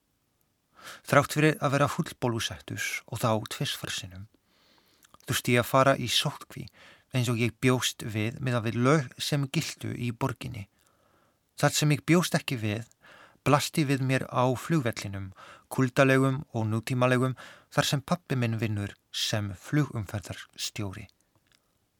Þrátt 1.07 1.35
fyrir 1.37 1.57
að 1.59 1.75
vera 1.75 1.89
fullbólusettus 1.91 2.87
og 3.07 3.23
þá 3.23 3.29
tvisfarsinum. 3.55 4.27
Þurfti 5.27 5.55
ég 5.55 5.63
að 5.63 5.69
fara 5.69 5.95
í 5.97 6.09
sótkví 6.11 6.67
eins 7.13 7.29
og 7.31 7.39
ég 7.39 7.55
bjóst 7.61 8.03
við 8.03 8.39
með 8.41 8.59
að 8.59 8.67
við 8.67 8.79
lög 8.87 9.09
sem 9.21 9.47
gildu 9.53 9.93
í 9.93 10.11
borginni. 10.11 10.67
Það 11.59 11.77
sem 11.77 11.93
ég 11.93 12.05
bjóst 12.09 12.35
ekki 12.37 12.57
við 12.59 12.89
blasti 13.43 13.83
við 13.87 14.03
mér 14.07 14.23
á 14.31 14.47
flugvellinum, 14.55 15.31
kuldalegum 15.67 16.43
og 16.55 16.69
nútímalegum 16.69 17.35
þar 17.73 17.89
sem 17.89 18.01
pappi 18.01 18.37
minn 18.39 18.59
vinnur 18.61 18.95
sem 19.11 19.51
flugumferðarstjóri. 19.59 21.07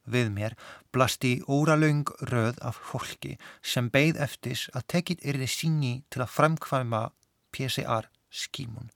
Við 0.04 0.30
mér 0.32 0.56
blasti 0.92 1.38
óralöng 1.48 2.08
röð 2.28 2.58
af 2.60 2.80
fólki 2.90 3.38
sem 3.62 3.88
beigð 3.92 4.20
eftis 4.26 4.66
að 4.76 4.88
tekit 4.94 5.24
yrði 5.24 5.48
síni 5.48 5.94
til 6.12 6.24
að 6.24 6.34
framkvæma 6.36 7.06
PCR 7.54 8.10
skímun. 8.34 8.90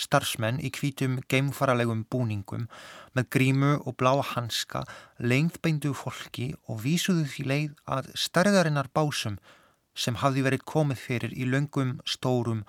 Starfsmenn 0.00 0.60
í 0.64 0.70
hvítum 0.72 1.18
geimfaralegum 1.28 2.04
búningum 2.12 2.68
með 3.16 3.28
grímu 3.34 3.72
og 3.84 3.96
bláa 4.00 4.22
hanska 4.32 4.84
lengðbeindu 5.18 5.92
fólki 5.96 6.52
og 6.68 6.84
vísuðu 6.84 7.26
því 7.32 7.46
leið 7.52 7.72
að 7.96 8.12
stærðarinnar 8.24 8.88
básum 8.96 9.36
sem 9.94 10.16
hafði 10.22 10.46
verið 10.46 10.66
komið 10.72 11.02
fyrir 11.06 11.34
í 11.36 11.48
löngum 11.48 11.98
stórum 12.08 12.62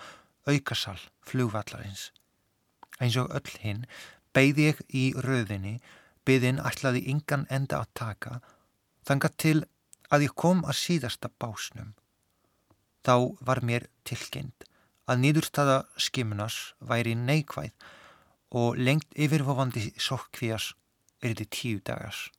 aukasal 0.49 0.99
flugvallarins. 1.27 2.10
Eins 2.99 3.17
og 3.21 3.32
öll 3.38 3.56
hinn 3.62 3.86
beigði 4.36 4.71
ég 4.71 4.82
í 4.89 5.06
röðinni, 5.25 5.77
byðin 6.25 6.62
ætlaði 6.63 7.06
yngan 7.12 7.47
enda 7.49 7.82
að 7.82 7.93
taka, 7.97 8.39
þanga 9.08 9.32
til 9.38 9.60
að 10.12 10.27
ég 10.27 10.36
kom 10.36 10.65
að 10.65 10.80
síðasta 10.82 11.32
básnum. 11.39 11.95
Þá 13.06 13.15
var 13.47 13.63
mér 13.65 13.88
tilkynnt 14.06 14.67
að 15.09 15.23
nýðurstaða 15.23 15.77
skimunas 15.97 16.73
væri 16.79 17.15
neikvæð 17.17 17.71
og 18.61 18.77
lengt 18.77 19.09
yfirfofandi 19.15 19.91
sokkvías 19.97 20.71
erði 21.23 21.47
tíu 21.47 21.81
dagars. 21.85 22.29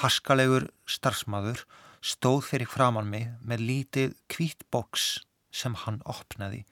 Haskalegur 0.00 0.68
starfsmaður 0.86 1.64
stóð 2.00 2.44
fyrir 2.48 2.70
framann 2.70 3.10
mig 3.10 3.28
með 3.44 3.64
lítið 3.70 4.16
kvít 4.32 4.64
boks 4.72 5.24
sem 5.52 5.74
hann 5.84 6.00
opnaði. 6.08 6.64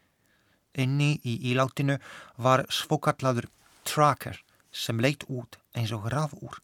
Inni 0.78 1.18
í 1.26 1.38
ílátinu 1.50 1.98
var 2.36 2.64
svokallaður 2.70 3.48
tracker 3.88 4.38
sem 4.72 5.00
leitt 5.00 5.24
út 5.28 5.58
eins 5.74 5.92
og 5.96 6.06
rafúr, 6.12 6.60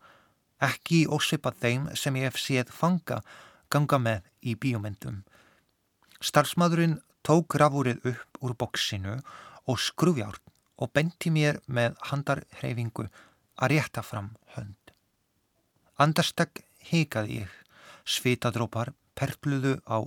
ekki 0.62 1.04
ósipað 1.10 1.58
þeim 1.62 1.88
sem 1.98 2.16
ég 2.20 2.30
hef 2.30 2.38
séð 2.40 2.70
fanga 2.72 3.20
ganga 3.72 3.98
með 3.98 4.28
í 4.44 4.54
bíomendum. 4.60 5.22
Starfsmaðurinn 6.24 7.00
tók 7.24 7.56
rafúrið 7.60 8.04
upp 8.12 8.40
úr 8.44 8.54
boksinu 8.60 9.18
og 9.64 9.80
skrufjárn 9.80 10.42
og 10.76 10.90
benti 10.92 11.30
mér 11.32 11.60
með 11.66 11.96
handarhreyfingu 12.10 13.06
að 13.56 13.70
rétta 13.72 14.02
fram 14.04 14.34
hönd. 14.56 14.92
Andarstak 15.96 16.64
hikaði 16.90 17.44
ég, 17.44 17.52
svitadrópar 18.04 18.92
perpluðu 19.14 19.78
á 19.86 20.02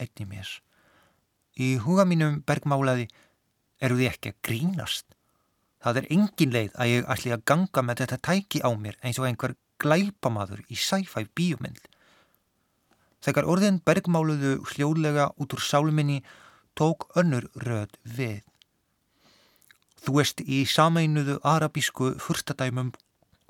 einni 0.00 0.26
mér. 0.26 0.48
Í 1.56 1.78
huga 1.84 2.04
mínum 2.08 2.40
bergmálaði 2.46 3.08
eru 3.80 3.96
þið 4.00 4.10
ekki 4.10 4.32
að 4.32 4.40
grínast. 4.48 5.06
Það 5.80 6.02
er 6.02 6.10
engin 6.16 6.52
leið 6.52 6.74
að 6.76 6.92
ég 6.92 7.08
ætli 7.14 7.32
að 7.32 7.46
ganga 7.48 7.84
með 7.86 8.02
þetta 8.02 8.20
tæki 8.28 8.60
á 8.60 8.70
mér 8.76 8.98
eins 9.00 9.20
og 9.20 9.28
einhver 9.30 9.56
glæpamaður 9.80 10.60
í 10.68 10.76
sci-fi 10.76 11.24
bíumind. 11.36 11.80
Þegar 13.24 13.48
orðin 13.52 13.80
bergmáluðu 13.84 14.58
hljóðlega 14.72 15.30
út 15.40 15.56
úr 15.56 15.64
sáluminni 15.64 16.20
tók 16.78 17.08
önnur 17.18 17.48
röð 17.54 17.96
við. 18.04 18.42
Þú 20.00 20.20
ert 20.22 20.40
í 20.46 20.62
sameinuðu 20.64 21.38
arabísku 21.44 22.14
fyrstadæmum 22.24 22.94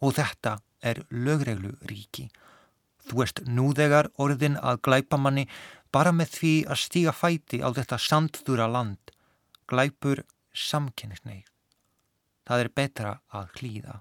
og 0.02 0.16
þetta 0.18 0.59
er 0.83 1.04
lögreglu 1.11 1.76
ríki. 1.87 2.28
Þú 3.06 3.22
ert 3.24 3.42
núðegar 3.46 4.11
orðin 4.18 4.59
að 4.59 4.83
glæpa 4.87 5.18
manni 5.18 5.46
bara 5.94 6.12
með 6.14 6.35
því 6.37 6.52
að 6.70 6.83
stíga 6.85 7.14
fæti 7.14 7.62
á 7.62 7.68
þetta 7.74 7.98
sandðura 7.98 8.68
land. 8.70 9.14
Glæpur 9.70 10.24
samkynnsneið. 10.54 11.46
Það 12.46 12.64
er 12.64 12.72
betra 12.74 13.12
að 13.30 13.50
hlýða. 13.61 14.00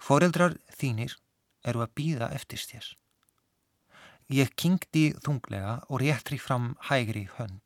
Foreldrar 0.00 0.56
þínir 0.72 1.16
eru 1.66 1.82
að 1.84 1.92
býða 1.98 2.30
eftir 2.32 2.60
stjess. 2.62 2.94
Ég 4.26 4.50
kingdi 4.58 5.12
þunglega 5.22 5.84
og 5.86 6.00
réttri 6.02 6.36
fram 6.42 6.72
hægri 6.88 7.28
hönd. 7.36 7.62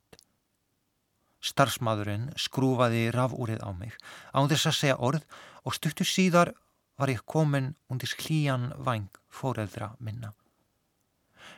Starsmaðurinn 1.41 2.27
skrúfaði 2.37 3.07
rafúrið 3.15 3.63
á 3.65 3.73
mig 3.73 3.95
án 4.29 4.49
þess 4.51 4.69
að 4.69 4.77
segja 4.77 4.97
orð 5.01 5.25
og 5.65 5.73
stuttur 5.73 6.05
síðar 6.05 6.53
var 7.01 7.09
ég 7.09 7.25
komin 7.25 7.73
undir 7.89 8.13
hlýjan 8.13 8.69
vang 8.77 9.09
fóreldra 9.25 9.95
minna. 9.97 10.35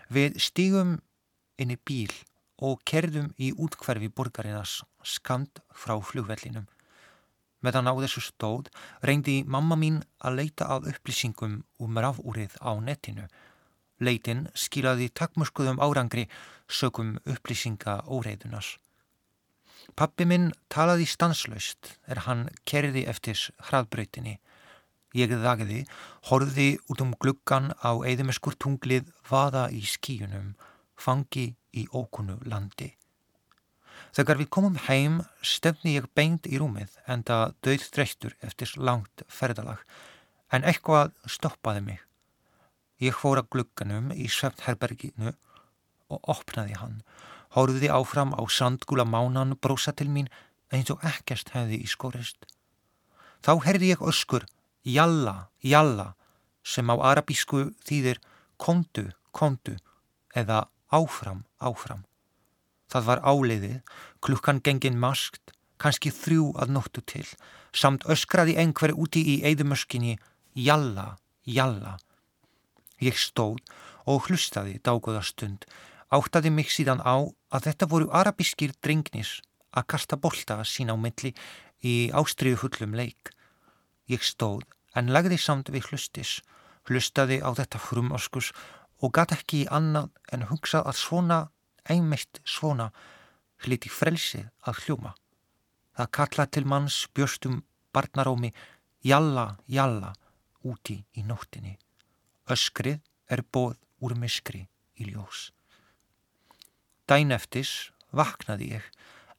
Við 0.07 0.39
stígum 0.39 1.01
inn 1.59 1.75
í 1.75 1.79
bíl 1.83 2.13
og 2.63 2.79
kerðum 2.87 3.33
í 3.35 3.51
útkverfi 3.51 4.07
borgarinas 4.07 4.85
skand 5.03 5.59
frá 5.75 5.99
flugvellinum. 5.99 6.69
Meðan 7.59 7.91
á 7.91 7.93
þessu 7.99 8.23
stóð 8.23 8.71
reyndi 9.03 9.41
mamma 9.43 9.75
mín 9.75 9.99
að 10.23 10.39
leita 10.39 10.71
af 10.71 10.87
upplýsingum 10.87 11.65
um 11.83 11.99
rafúrið 11.99 12.55
á 12.63 12.71
netinu. 12.79 13.27
Leitin 14.03 14.47
skilaði 14.53 15.09
takkmuskuðum 15.15 15.81
árangri 15.83 16.27
sökum 16.67 17.15
upplýsinga 17.25 18.01
óreiðunas. 18.07 18.77
Pappi 19.99 20.25
minn 20.25 20.51
talaði 20.71 21.05
stanslaust 21.09 21.93
er 22.07 22.23
hann 22.27 22.47
kerði 22.69 23.03
eftir 23.09 23.39
hraðbröytinni. 23.67 24.39
Ég 25.13 25.29
þagiði, 25.29 25.83
horfiði 26.29 26.69
út 26.89 27.03
um 27.03 27.13
gluggan 27.21 27.73
á 27.83 27.91
eðimeskur 28.01 28.55
tunglið 28.57 29.11
vaða 29.29 29.67
í 29.69 29.83
skíunum, 29.85 30.53
fangi 30.97 31.51
í 31.73 31.85
ókunu 31.93 32.39
landi. 32.49 32.93
Þegar 34.13 34.39
við 34.41 34.49
komum 34.53 34.79
heim 34.87 35.21
stefni 35.41 35.95
ég 35.97 36.09
beint 36.17 36.47
í 36.49 36.57
rúmið 36.61 36.97
en 37.09 37.25
það 37.27 37.53
döð 37.65 37.85
þreyttur 37.93 38.35
eftir 38.45 38.73
langt 38.77 39.23
ferdalag 39.27 39.81
en 40.53 40.65
eitthvað 40.69 41.13
stoppaði 41.25 41.85
mig. 41.85 42.01
Ég 43.03 43.15
fór 43.19 43.41
að 43.41 43.49
glugganum 43.55 44.11
í 44.15 44.29
svefnherberginu 44.31 45.33
og 46.13 46.31
opnaði 46.31 46.77
hann, 46.79 47.01
horfiði 47.55 47.91
áfram 47.91 48.31
á 48.37 48.41
sandgúla 48.47 49.03
mánan 49.03 49.57
brosa 49.59 49.91
til 49.91 50.09
mín 50.13 50.29
eins 50.73 50.91
og 50.93 51.03
ekkert 51.05 51.51
hefði 51.55 51.81
í 51.83 51.89
skorist. 51.89 52.45
Þá 53.43 53.53
herði 53.65 53.91
ég 53.93 54.03
öskur 54.07 54.45
jalla, 54.87 55.49
jalla 55.59 56.13
sem 56.63 56.87
á 56.87 56.95
arabísku 56.95 57.73
þýðir 57.83 58.21
kondu, 58.57 59.09
kondu 59.35 59.75
eða 60.35 60.67
áfram, 60.93 61.43
áfram. 61.59 62.05
Það 62.87 63.07
var 63.09 63.23
áleiðið, 63.25 63.79
klukkan 64.23 64.61
gengin 64.63 64.99
maskt, 65.01 65.51
kannski 65.81 66.13
þrjú 66.13 66.53
að 66.61 66.73
nóttu 66.77 67.03
til, 67.09 67.25
samt 67.73 68.05
öskraði 68.07 68.55
einhver 68.61 68.93
úti 68.95 69.23
í 69.33 69.35
eidumöskinni 69.43 70.17
jalla, 70.55 71.17
jalla. 71.43 71.97
Ég 73.03 73.17
stóð 73.19 73.59
og 74.07 74.27
hlustaði 74.27 74.77
dágóða 74.85 75.23
stund, 75.27 75.65
áttaði 76.13 76.51
mig 76.53 76.69
síðan 76.71 77.01
á 77.03 77.15
að 77.51 77.65
þetta 77.67 77.89
voru 77.91 78.11
arabískir 78.15 78.71
drengnis 78.83 79.39
að 79.73 79.87
kasta 79.93 80.19
bolta 80.23 80.59
sín 80.67 80.93
á 80.93 80.95
milli 80.95 81.33
í 81.83 82.11
ástriðu 82.15 82.61
fullum 82.63 82.95
leik. 82.95 83.33
Ég 84.07 84.23
stóð 84.23 84.63
en 84.95 85.11
lagði 85.15 85.39
samt 85.41 85.71
við 85.73 85.89
hlustis, 85.89 86.39
hlustaði 86.87 87.41
á 87.43 87.49
þetta 87.57 87.81
frumoskus 87.81 88.51
og 89.03 89.13
gæti 89.17 89.37
ekki 89.39 89.61
annað 89.67 90.11
en 90.31 90.47
hugsað 90.51 90.87
að 90.87 90.99
svona, 91.01 91.39
einmitt 91.89 92.39
svona, 92.45 92.91
hliti 93.63 93.91
frelsið 93.91 94.47
að 94.67 94.83
hljúma. 94.83 95.13
Það 95.97 96.13
kalla 96.17 96.45
til 96.47 96.65
manns 96.65 97.03
björstum 97.15 97.63
barnarómi 97.93 98.53
jalla, 99.03 99.57
jalla 99.67 100.13
úti 100.63 101.01
í 101.17 101.25
nóttinni. 101.27 101.75
Öskrið 102.49 102.99
er 103.32 103.43
bóð 103.51 103.77
úr 104.03 104.15
miskri 104.19 104.67
í 104.99 105.08
ljós. 105.12 105.51
Dæn 107.08 107.32
eftis 107.36 107.91
vaknaði 108.12 108.73
ég 108.77 108.89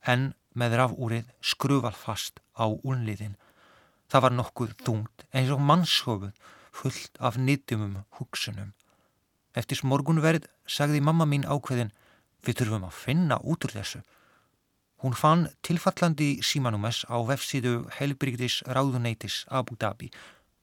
en 0.09 0.33
með 0.55 0.79
rafúrið 0.81 1.33
skrufal 1.43 1.95
fast 1.97 2.40
á 2.55 2.69
unliðin 2.71 3.35
Það 4.14 4.23
var 4.23 4.35
nokkuð 4.38 4.73
þungt 4.87 5.25
eins 5.35 5.49
og 5.51 5.62
mannshofud 5.69 6.43
fullt 6.75 7.17
af 7.19 7.35
nýttumum 7.35 7.97
hugsunum. 8.19 8.73
Eftir 9.59 9.81
morgunverð 9.90 10.49
sagði 10.71 11.01
mamma 11.03 11.27
mín 11.27 11.47
ákveðin 11.47 11.93
við 12.47 12.61
þurfum 12.61 12.88
að 12.88 13.01
finna 13.01 13.38
út 13.43 13.67
úr 13.67 13.75
þessu. 13.75 14.03
Hún 15.03 15.17
fann 15.19 15.49
tilfallandi 15.67 16.29
símanumess 16.47 17.05
á 17.11 17.19
vefsíðu 17.27 17.88
Helbriðis 17.97 18.61
ráðuneytis 18.67 19.45
Abu 19.51 19.75
Dhabi 19.75 20.12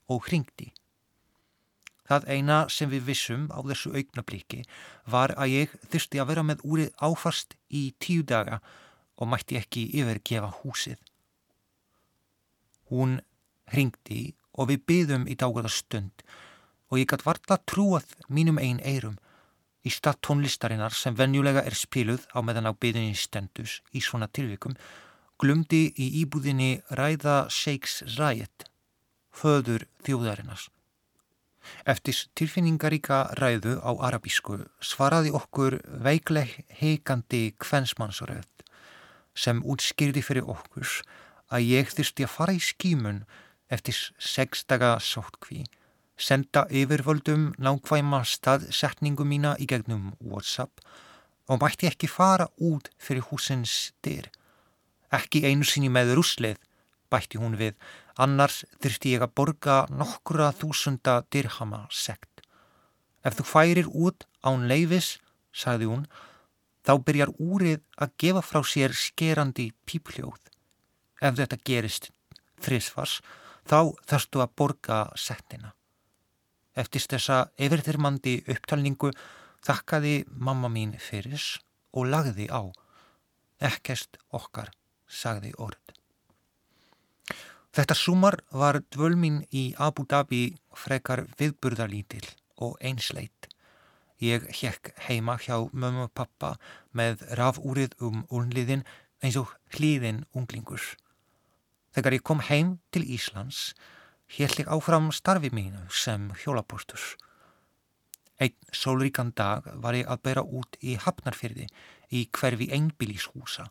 og 0.08 0.24
hringdi. 0.30 0.72
Það 2.12 2.26
eina 2.28 2.56
sem 2.68 2.90
við 2.92 3.06
vissum 3.08 3.48
á 3.56 3.64
þessu 3.64 3.94
augnablíki 3.96 4.66
var 5.08 5.32
að 5.40 5.54
ég 5.54 5.76
þurfti 5.94 6.20
að 6.20 6.32
vera 6.34 6.44
með 6.44 6.64
úrið 6.68 6.90
áfast 7.00 7.56
í 7.72 7.84
tíu 8.04 8.26
daga 8.28 8.58
og 9.16 9.30
mætti 9.32 9.56
ekki 9.56 9.86
yfirgefa 10.02 10.50
húsið. 10.60 10.98
Hún 12.92 13.22
hringdi 13.72 14.34
og 14.60 14.68
við 14.74 14.84
byðum 14.92 15.28
í 15.32 15.38
dágöða 15.40 15.72
stund 15.72 16.26
og 16.92 17.00
ég 17.00 17.08
gætt 17.08 17.24
varla 17.24 17.62
trúað 17.64 18.12
mínum 18.28 18.60
einn 18.60 18.84
eirum 18.84 19.16
í 19.88 19.94
stað 19.96 20.20
tónlistarinnar 20.28 20.92
sem 20.92 21.16
venjulega 21.16 21.64
er 21.64 21.78
spiluð 21.80 22.28
á 22.36 22.44
meðan 22.44 22.68
á 22.68 22.76
byðinni 22.76 23.16
stendus 23.16 23.80
í 23.96 24.04
svona 24.04 24.28
tilvikum 24.28 24.76
glumdi 25.42 25.88
í 25.96 26.12
íbúðinni 26.26 26.82
ræða 26.94 27.48
Sheikhs 27.50 28.02
Rayet, 28.20 28.68
föður 29.32 29.88
þjóðarinnar. 30.06 30.68
Eftir 31.86 32.18
tilfinningaríka 32.38 33.24
ræðu 33.40 33.78
á 33.82 33.92
arabísku 34.08 34.60
svaraði 34.82 35.34
okkur 35.38 35.80
veikleg 36.06 36.54
heikandi 36.82 37.52
kvensmannsröð 37.62 38.48
sem 39.38 39.62
útskýrði 39.64 40.24
fyrir 40.26 40.50
okkur 40.50 40.90
að 41.52 41.68
ég 41.68 41.94
þurfti 41.94 42.26
að 42.26 42.34
fara 42.34 42.56
í 42.56 42.62
skímun 42.64 43.22
eftir 43.72 43.96
sex 44.20 44.66
daga 44.68 44.98
sótkví, 45.00 45.64
senda 46.20 46.66
yfirvöldum 46.70 47.52
nákvæma 47.62 48.24
staðsetningu 48.28 49.26
mína 49.28 49.56
í 49.60 49.68
gegnum 49.70 50.12
WhatsApp 50.20 50.84
og 51.48 51.62
mætti 51.64 51.90
ekki 51.90 52.10
fara 52.12 52.50
út 52.60 52.92
fyrir 53.00 53.26
húsins 53.30 53.92
dyr. 54.04 54.30
Ekki 55.12 55.44
einu 55.48 55.68
sinni 55.68 55.90
með 55.92 56.14
ruslið, 56.20 56.60
bætti 57.12 57.40
hún 57.42 57.58
við, 57.60 57.76
annars 58.20 58.64
þurfti 58.82 59.16
ég 59.16 59.24
að 59.26 59.34
borga 59.36 59.78
nokkura 59.90 60.52
þúsunda 60.56 61.22
dirhama 61.32 61.86
sekt. 61.90 62.42
Ef 63.24 63.38
þú 63.38 63.46
færir 63.46 63.90
út 63.92 64.26
án 64.44 64.68
leifis, 64.68 65.20
sagði 65.54 65.92
hún, 65.92 66.08
þá 66.86 66.94
byrjar 67.06 67.34
úrið 67.38 67.84
að 68.02 68.16
gefa 68.24 68.42
frá 68.42 68.64
sér 68.66 68.96
skerandi 68.98 69.70
pípljóð. 69.86 70.40
Ef 71.22 71.38
þetta 71.38 71.62
gerist 71.64 72.10
þrísvars, 72.62 73.20
þá 73.70 73.94
þarfstu 74.10 74.42
að 74.42 74.56
borga 74.58 75.04
settina. 75.16 75.76
Eftir 76.74 77.04
þessa 77.14 77.38
yfirþyrmandi 77.62 78.42
upptalningu 78.50 79.12
þakkaði 79.66 80.22
mamma 80.32 80.72
mín 80.72 80.96
fyrir 80.98 81.44
og 81.94 82.08
lagði 82.10 82.48
á. 82.50 82.64
Ekkert 83.62 84.18
okkar, 84.34 84.72
sagði 85.06 85.54
orð. 85.62 86.01
Þetta 87.72 87.96
sumar 87.96 88.36
var 88.52 88.82
dvöl 88.92 89.14
mín 89.16 89.38
í 89.56 89.70
Abu 89.80 90.04
Dhabi 90.04 90.58
frekar 90.76 91.24
viðburðalítil 91.40 92.26
og 92.60 92.76
einsleit. 92.84 93.48
Ég 94.20 94.44
hekk 94.60 94.92
heima 95.08 95.38
hjá 95.40 95.56
mömmu 95.72 96.10
og 96.10 96.12
pappa 96.12 96.58
með 96.92 97.24
rafúrið 97.40 97.96
um 98.04 98.26
unliðin 98.28 98.84
eins 99.24 99.38
og 99.40 99.54
hlýðin 99.72 100.26
unglingur. 100.36 100.84
Þegar 101.96 102.18
ég 102.18 102.26
kom 102.28 102.44
heim 102.44 102.76
til 102.92 103.06
Íslands 103.08 103.72
held 104.36 104.60
ég 104.60 104.68
áfram 104.72 105.08
starfi 105.16 105.50
mínu 105.56 105.88
sem 105.90 106.28
hjólapóstur. 106.44 107.00
Einn 108.42 108.56
sólríkan 108.76 109.32
dag 109.32 109.64
var 109.80 109.96
ég 109.96 110.12
að 110.12 110.24
bera 110.28 110.44
út 110.44 110.76
í 110.84 110.98
Hafnarfyrði 111.00 111.70
í 112.12 112.26
hverfi 112.36 112.68
einbílíshúsa 112.76 113.70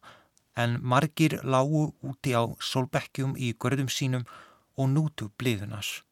en 0.56 0.78
margir 0.82 1.38
lágu 1.42 1.90
úti 2.02 2.34
á 2.34 2.42
sólbekkjum 2.58 3.36
í 3.36 3.52
görðum 3.54 3.90
sínum 3.92 4.26
og 4.76 4.90
nútu 4.94 5.30
bliðunas. 5.38 6.02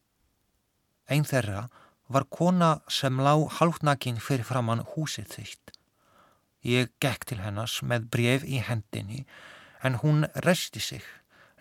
Einn 1.09 1.25
þeirra 1.25 1.67
var 2.07 2.25
kona 2.29 2.79
sem 2.87 3.19
lág 3.21 3.47
halvnakinn 3.59 4.21
fyrir 4.21 4.47
framann 4.47 4.85
húsið 4.95 5.29
þitt. 5.35 5.73
Ég 6.65 6.91
gekk 6.99 7.25
til 7.29 7.39
hennars 7.43 7.79
með 7.81 8.09
bref 8.13 8.43
í 8.43 8.59
hendinni 8.63 9.25
en 9.83 9.99
hún 10.03 10.27
resti 10.45 10.81
sig 10.83 11.05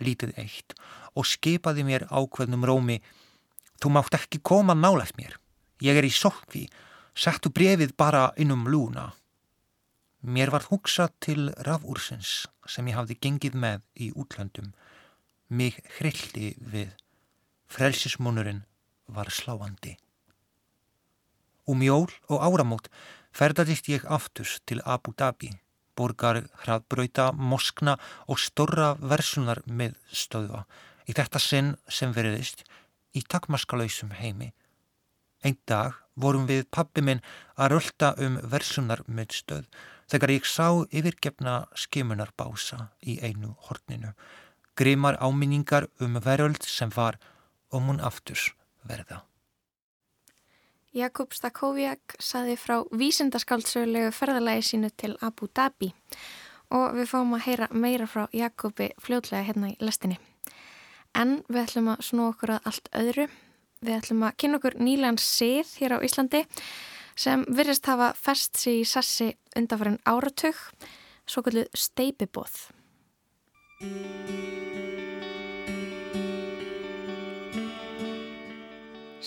lítið 0.03 0.35
eitt 0.39 0.75
og 1.15 1.27
skipaði 1.27 1.85
mér 1.87 2.07
ákveðnum 2.11 2.67
rómi 2.67 2.99
Þú 3.79 3.93
mátt 3.95 4.17
ekki 4.19 4.41
koma 4.43 4.75
nálægt 4.75 5.15
mér. 5.19 5.37
Ég 5.79 5.99
er 5.99 6.07
í 6.07 6.11
sokvi, 6.11 6.67
settu 7.15 7.51
brefið 7.55 7.95
bara 7.95 8.33
innum 8.37 8.67
lúna. 8.67 9.13
Mér 10.27 10.51
var 10.51 10.67
hugsað 10.67 11.15
til 11.23 11.45
rafúrsins 11.63 12.49
sem 12.69 12.89
ég 12.91 12.99
hafði 12.99 13.19
gengið 13.25 13.57
með 13.59 13.85
í 13.97 14.11
útlöndum. 14.15 14.73
Mig 15.49 15.79
hrylli 15.97 16.55
við. 16.61 16.93
Frelsismunurinn 17.69 18.65
var 19.09 19.31
sláandi. 19.33 19.97
Um 21.69 21.83
jól 21.85 22.09
og 22.29 22.45
áramót 22.45 22.89
ferðadist 23.33 23.89
ég 23.93 24.05
afturs 24.09 24.59
til 24.65 24.81
Abu 24.85 25.13
Dhabi, 25.13 25.51
borgar 25.97 26.45
hraðbrauta, 26.63 27.33
moskna 27.33 27.99
og 28.27 28.41
storra 28.41 28.95
versunar 29.01 29.61
með 29.67 29.99
stöðva 30.09 30.65
í 31.09 31.17
þetta 31.17 31.41
sinn 31.43 31.75
sem 31.89 32.13
veriðist 32.17 32.65
í 33.17 33.25
takmaskalausum 33.25 34.13
heimi. 34.17 34.53
Einn 35.45 35.59
dag 35.69 35.97
vorum 36.23 36.49
við 36.51 36.67
pappi 36.75 37.05
minn 37.05 37.23
að 37.57 37.75
rölda 37.75 38.13
um 38.25 38.41
versunar 38.53 39.05
með 39.07 39.39
stöð 39.41 39.71
þegar 40.09 40.35
ég 40.35 40.49
sá 40.49 40.69
yfirgefna 40.89 41.55
skimunar 41.77 42.33
bása 42.37 42.89
í 43.01 43.19
einu 43.23 43.55
horninu. 43.69 44.15
Grimar 44.79 45.19
áminningar 45.21 45.89
um 46.01 46.21
veröld 46.25 46.63
sem 46.65 46.91
var 46.95 47.19
og 47.73 47.83
mun 47.83 48.01
afturs 48.01 48.53
verða. 48.89 49.23
Jakub 50.97 51.35
Stakoviak 51.37 52.17
saði 52.19 52.57
frá 52.57 52.81
vísindaskáldsögulegu 52.97 54.13
ferðalagi 54.17 54.65
sínu 54.71 54.91
til 54.97 55.17
Abu 55.21 55.51
Dhabi 55.53 55.93
og 56.75 56.97
við 56.97 57.11
fáum 57.11 57.35
að 57.37 57.45
heyra 57.45 57.69
meira 57.73 58.07
frá 58.09 58.25
Jakubi 58.33 58.91
fljótlega 59.03 59.45
hérna 59.45 59.75
í 59.75 59.77
lestinni. 59.85 60.17
En 61.15 61.43
við 61.49 61.63
ætlum 61.67 61.93
að 61.93 62.03
snú 62.09 62.31
okkur 62.31 62.57
að 62.57 62.71
allt 62.71 62.91
öðru. 62.97 63.29
Við 63.79 63.95
ætlum 63.95 64.25
að 64.27 64.39
kynna 64.43 64.59
okkur 64.59 64.75
nýlegan 64.83 65.21
sið 65.23 65.69
hér 65.79 65.93
á 65.95 65.99
Íslandi 66.03 66.41
sem 67.19 67.45
virðist 67.47 67.87
hafa 67.87 68.09
fest 68.19 68.59
sér 68.59 68.81
í 68.81 68.87
sassi 68.87 69.29
undanfærin 69.59 70.01
áratug, 70.03 70.59
svo 71.31 71.45
kalluð 71.47 71.69
steipibóð. 71.79 72.57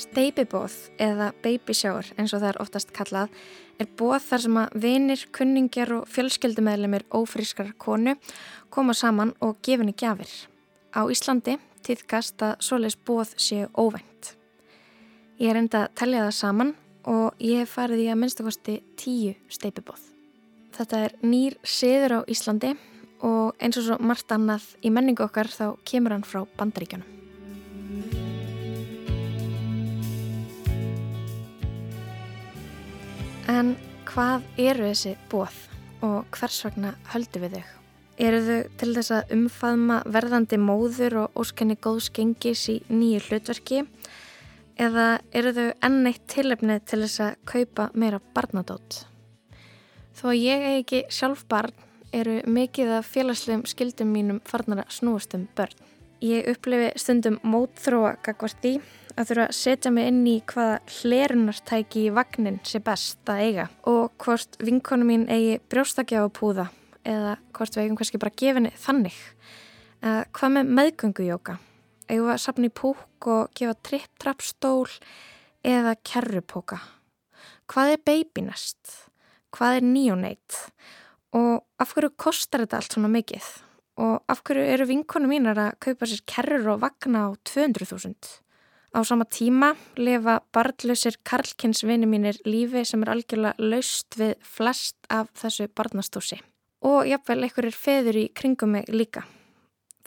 Steipibóð 0.02 0.76
eða 1.00 1.30
baby 1.46 1.78
shower 1.78 2.12
eins 2.18 2.36
og 2.36 2.44
það 2.44 2.50
er 2.50 2.62
oftast 2.66 2.92
kallað 2.96 3.32
er 3.80 3.88
bóð 3.96 4.20
þar 4.28 4.46
sem 4.46 4.60
að 4.66 4.78
vinir, 4.84 5.26
kunningjar 5.32 5.96
og 6.02 6.12
fjölskyldumæðlemir 6.12 7.08
ófrískar 7.16 7.72
konu 7.80 8.18
koma 8.70 8.98
saman 8.98 9.32
og 9.40 9.64
gefinni 9.64 9.96
gjafir. 9.96 10.28
Á 10.92 11.08
Íslandi 11.08 11.56
týðkast 11.88 12.44
að 12.44 12.60
svoleis 12.68 13.00
bóð 13.00 13.32
séu 13.40 13.72
óvænt. 13.80 14.41
Ég 15.42 15.50
er 15.50 15.58
enda 15.58 15.80
að 15.88 15.94
tellja 15.98 16.24
það 16.28 16.36
saman 16.38 16.72
og 17.10 17.40
ég 17.42 17.64
hef 17.64 17.72
farið 17.74 18.04
í 18.04 18.10
að 18.14 18.18
minnstakosti 18.22 18.76
tíu 18.94 19.32
steipibóð. 19.50 20.04
Þetta 20.76 21.00
er 21.08 21.16
nýr 21.26 21.56
siður 21.66 22.14
á 22.14 22.20
Íslandi 22.30 22.76
og 23.26 23.58
eins 23.58 23.80
og 23.82 23.88
svo 23.88 23.98
margt 24.06 24.30
annað 24.36 24.68
í 24.86 24.92
menningu 24.94 25.26
okkar 25.26 25.50
þá 25.50 25.66
kemur 25.82 26.14
hann 26.14 26.28
frá 26.30 26.44
bandaríkjunum. 26.62 27.10
En 33.50 33.74
hvað 34.14 34.46
eru 34.62 34.92
þessi 34.92 35.18
bóð 35.34 35.58
og 36.06 36.38
hvers 36.38 36.62
vegna 36.70 36.94
höldu 37.16 37.42
við 37.48 37.58
þau? 37.58 37.78
Eru 38.30 38.46
þau 38.46 38.64
til 38.78 38.94
þess 38.94 39.18
að 39.18 39.38
umfaðma 39.40 40.04
verðandi 40.06 40.62
móður 40.62 41.24
og 41.26 41.42
óskenni 41.42 41.82
góðs 41.82 42.14
gengis 42.14 42.70
í 42.70 42.84
nýju 42.94 43.26
hlutverki 43.32 43.88
eða 44.80 45.22
eru 45.34 45.54
þau 45.56 45.70
enn 45.88 46.08
eitt 46.10 46.28
tilöfnið 46.32 46.84
til 46.88 47.02
þess 47.04 47.24
að 47.26 47.40
kaupa 47.52 47.88
meira 47.94 48.20
barnadót? 48.36 49.06
Þó 50.16 50.26
að 50.32 50.42
ég 50.42 50.66
hef 50.66 50.82
ekki 50.82 51.02
sjálf 51.10 51.46
barn 51.50 51.74
eru 52.12 52.42
mikið 52.48 52.92
af 52.98 53.08
félagslegum 53.08 53.64
skildum 53.70 54.12
mínum 54.12 54.42
farnar 54.48 54.84
að 54.84 54.98
snúast 54.98 55.36
um 55.38 55.48
börn. 55.56 55.78
Ég 56.22 56.50
upplifi 56.52 56.92
stundum 57.02 57.40
mótþróa 57.48 58.18
gagvart 58.26 58.60
því 58.62 58.76
að 59.16 59.32
þurfa 59.32 59.48
að 59.48 59.58
setja 59.58 59.92
mig 59.94 60.10
inn 60.12 60.22
í 60.30 60.36
hvaða 60.52 60.78
hlerunartæki 61.00 62.06
í 62.06 62.14
vagnin 62.16 62.60
sé 62.68 62.82
best 62.84 63.32
að 63.32 63.42
eiga 63.48 63.66
og 63.90 64.14
hvort 64.22 64.60
vinkonu 64.62 65.08
mín 65.08 65.26
eigi 65.32 65.58
brjóstakjafapúða 65.72 66.68
eða 67.08 67.36
hvort 67.56 67.76
við 67.76 67.86
eigum 67.86 67.98
kannski 68.00 68.22
bara 68.22 68.38
gefinni 68.38 68.72
þannig. 68.78 69.18
Uh, 70.02 70.24
hvað 70.34 70.56
með 70.58 70.72
meðgöngujóka? 70.78 71.58
Eigum 72.12 72.28
við 72.28 72.34
að 72.34 72.42
sapna 72.44 72.68
í 72.68 72.74
púk 72.76 73.28
og 73.32 73.54
gefa 73.56 73.78
tripp-trapp-stól 73.88 74.90
eða 75.64 75.94
kerrupóka? 76.04 76.82
Hvað 77.72 77.94
er 77.94 78.04
babynest? 78.10 78.96
Hvað 79.56 79.78
er 79.78 79.88
neonate? 79.88 80.60
Og 81.40 81.64
af 81.80 81.96
hverju 81.96 82.12
kostar 82.20 82.66
þetta 82.66 82.82
allt 82.82 82.98
svona 82.98 83.12
mikið? 83.14 83.48
Og 84.04 84.20
af 84.28 84.44
hverju 84.44 84.68
eru 84.74 84.90
vinkonu 84.92 85.32
mínar 85.32 85.64
að 85.70 85.80
kaupa 85.88 86.12
sér 86.12 86.26
kerrur 86.28 86.74
og 86.76 86.84
vagna 86.84 87.28
á 87.28 87.30
200.000? 87.48 88.42
Á 88.92 89.00
sama 89.08 89.24
tíma 89.24 89.72
lifa 89.96 90.42
barnlausir 90.52 91.16
karlkinsvinni 91.24 92.10
mínir 92.12 92.42
lífi 92.44 92.84
sem 92.84 93.06
er 93.06 93.16
algjörlega 93.16 93.72
laust 93.72 94.20
við 94.20 94.36
flest 94.44 94.98
af 95.08 95.32
þessu 95.40 95.72
barnastósi. 95.72 96.42
Og 96.84 97.08
jáfnveil 97.08 97.46
einhverjir 97.46 97.78
feður 97.78 98.20
í 98.20 98.32
kringum 98.36 98.76
mig 98.76 98.92
líka. 98.92 99.24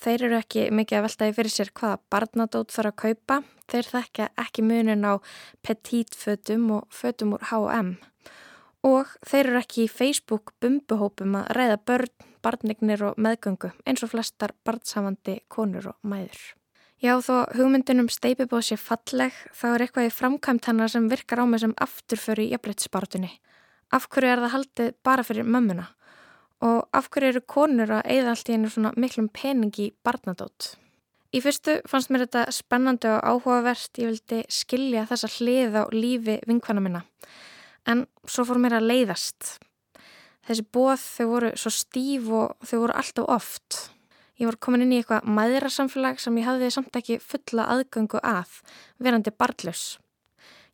Þeir 0.01 0.27
eru 0.29 0.39
ekki 0.41 0.65
mikið 0.75 0.99
að 0.99 1.05
veltaði 1.07 1.37
fyrir 1.37 1.55
sér 1.55 1.71
hvaða 1.77 2.01
barnadót 2.13 2.75
þarf 2.75 2.91
að 2.91 2.99
kaupa. 3.03 3.39
Þeir 3.71 3.91
þekkja 3.93 4.27
ekki 4.45 4.65
munin 4.67 5.07
á 5.07 5.15
petítfötum 5.65 6.67
og 6.79 6.89
fötum 6.93 7.37
úr 7.37 7.47
H&M. 7.51 7.95
Og 8.85 9.15
þeir 9.25 9.49
eru 9.49 9.61
ekki 9.63 9.87
í 9.87 9.93
Facebook 9.93 10.53
bumbuhópum 10.61 11.39
að 11.41 11.55
ræða 11.57 11.79
börn, 11.89 12.13
barnignir 12.45 13.07
og 13.09 13.17
meðgöngu 13.17 13.73
eins 13.89 14.05
og 14.05 14.13
flestar 14.13 14.53
barnsamandi 14.67 15.39
konur 15.49 15.95
og 15.95 15.97
mæður. 16.05 16.43
Já, 17.05 17.19
þó 17.21 17.45
hugmyndunum 17.57 18.07
steipibóð 18.13 18.63
sé 18.69 18.77
falleg, 18.81 19.35
þá 19.53 19.65
er 19.75 19.83
eitthvað 19.85 20.07
í 20.09 20.13
framkvæmt 20.15 20.69
hennar 20.71 20.93
sem 20.93 21.09
virkar 21.11 21.43
á 21.43 21.45
mig 21.45 21.61
sem 21.61 21.75
afturföru 21.77 22.45
í 22.47 22.53
jafnleitsbartunni. 22.55 23.33
Af 23.93 24.07
hverju 24.09 24.31
er 24.31 24.41
það 24.45 24.55
haldið 24.55 24.95
bara 25.05 25.25
fyrir 25.27 25.49
mömmuna? 25.49 25.91
Og 26.65 26.87
af 26.97 27.11
hverju 27.13 27.35
eru 27.35 27.43
konur 27.45 27.91
að 27.99 28.07
eigða 28.09 28.33
allt 28.33 28.49
í 28.49 28.57
einu 28.57 28.71
svona 28.73 28.95
miklum 28.97 29.29
peningi 29.29 29.91
barnadót? 30.07 30.75
Í 31.35 31.41
fyrstu 31.43 31.81
fannst 31.91 32.13
mér 32.15 32.25
þetta 32.25 32.45
spennandi 32.55 33.11
og 33.11 33.25
áhugavert, 33.27 33.91
ég 33.99 34.13
vildi 34.13 34.45
skilja 34.49 35.03
þessa 35.11 35.33
hlið 35.35 35.77
á 35.77 35.83
lífi 35.93 36.39
vinkvæna 36.47 36.85
minna. 36.85 37.03
En 37.91 38.07
svo 38.23 38.47
fór 38.47 38.61
mér 38.63 38.79
að 38.79 38.87
leiðast. 38.93 39.57
Þessi 40.47 40.65
bóð 40.77 41.03
þau 41.03 41.27
voru 41.33 41.51
svo 41.59 41.73
stíf 41.75 42.31
og 42.31 42.55
þau 42.63 42.79
voru 42.85 42.97
alltaf 43.01 43.29
oft. 43.35 43.81
Ég 44.39 44.49
var 44.49 44.59
komin 44.63 44.85
inn 44.85 44.95
í 44.95 45.01
eitthvað 45.01 45.27
maðurasamfélag 45.31 46.23
sem 46.23 46.39
ég 46.41 46.49
hafði 46.49 46.71
samt 46.75 46.97
ekki 46.99 47.21
fulla 47.23 47.69
aðgöngu 47.75 48.23
að, 48.23 48.57
verandi 49.03 49.35
barnlaus. 49.35 49.85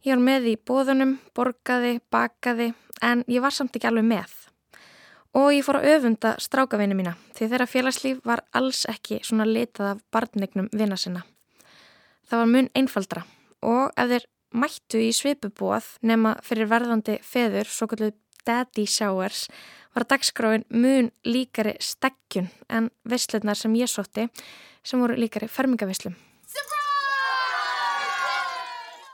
Ég 0.05 0.17
var 0.17 0.23
með 0.25 0.53
í 0.53 0.55
bóðunum, 0.57 1.19
borgaði, 1.37 1.99
bakaði, 2.13 2.71
en 3.05 3.25
ég 3.29 3.45
var 3.45 3.53
samt 3.53 3.77
ekki 3.77 3.91
alveg 3.91 4.07
með. 4.09 4.40
Og 5.39 5.53
ég 5.55 5.63
fór 5.63 5.79
að 5.79 5.93
öfunda 5.93 6.33
strákavinni 6.43 6.97
mína, 6.99 7.13
því 7.39 7.47
þeirra 7.53 7.67
félagslíf 7.71 8.23
var 8.27 8.43
alls 8.57 8.83
ekki 8.91 9.21
svona 9.23 9.47
litað 9.47 9.93
af 9.93 10.01
barnignum 10.11 10.67
vina 10.75 10.97
sinna. 10.99 11.23
Það 12.27 12.43
var 12.43 12.51
mun 12.51 12.71
einfaldra 12.75 13.23
og 13.63 13.93
ef 13.95 14.11
þeir 14.11 14.27
mættu 14.59 15.03
í 15.05 15.13
svipubóð 15.15 15.93
nema 16.03 16.35
fyrir 16.43 16.67
verðandi 16.71 17.21
feður, 17.23 17.71
svo 17.71 17.87
kalluð 17.93 18.17
daddy 18.47 18.87
showers, 18.91 19.45
var 19.95 20.07
dagskráin 20.11 20.67
mun 20.71 21.13
líkari 21.27 21.77
steggjun 21.79 22.51
en 22.69 22.91
veislunar 23.07 23.59
sem 23.59 23.75
ég 23.79 23.91
sótti 23.91 24.27
sem 24.83 24.99
voru 24.99 25.15
líkari 25.19 25.47
fermingavislum. 25.47 26.17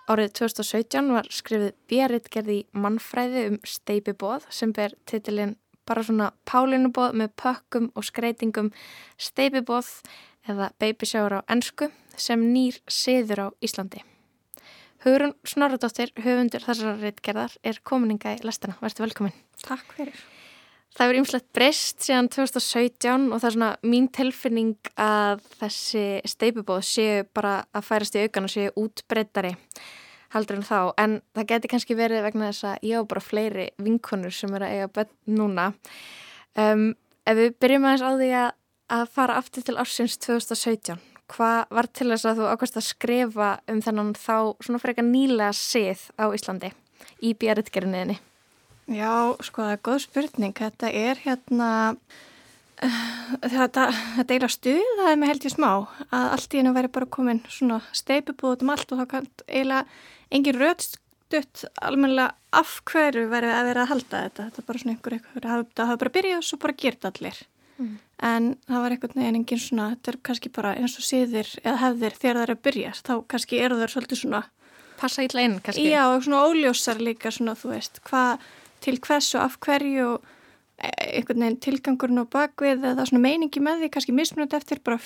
Árið 0.07 0.37
2017 0.39 1.09
var 1.11 1.27
skrifið 1.35 1.73
björritgerði 1.91 2.61
í 2.61 2.67
mannfræði 2.79 3.41
um 3.51 3.57
steipibóð 3.67 4.45
sem 4.55 4.71
ber 4.71 4.95
titilinn 5.11 5.57
bara 5.89 6.05
svona 6.07 6.33
pálínubóð 6.49 7.17
með 7.21 7.33
pökkum 7.41 7.91
og 7.95 8.07
skreitingum 8.07 8.73
steipibóð 9.19 9.89
eða 10.47 10.71
babyshower 10.81 11.41
á 11.43 11.49
ennsku 11.51 11.91
sem 12.17 12.43
nýr 12.53 12.79
siður 12.91 13.47
á 13.47 13.49
Íslandi. 13.65 14.03
Hugrun 15.07 15.37
Snorradóttir, 15.47 16.11
höfundur 16.19 16.65
þessara 16.65 16.97
reitgerðar, 16.99 17.53
er 17.63 17.79
komininga 17.87 18.35
í 18.35 18.41
lestina. 18.47 18.75
Værstu 18.81 19.05
velkomin. 19.05 19.37
Takk 19.63 19.93
fyrir. 19.95 20.25
Það 20.97 21.05
hefur 21.05 21.19
ymslegt 21.21 21.47
breyst 21.53 22.07
síðan 22.07 22.31
2017 22.33 23.27
og 23.29 23.41
það 23.43 23.49
er 23.49 23.55
svona 23.55 23.71
mín 23.85 24.07
tilfinning 24.17 24.91
að 24.97 25.43
þessi 25.61 26.05
steipubóð 26.25 26.87
séu 26.89 27.27
bara 27.37 27.59
að 27.77 27.85
færast 27.91 28.17
í 28.17 28.23
aukan 28.25 28.49
og 28.49 28.55
séu 28.55 28.73
útbreytari 28.81 29.53
haldur 30.37 30.61
en 30.61 30.67
þá. 30.67 30.79
En 31.01 31.19
það 31.37 31.49
geti 31.53 31.73
kannski 31.73 31.97
verið 31.99 32.25
vegna 32.27 32.53
þess 32.53 32.69
að 32.71 32.87
ég 32.91 33.03
á 33.03 33.11
bara 33.11 33.25
fleiri 33.25 33.67
vinkonur 33.83 34.35
sem 34.35 34.55
er 34.57 34.67
að 34.67 34.77
eiga 34.77 34.93
bönn 35.01 35.13
núna. 35.41 35.67
Um, 36.57 36.87
ef 37.27 37.37
við 37.41 37.59
byrjum 37.61 37.89
aðeins 37.89 38.07
á 38.07 38.11
því 38.15 38.31
að, 38.41 38.49
að 38.97 39.05
fara 39.17 39.41
aftur 39.41 39.67
til 39.67 39.77
ársins 39.81 40.17
2017, 40.23 41.03
hvað 41.33 41.75
var 41.79 41.91
til 41.91 42.09
þess 42.13 42.29
að 42.31 42.41
þú 42.41 42.49
ákvæmst 42.53 42.81
að 42.81 42.89
skrifa 42.89 43.51
um 43.73 43.83
þennan 43.83 44.15
þá 44.17 44.37
svona 44.63 44.83
frekar 44.83 45.09
nýlega 45.09 45.53
sið 45.57 46.07
á 46.17 46.31
Íslandi 46.31 46.73
í 47.21 47.35
björðgerðinniðinni? 47.37 48.21
Já, 48.87 49.35
sko 49.43 49.65
það 49.65 49.75
er 49.75 49.85
góð 49.89 50.03
spurning. 50.05 50.55
Þetta 50.55 50.91
er 50.95 51.21
hérna, 51.25 51.71
þetta, 53.57 53.89
þetta 53.91 54.27
eiginlega 54.27 54.55
stuðaði 54.55 55.17
mig 55.19 55.33
held 55.33 55.49
ég 55.49 55.57
smá 55.57 55.71
að 56.07 56.29
allt 56.37 56.55
í 56.55 56.61
hennu 56.61 56.75
væri 56.77 56.93
bara 56.95 57.15
komin 57.19 57.43
svona 57.51 57.81
steipubúð 57.91 58.63
um 58.63 58.77
allt 58.77 58.93
og 58.95 59.03
þá 59.03 59.09
kann 59.11 59.33
eiginlega 59.49 59.85
engin 60.35 60.59
rödstutt 60.61 61.67
almennilega 61.83 62.35
af 62.57 62.79
hverju 62.89 63.27
verið 63.31 63.53
að 63.53 63.69
vera 63.71 63.85
að 63.85 63.93
halda 63.93 64.23
þetta. 64.25 64.49
Þetta 64.49 64.63
er 64.63 64.67
bara 64.71 64.83
svona 64.83 64.95
einhver, 64.97 65.17
einhver, 65.19 65.47
það 65.77 65.91
hafa 65.91 66.01
bara 66.03 66.15
byrjað 66.17 66.41
og 66.41 66.49
svo 66.49 66.59
bara 66.63 66.77
gert 66.83 67.09
allir. 67.09 67.41
Mm. 67.77 67.97
En 68.25 68.45
það 68.65 68.85
var 68.85 68.95
einhvern 68.95 69.21
veginn 69.21 69.41
engin 69.43 69.61
svona, 69.61 69.89
þetta 69.95 70.13
er 70.13 70.21
kannski 70.29 70.53
bara 70.57 70.77
eins 70.81 70.95
og 70.97 71.05
síðir 71.05 71.51
eða 71.63 71.81
hefðir 71.83 72.17
þegar 72.17 72.39
það 72.39 72.47
er 72.47 72.55
að 72.55 72.63
byrja, 72.69 72.93
þá 73.05 73.13
kannski 73.33 73.61
eru 73.61 73.81
þau 73.81 73.91
svolítið 73.93 74.23
svona... 74.23 74.43
Passa 74.97 75.27
ítla 75.27 75.45
inn 75.45 75.59
kannski? 75.61 75.85
Já, 75.93 76.07
og 76.15 76.25
svona 76.25 76.47
óljósar 76.49 77.03
líka 77.05 77.33
svona, 77.35 77.53
þú 77.59 77.75
veist, 77.75 78.01
hvað 78.09 78.47
til 78.87 78.97
hvers 79.05 79.29
og 79.37 79.45
af 79.45 79.59
hverju 79.67 80.09
og 80.15 80.25
e, 80.81 80.89
einhvern 81.19 81.45
veginn 81.45 81.61
tilgangurinn 81.67 82.25
og 82.25 82.33
bakvið 82.33 82.89
eða 82.95 83.09
svona 83.11 83.25
meiningi 83.27 83.61
með 83.61 83.85
því, 83.85 83.93
kannski 83.93 84.17
mismunandi 84.17 84.57
eftir 84.57 84.81
bara 84.87 84.97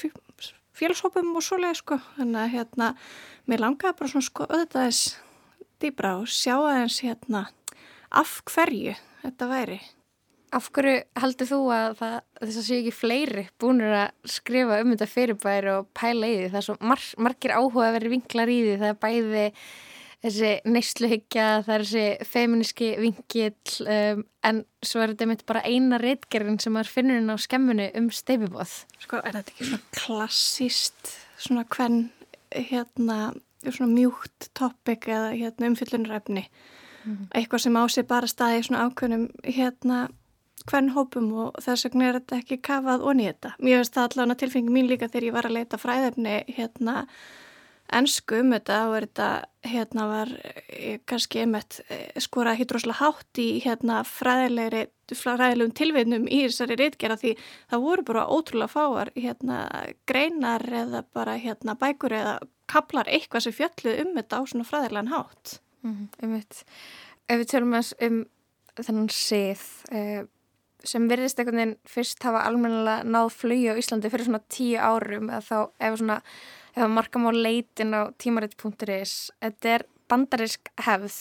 fjölshópum 0.77 1.33
og 1.37 1.45
svolega, 1.45 1.77
sko. 1.79 2.01
Þannig 2.19 2.43
að 2.43 2.53
hérna, 2.55 2.91
mér 3.51 3.65
langaði 3.65 3.99
bara 3.99 4.13
svona 4.13 4.29
sko 4.29 4.49
auðvitaðis 4.49 5.03
dýbra 5.81 6.19
og 6.21 6.29
sjá 6.31 6.57
aðeins 6.59 7.01
hérna 7.05 7.47
af 8.11 8.41
hverju 8.51 8.97
þetta 9.23 9.49
væri. 9.51 9.81
Af 10.51 10.67
hverju 10.75 10.97
heldur 11.23 11.47
þú 11.47 11.61
að 11.75 11.93
það, 12.01 12.17
þess 12.41 12.57
að 12.59 12.67
séu 12.67 12.79
ekki 12.81 12.95
fleiri 12.97 13.45
búinur 13.63 13.95
að 14.01 14.33
skrifa 14.35 14.81
um 14.83 14.91
þetta 14.95 15.09
fyrirbæri 15.13 15.73
og 15.77 15.93
pæla 15.95 16.27
í 16.27 16.35
því? 16.41 16.49
Það 16.49 16.61
er 16.61 16.67
svo 16.67 16.77
mar 16.91 17.05
margir 17.23 17.55
áhuga 17.55 17.87
að 17.87 17.97
vera 17.99 18.13
vinklar 18.17 18.51
í 18.51 18.59
því. 18.65 18.75
Það 18.81 18.91
er 18.91 18.99
bæði 19.05 19.45
þessi 20.25 20.53
neysluhyggja, 20.69 21.47
það 21.67 21.75
er 21.75 21.85
þessi 21.87 22.29
feministki 22.29 22.91
vingill 23.01 23.87
um, 23.87 24.25
en 24.47 24.63
svo 24.85 25.03
er 25.03 25.15
þetta 25.15 25.29
mitt 25.31 25.45
bara 25.49 25.65
eina 25.65 26.01
reitgerðin 26.01 26.61
sem 26.63 26.77
er 26.81 26.91
finnurinn 26.91 27.33
á 27.33 27.37
skemmunu 27.41 27.89
um 28.01 28.11
steifibóð. 28.15 28.75
Sko 29.01 29.23
er 29.23 29.39
þetta 29.39 29.55
ekki 29.55 29.71
svona 29.71 29.95
klassíst 29.97 31.15
svona 31.41 31.65
hvern 31.73 32.03
hérna 32.55 33.21
svona 33.65 33.91
mjúkt 33.93 34.51
topic 34.57 35.09
eða 35.09 35.33
hérna 35.35 35.69
umfyllunræfni 35.71 36.47
mm. 36.47 37.29
eitthvað 37.37 37.67
sem 37.67 37.77
á 37.77 37.85
sig 37.93 38.09
bara 38.09 38.31
staði 38.31 38.65
svona 38.67 38.87
ákveðnum 38.89 39.29
hérna 39.45 40.07
hvern 40.69 40.91
hópum 40.95 41.29
og 41.45 41.61
þess 41.65 41.87
vegna 41.89 42.09
er 42.09 42.19
þetta 42.21 42.41
ekki 42.43 42.59
kafað 42.65 43.05
onni 43.09 43.29
þetta. 43.31 43.55
Mér 43.61 43.81
finnst 43.81 43.97
það 43.97 44.09
allavega 44.09 44.41
tilfengi 44.43 44.75
mín 44.75 44.91
líka 44.91 45.09
þegar 45.09 45.29
ég 45.29 45.37
var 45.37 45.49
að 45.49 45.57
leita 45.57 45.81
fræðefni 45.81 46.35
hérna 46.57 46.97
ennsku 47.97 48.41
um 48.41 48.53
þetta 48.55 48.79
og 48.89 48.97
þetta 48.97 49.29
hérna 49.67 50.07
var 50.11 50.33
eh, 50.43 51.01
kannski 51.09 51.43
einmitt 51.43 51.81
eh, 51.89 52.17
skora 52.23 52.55
ekki 52.55 52.69
droslega 52.71 53.01
hátt 53.01 53.41
í 53.43 53.49
hérna 53.65 54.01
fræðilegri 54.09 54.87
fræðilegum 55.11 55.75
tilvinnum 55.75 56.27
í 56.31 56.45
þessari 56.47 56.79
reytgera 56.79 57.19
því 57.19 57.35
það 57.73 57.85
voru 57.85 58.07
bara 58.07 58.27
ótrúlega 58.31 58.71
fáar 58.71 59.13
hérna 59.17 59.61
greinar 60.09 60.65
eða 60.83 61.05
bara 61.17 61.37
hérna 61.41 61.77
bækur 61.79 62.15
eða 62.21 62.35
kaplar 62.71 63.11
eitthvað 63.11 63.49
sem 63.49 63.57
fjalluð 63.57 64.05
um 64.05 64.13
þetta 64.19 64.39
á 64.39 64.43
svona 64.47 64.69
fræðilegan 64.69 65.11
hátt. 65.11 65.57
Mm 65.83 65.95
-hmm, 65.95 66.09
einmitt. 66.23 66.65
Ef 67.29 67.41
við 67.41 67.51
tölum 67.51 67.75
að 67.75 67.93
um 68.07 68.21
þennan 68.79 69.11
sið 69.11 69.63
eh, 69.91 70.23
sem 70.85 71.09
verðist 71.11 71.41
einhvern 71.41 71.61
veginn 71.61 71.77
fyrst 71.89 72.23
hafa 72.25 72.45
almennilega 72.49 73.05
náð 73.05 73.35
flögi 73.35 73.69
á 73.73 73.81
Íslandi 73.81 74.11
fyrir 74.13 74.29
svona 74.29 74.43
tíu 74.49 74.79
árum 74.79 75.29
eða 75.29 75.43
þá 75.45 75.59
ef 75.79 75.99
svona 75.99 76.21
ef 76.77 76.91
markam 76.91 77.27
á 77.27 77.33
leitin 77.35 77.97
á 77.97 78.11
tímaritt.is 78.21 79.15
þetta 79.41 79.75
er 79.75 79.87
bandarisk 80.11 80.71
hefð. 80.87 81.19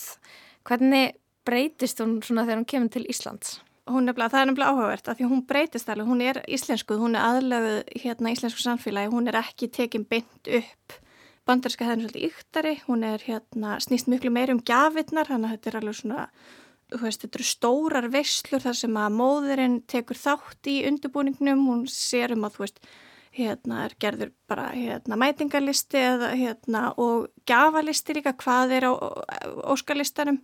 Hvernig 0.66 1.18
breytist 1.46 2.00
hún 2.02 2.18
svona 2.22 2.46
þegar 2.46 2.62
hún 2.62 2.70
kemur 2.70 2.94
til 2.94 3.06
Íslands? 3.10 3.60
Hún 3.90 4.10
er, 4.10 4.14
það 4.14 4.40
er 4.40 4.48
nefnilega 4.50 4.70
áhugavert 4.70 5.08
af 5.08 5.18
því 5.18 5.28
hún 5.30 5.44
breytist 5.48 5.88
alveg, 5.90 6.06
hún 6.06 6.20
er 6.22 6.42
íslenskuð, 6.46 7.00
hún 7.02 7.16
er 7.18 7.26
aðlöfuð 7.26 7.78
hérna 8.04 8.34
íslensku 8.34 8.62
samfélagi, 8.62 9.10
hún 9.10 9.30
er 9.30 9.38
ekki 9.40 9.70
tekin 9.72 10.04
beint 10.06 10.50
upp 10.60 10.98
bandariska 11.48 11.88
hefðin 11.88 12.04
svolítið 12.04 12.26
yktari, 12.28 12.74
hún 12.86 13.04
er 13.08 13.22
hérna 13.24 13.78
snýst 13.82 14.10
miklu 14.12 14.30
meir 14.30 14.52
um 14.52 14.60
gafirnar, 14.62 15.26
þannig 15.26 15.48
að 15.48 15.56
þetta 15.56 15.70
er 15.70 15.78
alveg 15.80 15.98
svona 15.98 16.26
veist, 17.00 17.24
þetta 17.24 17.38
eru 17.38 17.46
stórar 17.46 18.08
veslur 18.12 18.62
þar 18.64 18.78
sem 18.78 18.98
að 18.98 19.16
móðurinn 19.18 19.78
tekur 19.90 20.18
þátt 20.18 20.70
í 20.70 20.80
undirbúningnum, 20.90 21.64
hún 21.66 21.84
sér 21.90 22.34
um 22.36 22.46
að 22.46 22.56
þú 22.56 22.66
veist, 22.66 22.82
hérna 23.40 23.84
er 23.86 23.94
gerður 24.02 24.32
bara 24.50 24.70
hérna 24.74 25.18
mætingalisti 25.20 26.00
eða 26.00 26.32
hérna 26.36 26.88
og 27.00 27.30
gafalisti 27.48 28.18
líka 28.18 28.34
hvað 28.40 28.76
er 28.78 28.88
á 28.90 28.92
óskalistanum. 29.72 30.40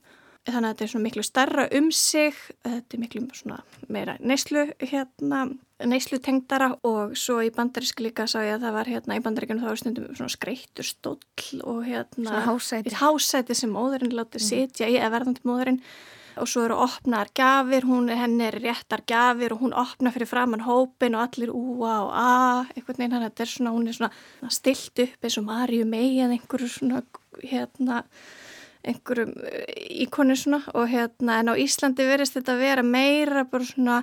Þannig 0.47 0.68
að 0.68 0.72
þetta 0.72 0.84
er 0.84 0.90
svona 0.92 1.07
miklu 1.09 1.22
starra 1.26 1.62
um 1.74 1.86
sig 1.90 2.36
þetta 2.62 2.94
er 2.94 3.01
miklu 3.03 3.22
svona 3.34 3.57
meira 3.90 4.14
neyslu 4.22 4.62
hérna, 4.78 5.40
neyslu 5.82 6.20
tengdara 6.22 6.68
og 6.86 7.16
svo 7.18 7.40
í 7.42 7.51
bandarísk 7.55 8.05
líka 8.05 8.28
sá 8.30 8.38
ég 8.44 8.55
að 8.55 8.68
það 8.68 8.76
var 8.78 8.90
hérna 8.92 9.16
í 9.18 9.24
bandaríkunum 9.24 9.66
þá 9.66 9.80
stundum 9.82 10.12
svona 10.14 10.34
skreittur 10.36 10.86
stóll 10.86 11.62
og 11.66 11.80
hérna 11.88 12.44
hásæti, 12.47 12.94
hásæti 12.94 13.59
sem 13.59 13.74
móðurinn 13.74 14.14
láti 14.14 14.38
mm. 14.38 14.47
sitja 14.47 14.86
í 14.86 15.01
eða 15.01 15.16
verðandi 15.16 15.42
móðurinn 15.51 15.82
og 16.41 16.49
svo 16.51 16.64
eru 16.66 16.76
opnar 16.84 17.30
gafir, 17.37 17.87
hún, 17.89 18.11
henni 18.12 18.47
er 18.49 18.59
réttar 18.61 19.03
gafir 19.09 19.55
og 19.55 19.62
hún 19.64 19.74
opnar 19.76 20.14
fyrir 20.14 20.28
framann 20.28 20.64
hópin 20.66 21.16
og 21.16 21.24
allir 21.24 21.53
úa 21.55 21.95
og 22.05 22.11
a, 22.12 22.32
eitthvað 22.74 23.01
neina, 23.01 23.22
þetta 23.24 23.45
er 23.45 23.53
svona, 23.53 23.72
hún 23.76 23.89
er 23.89 23.97
svona 23.97 24.53
stilt 24.53 25.05
upp 25.07 25.24
eins 25.24 25.39
og 25.41 25.47
Marju 25.49 25.87
mei 25.89 26.18
eða 26.18 26.37
einhverju 26.37 26.68
svona, 26.74 27.03
hérna, 27.43 28.03
einhverjum 28.87 29.32
íkonu 30.07 30.37
svona. 30.39 30.61
Og 30.74 30.93
hérna, 30.93 31.41
en 31.41 31.53
á 31.53 31.55
Íslandi 31.57 32.07
verist 32.09 32.37
þetta 32.37 32.57
að 32.57 32.64
vera 32.66 32.87
meira 32.87 33.47
bara 33.49 33.66
svona 33.66 34.03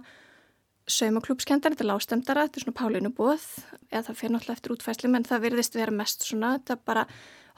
saumaklúpskendar, 0.90 1.72
þetta 1.72 1.86
er 1.86 1.92
lástemdara, 1.94 2.48
þetta 2.48 2.60
er 2.60 2.66
svona 2.66 2.80
Pálinu 2.82 3.14
bóð, 3.16 3.46
eða 3.88 4.08
það 4.10 4.20
fyrir 4.20 4.34
náttúrulega 4.34 4.58
eftir 4.58 4.74
útfæsli, 4.76 5.12
menn 5.14 5.28
það 5.28 5.46
verðist 5.46 5.78
vera 5.80 5.96
mest 5.96 6.26
svona, 6.28 6.58
þetta 6.58 6.76
er 6.76 6.82
bara 6.90 7.06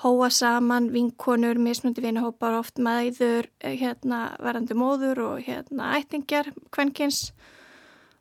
hóa 0.03 0.29
saman, 0.29 0.91
vinkonur, 0.93 1.59
mismundi 1.61 2.03
vinahópar, 2.03 2.57
oft 2.59 2.79
maður, 2.79 3.47
eh, 3.61 3.77
hérna 3.79 4.35
verandi 4.43 4.75
móður 4.75 5.21
og 5.29 5.43
hérna 5.47 5.95
ættingjar, 5.99 6.51
kvenkins 6.71 7.31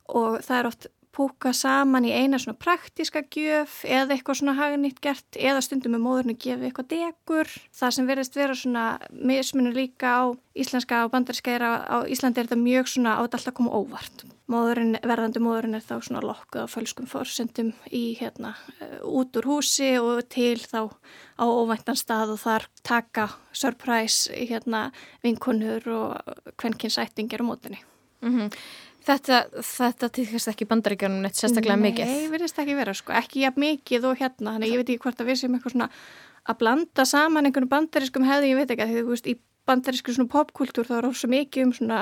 og 0.08 0.38
það 0.44 0.58
er 0.58 0.66
oft 0.66 0.86
púka 1.14 1.52
saman 1.54 2.06
í 2.08 2.12
eina 2.12 2.40
svona 2.42 2.58
praktiska 2.58 3.22
gjöf 3.30 3.82
eða 3.86 4.16
eitthvað 4.16 4.40
svona 4.40 4.56
hagnýtt 4.58 5.00
gert 5.04 5.38
eða 5.38 5.62
stundum 5.62 5.94
með 5.94 6.04
móðurni 6.06 6.36
gefið 6.42 6.68
eitthvað 6.68 6.90
degur. 6.90 7.50
Það 7.74 7.94
sem 7.96 8.08
verðist 8.10 8.38
vera 8.38 8.58
svona 8.58 8.86
mismunir 9.14 9.76
líka 9.78 10.14
á 10.18 10.22
íslenska 10.58 11.04
og 11.04 11.12
bandarskeira 11.14 11.74
á 11.86 11.96
Íslandi 12.10 12.42
er 12.42 12.48
þetta 12.48 12.60
mjög 12.64 12.90
svona 12.90 13.18
á 13.18 13.22
þetta 13.22 13.40
alltaf 13.40 13.58
koma 13.60 13.74
óvart. 13.78 14.26
Móðurinn, 14.44 14.98
verðandi 15.00 15.40
móðurinn 15.40 15.78
er 15.78 15.84
þá 15.84 15.94
svona 16.04 16.20
lokkuð 16.20 16.66
á 16.68 16.68
fölskum 16.68 17.06
fórsendum 17.08 17.70
í 17.88 18.02
hérna 18.18 18.50
eh, 18.76 18.98
út 19.00 19.38
úr 19.40 19.46
húsi 19.48 19.94
og 19.96 20.26
til 20.28 20.58
þá 20.60 20.92
á 21.40 21.44
óvæntan 21.48 21.96
stað 21.96 22.34
og 22.34 22.42
þar 22.42 22.66
taka 22.84 23.30
surprise 23.56 24.28
hérna 24.28 24.90
vinkunur 25.24 25.88
og 25.88 26.34
kvenkinsættingir 26.60 27.40
á 27.40 27.48
mótunni. 27.48 27.80
Mm 28.20 28.34
-hmm. 28.36 28.58
Þetta, 29.04 29.40
þetta 29.60 30.08
týðkast 30.08 30.48
ekki 30.48 30.68
bandaríkjánum 30.68 31.24
neitt 31.24 31.36
sérstaklega 31.36 31.76
Nei, 31.76 31.90
mikið? 31.90 32.06
Nei, 32.08 32.28
verðist 32.32 32.60
ekki 32.60 32.76
vera 32.76 32.94
sko, 32.96 33.12
ekki 33.12 33.42
jafn 33.44 33.60
mikið 33.60 34.06
og 34.08 34.20
hérna, 34.20 34.54
þannig 34.54 34.72
ég 34.72 34.80
veit 34.80 34.92
ekki 34.94 35.02
hvort 35.04 35.20
að 35.20 35.28
við 35.28 35.40
sem 35.40 35.56
eitthvað 35.56 35.74
svona 35.74 35.88
að 36.44 36.58
blanda 36.62 37.04
saman 37.04 37.48
einhvern 37.48 37.68
bandarískum 37.68 38.24
hefði, 38.24 38.52
ég 38.52 38.56
veit 38.56 38.70
ekki 38.70 38.82
að 38.82 38.94
því 38.94 39.02
þú 39.02 39.12
veist 39.12 39.28
í 39.28 39.36
bandarísku 39.68 40.12
svona 40.12 40.30
popkultúr 40.32 40.86
þá 40.88 40.94
er 40.98 41.06
það 41.06 41.16
svo 41.18 41.30
mikið 41.32 41.64
um 41.64 41.72
svona 41.72 42.00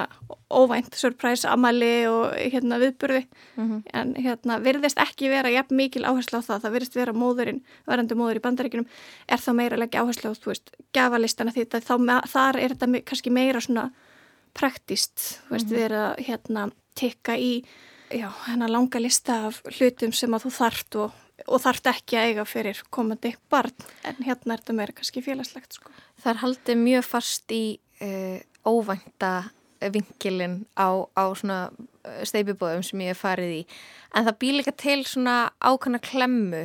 óvænt 0.50 0.96
surprise 0.98 1.48
amali 1.48 2.06
og 2.10 2.34
hérna 2.36 2.78
viðburði 2.82 3.22
mm 3.22 3.68
-hmm. 3.68 3.82
en 3.92 4.14
hérna 4.14 4.58
verðist 4.62 4.98
ekki 4.98 5.30
vera 5.30 5.50
jafn 5.50 5.76
mikil 5.76 6.04
áherslu 6.04 6.42
á 6.42 6.46
það, 6.48 6.62
það 6.62 6.74
verðist 6.76 6.96
vera 6.96 7.12
móðurinn, 7.12 7.62
verðandi 7.86 8.14
móður 8.14 8.40
í 8.40 8.44
bandaríkunum 8.46 8.88
er 9.28 9.38
þá 9.38 9.52
meira 9.52 9.76
leggja 9.76 10.02
áherslu 10.02 10.30
á 10.30 10.34
þú 10.34 10.46
veist, 10.52 10.70
gafalistana 10.92 11.52
því 11.52 11.66
að 11.70 11.86
þá, 11.88 11.94
þar 12.26 12.56
er 12.56 12.74
þetta 12.74 13.04
kannski 13.04 13.30
meira 13.30 13.60
svona 13.60 13.90
praktist, 14.52 15.40
þú 15.48 15.50
veist, 15.50 15.70
mm 15.70 15.76
-hmm. 15.76 15.92
að 15.92 16.24
hérna 16.26 16.70
tikka 16.94 17.36
í 17.36 17.64
já, 18.10 18.28
hennar 18.46 18.70
langa 18.70 19.00
lista 19.00 19.46
af 19.48 19.62
hlutum 19.78 20.12
sem 20.12 20.34
að 20.34 20.46
þú 20.46 20.50
þart 20.50 20.96
og, 20.96 21.12
og 21.46 21.62
þart 21.64 21.90
ekki 21.92 22.18
að 22.18 22.28
eiga 22.30 22.44
fyrir 22.48 22.82
komandi 22.94 23.34
barn 23.52 23.88
en 24.06 24.20
hérna 24.22 24.54
er 24.54 24.62
þetta 24.62 24.76
meira 24.78 24.96
kannski 24.96 25.24
félagslegt 25.24 25.78
sko. 25.78 25.90
Það 26.22 26.30
er 26.32 26.42
haldið 26.42 26.82
mjög 26.82 27.08
fast 27.08 27.54
í 27.54 27.64
uh, 28.04 28.38
óvænta 28.68 29.32
vingilin 29.90 30.62
á, 30.78 31.02
á 31.18 31.24
svona 31.34 31.72
eh, 32.06 32.22
steipibóðum 32.28 32.84
sem 32.86 33.02
ég 33.02 33.14
hef 33.14 33.24
farið 33.24 33.54
í 33.56 33.62
en 34.14 34.28
það 34.28 34.38
býr 34.44 34.58
líka 34.60 34.74
til 34.78 35.00
svona 35.08 35.36
ákvæmna 35.58 35.98
klemmu 36.04 36.62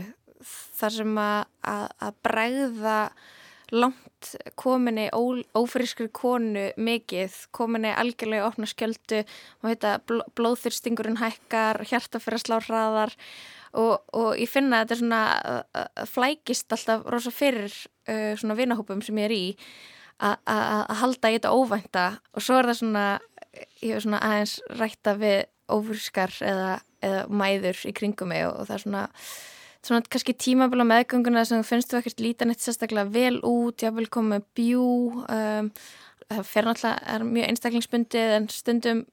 þar 0.78 0.94
sem 1.00 1.18
að, 1.22 1.40
að, 1.66 1.86
að 2.06 2.20
bregða 2.28 3.00
langt 3.74 4.07
tengt 4.18 4.56
kominni 4.56 5.10
ófrískri 5.56 6.10
konu 6.12 6.72
mikið, 6.78 7.34
kominni 7.52 7.92
algjörlega 7.94 8.48
opna 8.48 8.66
skjöldu 8.66 9.24
og 9.62 9.70
heita 9.70 10.00
blóðþyrstingurinn 10.36 11.20
hækkar, 11.20 11.84
hjarta 11.86 12.20
fyrir 12.20 12.40
að 12.40 12.46
slá 12.46 12.60
hraðar 12.66 13.14
og, 13.74 14.02
og 14.14 14.38
ég 14.38 14.50
finna 14.50 14.82
að 14.82 14.88
þetta 14.88 14.96
er 14.96 15.02
svona 15.02 16.06
flækist 16.08 16.72
alltaf 16.74 17.06
rosa 17.06 17.32
fyrir 17.32 17.74
uh, 18.10 18.34
svona 18.38 18.58
vinahópum 18.58 19.02
sem 19.02 19.18
ég 19.18 19.30
er 19.30 19.36
í 19.36 19.46
að 20.18 20.96
halda 20.98 21.30
í 21.30 21.36
þetta 21.38 21.54
óvænta 21.54 22.08
og 22.34 22.42
svo 22.42 22.58
er 22.58 22.72
það 22.72 22.80
svona, 22.80 23.04
ég 23.84 23.94
hef 23.94 24.02
svona 24.02 24.22
aðeins 24.26 24.56
rætta 24.80 25.14
við 25.20 25.44
ófrískar 25.70 26.34
eða, 26.42 26.80
eða 27.06 27.28
mæður 27.30 27.84
í 27.86 27.94
kringum 27.94 28.32
mig 28.34 28.48
og, 28.48 28.64
og 28.64 28.66
það 28.66 28.78
er 28.80 28.84
svona 28.88 29.04
svona 29.88 30.04
kannski 30.12 30.36
tímabila 30.36 30.86
meðgönguna 30.88 31.46
sem 31.48 31.64
finnst 31.66 31.92
þú 31.92 32.02
ekkert 32.02 32.24
lítan 32.24 32.52
eitt 32.52 32.64
sérstaklega 32.64 33.10
vel 33.14 33.40
út, 33.48 33.84
koma 34.12 34.38
með 34.38 34.48
bjú 34.60 34.88
um, 35.24 35.72
það 36.28 36.44
fer 36.50 36.68
náttúrulega, 36.68 37.14
er 37.14 37.26
mjög 37.28 37.48
einstaklingsbundið 37.52 38.36
en 38.36 38.50
stundum 38.52 39.06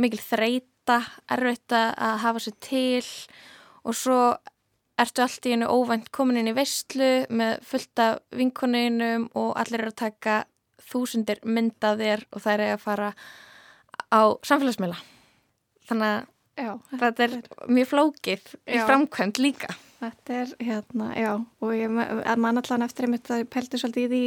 mikil 0.00 0.20
þreita 0.22 1.00
erfitt 1.30 1.76
að 1.76 2.16
hafa 2.24 2.42
sér 2.42 2.56
til 2.64 3.04
og 3.84 3.96
svo 3.98 4.18
ertu 5.00 5.24
allt 5.24 5.46
í 5.48 5.54
einu 5.54 5.68
óvænt 5.70 6.10
komin 6.14 6.38
inn 6.40 6.52
í 6.52 6.56
vestlu 6.56 7.10
með 7.34 7.64
fullta 7.66 8.10
vinkoninum 8.34 9.28
og 9.34 9.54
allir 9.60 9.82
eru 9.82 9.92
að 9.92 10.02
taka 10.04 10.36
þúsundir 10.84 11.40
myndaðir 11.44 12.24
og 12.30 12.44
það 12.44 12.54
er 12.54 12.74
að 12.74 12.84
fara 12.84 13.10
á 14.14 14.22
samfélagsmiðla. 14.46 15.00
Þannig 15.88 16.12
að 16.12 16.30
Já, 16.54 16.74
þetta 16.90 17.24
er 17.26 17.38
mjög 17.66 17.88
flókið 17.90 18.52
í 18.70 18.82
framkvæmt 18.84 19.40
líka. 19.42 19.72
Þetta 20.04 20.36
er, 20.42 20.52
hérna, 20.60 21.08
já, 21.16 21.32
og 21.64 21.72
ég 21.74 21.90
man 21.90 22.60
allan 22.60 22.84
eftir 22.84 23.08
einmitt 23.08 23.30
að 23.32 23.42
ég 23.42 23.50
pelti 23.50 23.80
svolítið 23.80 24.14
í 24.18 24.26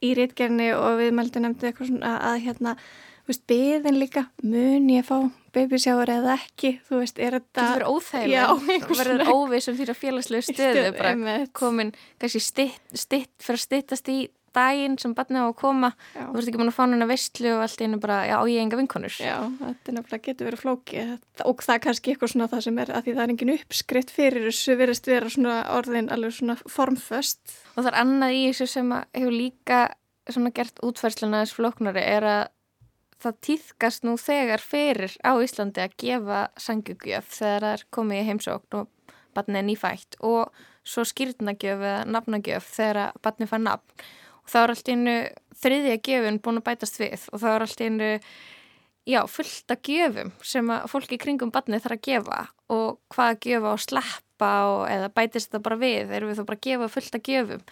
í 0.00 0.14
rítgerni 0.16 0.70
og 0.74 0.98
við 1.00 1.14
meldum 1.16 1.44
nefndið 1.44 1.70
eitthvað 1.70 1.90
svona 1.90 2.14
að, 2.30 2.36
hérna, 2.46 2.74
þú 3.20 3.32
veist, 3.32 3.44
beðin 3.50 4.00
líka, 4.00 4.24
mun 4.42 4.88
ég 4.92 5.06
fá 5.06 5.16
babysjáður 5.54 6.12
eða 6.14 6.36
ekki, 6.38 6.72
þú 6.88 7.02
veist, 7.02 7.20
er 7.20 7.36
þetta... 7.36 7.60
Það 7.60 7.72
verður 7.74 7.90
óþægileg, 7.90 8.64
það 8.70 9.00
verður 9.02 9.32
óvið 9.34 9.64
sem 9.66 9.78
því 9.78 9.86
að 9.86 10.00
félagslegu 10.00 10.46
stöðu, 10.46 10.84
bara 10.96 11.38
komin, 11.60 11.92
kannski 12.22 12.42
stitt, 12.44 12.84
stitt, 12.94 13.32
fyrir 13.42 13.60
að 13.60 13.66
stittast 13.66 14.12
í 14.12 14.18
daginn 14.56 14.96
sem 15.00 15.14
barnið 15.16 15.44
á 15.44 15.48
að 15.48 15.56
koma 15.60 15.90
já. 16.14 16.24
þú 16.24 16.34
veist 16.36 16.50
ekki 16.50 16.60
mann 16.60 16.72
að 16.72 16.76
fá 16.76 16.82
að 16.86 17.10
vestlu 17.10 17.52
og 17.54 17.64
allt 17.64 17.84
einu 17.84 18.00
bara, 18.02 18.18
já, 18.28 18.36
ég 18.50 18.64
enga 18.64 18.80
vinkonur. 18.80 19.16
Já, 19.20 19.36
þetta 19.60 19.92
er 19.92 19.96
nefnilega 19.98 20.26
getur 20.26 20.50
verið 20.50 20.64
flóki 20.64 21.04
og 21.46 21.64
það 21.64 21.74
er 21.76 21.82
kannski 21.86 22.12
eitthvað 22.12 22.32
svona 22.34 22.50
það 22.52 22.64
sem 22.66 22.80
er 22.82 22.92
að 22.92 23.06
því 23.06 23.16
það 23.16 23.24
er 23.24 23.34
engin 23.34 23.54
uppskritt 23.56 24.14
fyrir 24.14 24.46
þessu 24.48 24.78
verist 24.80 25.10
vera 25.10 25.32
svona 25.32 25.56
orðin 25.78 26.12
alveg 26.14 26.36
svona 26.36 26.58
formföst. 26.66 27.56
Og 27.74 27.82
það 27.82 27.90
er 27.92 28.00
annað 28.04 28.36
í 28.36 28.46
þessu 28.50 28.70
sem 28.74 28.94
hefur 28.98 29.36
líka 29.36 29.82
svona 30.30 30.54
gert 30.54 30.82
útfærsluna 30.86 31.44
þessu 31.44 31.60
flóknari 31.60 32.02
er 32.06 32.28
að 32.28 32.42
það 33.20 33.40
týðkast 33.46 34.06
nú 34.06 34.16
þegar 34.20 34.62
fyrir 34.64 35.16
á 35.20 35.32
Íslandi 35.44 35.82
að 35.84 35.96
gefa 36.00 36.40
sangjugjöf 36.60 37.34
þegar 37.36 37.66
það 37.66 37.74
er 37.74 37.84
komið 37.96 38.20
í 38.20 38.26
heimsókn 38.30 38.78
og 38.80 39.16
barnið 39.36 39.60
er 39.60 39.66
nýfætt 39.68 40.18
og 40.26 40.62
svo 40.86 41.04
skýrnagjöf 41.08 41.84
eða 41.84 42.06
nafnagjöf 42.08 42.70
þegar 42.76 43.12
barnið 43.22 43.52
fær 43.52 43.64
nafn 43.66 44.08
þá 44.48 44.56
er 44.62 44.72
allt 44.74 44.90
einu 44.90 45.18
þriðja 45.60 46.00
gefun 46.06 46.40
búin 46.44 46.60
að 46.60 46.66
bætast 46.70 46.98
við. 47.00 47.28
Og 47.32 47.42
þá 47.42 47.46
er 47.52 47.66
allt 47.66 47.84
einu 47.84 48.10
já, 49.08 49.20
fullt 49.28 49.74
að 49.74 49.84
gefum 49.90 50.32
sem 50.46 50.72
að 50.72 50.88
fólki 50.92 51.20
kringum 51.20 51.52
barnið 51.54 51.86
þarf 51.86 51.98
að 51.98 52.04
gefa. 52.08 52.40
Og 52.72 52.98
hvað 53.12 53.34
að 53.34 53.40
gefa 53.46 53.74
og 53.74 53.84
sleppa 53.84 54.50
og, 54.70 54.82
eða 54.88 55.12
bætist 55.14 55.50
þetta 55.50 55.64
bara 55.68 55.80
við? 55.80 56.16
Erum 56.16 56.32
við 56.32 56.40
þá 56.40 56.44
bara 56.48 56.60
að 56.60 56.68
gefa 56.68 56.92
fullt 56.96 57.18
að 57.18 57.26
gefum 57.28 57.64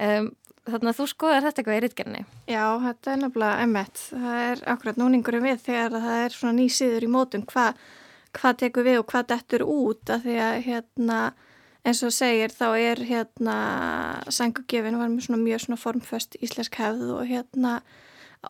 um, 0.00 0.30
þannig 0.70 0.90
að 0.90 0.98
þú 0.98 1.06
skoðar 1.10 1.46
þetta 1.46 1.60
eitthvað 1.60 1.78
í 1.78 1.82
ritgerni 1.84 2.20
Já, 2.50 2.64
þetta 2.84 3.12
er 3.12 3.20
nefnilega 3.22 3.64
emmett 3.64 4.02
það 4.10 4.42
er 4.44 4.62
akkurat 4.74 5.00
núningurum 5.00 5.46
við 5.48 5.62
þegar 5.64 5.96
það 5.96 6.24
er 6.24 6.36
svona 6.36 6.56
nýsiður 6.58 7.06
í 7.06 7.10
mótum 7.10 7.46
hvað 7.48 7.80
hva 8.36 8.52
tekur 8.54 8.86
við 8.86 9.00
og 9.00 9.08
hvað 9.10 9.30
dettur 9.32 9.64
út. 9.66 10.02
Að 10.10 10.26
því 10.26 10.36
að 10.44 10.58
hérna 10.66 11.20
eins 11.86 12.02
og 12.06 12.12
segir 12.14 12.52
þá 12.52 12.68
er 12.76 13.02
hérna 13.08 13.56
sangugjöfin 14.28 14.98
var 15.00 15.10
með 15.10 15.26
svona 15.26 15.42
mjög 15.42 15.64
svona 15.64 15.80
formföst 15.80 16.36
íslensk 16.44 16.76
hefð 16.80 17.14
og 17.16 17.26
hérna 17.30 17.80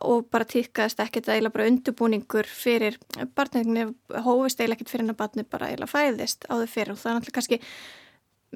og 0.06 0.28
bara 0.30 0.46
týrkaðist 0.46 1.00
ekkert 1.02 1.28
að 1.28 1.40
eila 1.40 1.50
bara 1.54 1.66
undurbúningur 1.70 2.46
fyrir 2.46 2.98
barnegni 3.34 3.88
hófist 4.26 4.60
eila 4.62 4.76
ekkert 4.76 4.92
fyrir 4.92 5.04
hennar 5.04 5.18
barni 5.18 5.46
bara 5.46 5.70
eila 5.72 5.88
fæðist 5.90 6.46
á 6.46 6.54
þau 6.54 6.68
fyrir 6.70 6.94
og 6.94 7.00
það 7.00 7.10
er 7.10 7.18
náttúrulega 7.18 7.38
kannski 7.38 7.60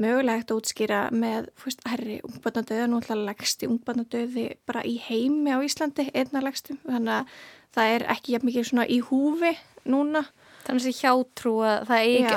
mögulegt 0.01 0.51
að 0.51 0.59
útskýra 0.59 1.01
með 1.15 1.51
fúst, 1.59 1.83
herri 1.87 2.19
ungbarnadauða, 2.27 2.87
nú 2.91 2.99
ætla 2.99 3.19
legsti 3.29 3.69
ungbarnadauði 3.71 4.47
bara 4.67 4.83
í 4.87 4.97
heimi 5.07 5.55
á 5.55 5.63
Íslandi 5.63 6.09
einna 6.11 6.43
legstum, 6.43 6.81
þannig 6.83 7.21
að 7.21 7.37
það 7.77 7.93
er 7.95 8.07
ekki 8.17 8.41
mikið 8.43 8.69
svona 8.71 8.89
í 8.91 8.99
húfi 9.07 9.53
núna 9.87 10.25
Þannig 10.65 10.87
að 10.91 11.01
hjátrú 11.03 11.55
að 11.65 11.83
það 11.91 12.05
er 12.05 12.15
ekki 12.15 12.37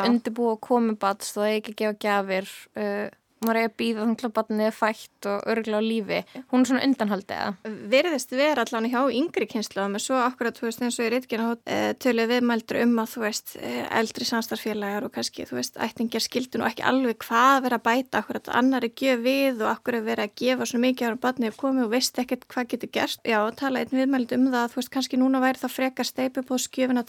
að 0.51 0.59
koma 0.67 0.97
bats 0.99 1.35
og 1.37 1.45
er 1.47 1.55
ekki 1.61 1.73
að 1.73 1.79
gefa 1.79 1.99
gafir 2.03 2.49
uh, 2.79 3.07
maður 3.43 3.59
er 3.61 3.69
að 3.69 3.75
býða 3.79 4.03
þannig 4.03 4.25
að 4.27 4.33
barnið 4.37 4.67
er 4.67 4.75
fætt 4.75 5.27
og 5.29 5.47
örgla 5.51 5.79
á 5.79 5.83
lífi, 5.83 6.19
hún 6.51 6.63
er 6.63 6.69
svona 6.69 6.85
undanhaldið? 6.87 7.57
Verðist 7.91 8.31
vera 8.33 8.63
allan 8.65 8.89
hjá 8.89 9.01
yngri 9.13 9.47
kynnslöðum 9.51 9.97
og 9.99 10.03
svo 10.03 10.15
akkurat, 10.21 10.57
þú 10.57 10.67
veist, 10.67 10.81
eins 10.81 10.97
og 10.97 11.05
í 11.05 11.11
reytkina 11.13 11.49
eh, 11.69 11.91
tölur 12.01 12.29
viðmældur 12.31 12.81
um 12.83 12.95
að 13.03 13.11
þú 13.13 13.19
veist, 13.25 13.47
eh, 13.61 13.83
eldri 13.99 14.25
samstarfélagar 14.29 15.07
og 15.07 15.13
kannski, 15.17 15.45
þú 15.49 15.59
veist, 15.59 15.77
ættingjar 15.77 16.23
skildun 16.25 16.63
og 16.65 16.71
ekki 16.71 16.87
alveg 16.87 17.21
hvað 17.27 17.57
vera 17.67 17.77
að 17.79 17.85
bæta 17.87 18.23
akkurat 18.23 18.51
annar 18.57 18.87
er 18.87 18.93
gjöf 18.97 19.19
við 19.27 19.61
og 19.61 19.69
akkur 19.75 19.99
er 19.99 20.07
verið 20.07 20.25
að 20.25 20.35
gefa 20.41 20.69
svo 20.71 20.81
mikið 20.81 21.11
ára 21.11 21.21
barnið 21.27 21.51
er 21.51 21.59
komið 21.61 21.85
og 21.85 21.93
veist 21.93 22.21
ekkert 22.23 22.47
hvað 22.49 22.71
getur 22.73 22.93
gerst. 22.97 23.21
Já, 23.27 23.39
tala 23.59 23.83
einn 23.83 23.93
viðmæld 23.93 24.33
um 24.37 24.49
það, 24.49 24.73
þú 24.73 24.81
veist, 24.81 24.93
kannski 24.97 25.21
núna 25.21 25.43
væri 25.43 25.61
það 25.61 25.75
frekar 25.77 26.07
steipubóðskjöfin 26.09 27.01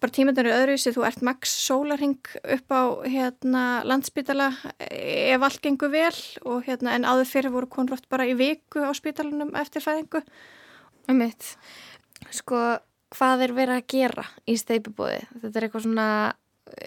bara 0.00 0.14
tímandur 0.14 0.46
eru 0.46 0.54
öðruvísi, 0.56 0.92
þú 0.94 1.04
ert 1.06 1.24
max 1.26 1.52
sólarhing 1.66 2.20
upp 2.42 2.74
á 2.74 2.82
hérna, 3.06 3.62
landsbytala 3.88 4.50
ef 4.78 5.42
allt 5.42 5.62
gengur 5.64 5.92
vel 5.92 6.14
og 6.46 6.62
hérna 6.68 6.96
en 6.96 7.06
áður 7.08 7.30
fyrir 7.30 7.54
voru 7.54 7.70
konrótt 7.70 8.08
bara 8.12 8.26
í 8.28 8.36
viku 8.38 8.84
á 8.84 8.90
spítalunum 8.94 9.54
eftir 9.58 9.84
fæðingu. 9.84 10.22
Um 11.10 11.18
mitt 11.18 11.56
sko 12.30 12.60
hvað 13.12 13.46
er 13.48 13.56
verið 13.56 13.80
að 13.80 13.88
gera 13.90 14.24
í 14.46 14.54
steipubóði 14.56 15.20
þetta 15.42 15.52
er 15.58 15.66
eitthvað 15.66 15.86
svona 15.88 16.08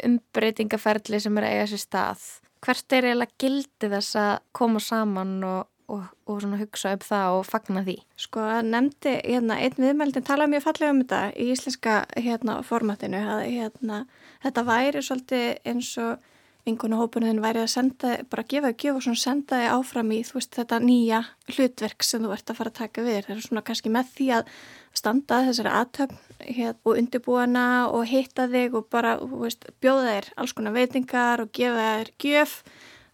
umbreytingaferli 0.07 1.19
sem 1.21 1.37
er 1.37 1.47
að 1.47 1.55
eiga 1.55 1.69
sér 1.71 1.83
stað. 1.83 2.25
Hvert 2.65 2.95
er 2.97 3.09
eiginlega 3.09 3.39
gildi 3.43 3.89
þess 3.91 4.17
að 4.17 4.33
koma 4.55 4.81
saman 4.81 5.35
og 5.45 5.67
og, 5.91 6.05
og 6.25 6.41
svona 6.41 6.59
hugsa 6.59 6.93
upp 6.95 7.05
það 7.05 7.39
og 7.39 7.47
fagna 7.47 7.83
því. 7.85 7.97
Sko 8.19 8.43
að 8.43 8.69
nefndi, 8.71 9.15
hérna, 9.23 9.59
einn 9.61 9.81
viðmeldin 9.81 10.25
talaði 10.25 10.55
mjög 10.55 10.67
fallega 10.67 10.93
um 10.93 11.01
þetta 11.03 11.23
í 11.33 11.49
íslenska 11.53 11.97
hérna, 12.15 12.61
formatinu 12.65 13.21
að 13.35 13.43
hérna, 13.49 14.05
þetta 14.45 14.65
væri 14.69 15.03
svolítið 15.05 15.51
eins 15.71 15.91
og 16.01 16.31
vingunuhópunin 16.65 17.41
væri 17.43 17.61
að 17.61 17.69
senda, 17.75 18.15
bara 18.29 18.45
gefa 18.49 18.71
og 18.73 18.79
gefa 18.81 18.97
og 18.97 19.05
svona 19.05 19.21
senda 19.21 19.59
þig 19.61 19.73
áfram 19.75 20.13
í 20.15 20.21
veist 20.25 20.57
þetta 20.57 20.79
nýja 20.81 21.19
hlutverk 21.51 22.05
sem 22.05 22.23
þú 22.25 22.31
ert 22.33 22.49
að 22.49 22.59
fara 22.59 22.71
að 22.71 22.79
taka 22.79 23.03
við 23.05 23.19
það 23.27 23.35
er 23.35 23.43
svona 23.45 23.63
kannski 23.67 23.91
með 23.93 24.09
því 24.15 24.29
að 24.39 24.49
standa 24.95 25.41
þessari 25.45 25.73
aðtöfn 25.81 26.21
hérna, 26.39 26.75
og 26.81 27.01
undirbúana 27.01 27.67
og 27.91 28.07
hitta 28.09 28.47
þig 28.49 28.79
og 28.79 28.89
bara 28.93 29.15
veist, 29.21 29.69
bjóða 29.83 30.07
þér 30.09 30.31
alls 30.41 30.55
konar 30.57 30.75
veitingar 30.75 31.45
og 31.45 31.53
gefa 31.53 31.85
þér 31.91 32.11
gjöf 32.25 32.57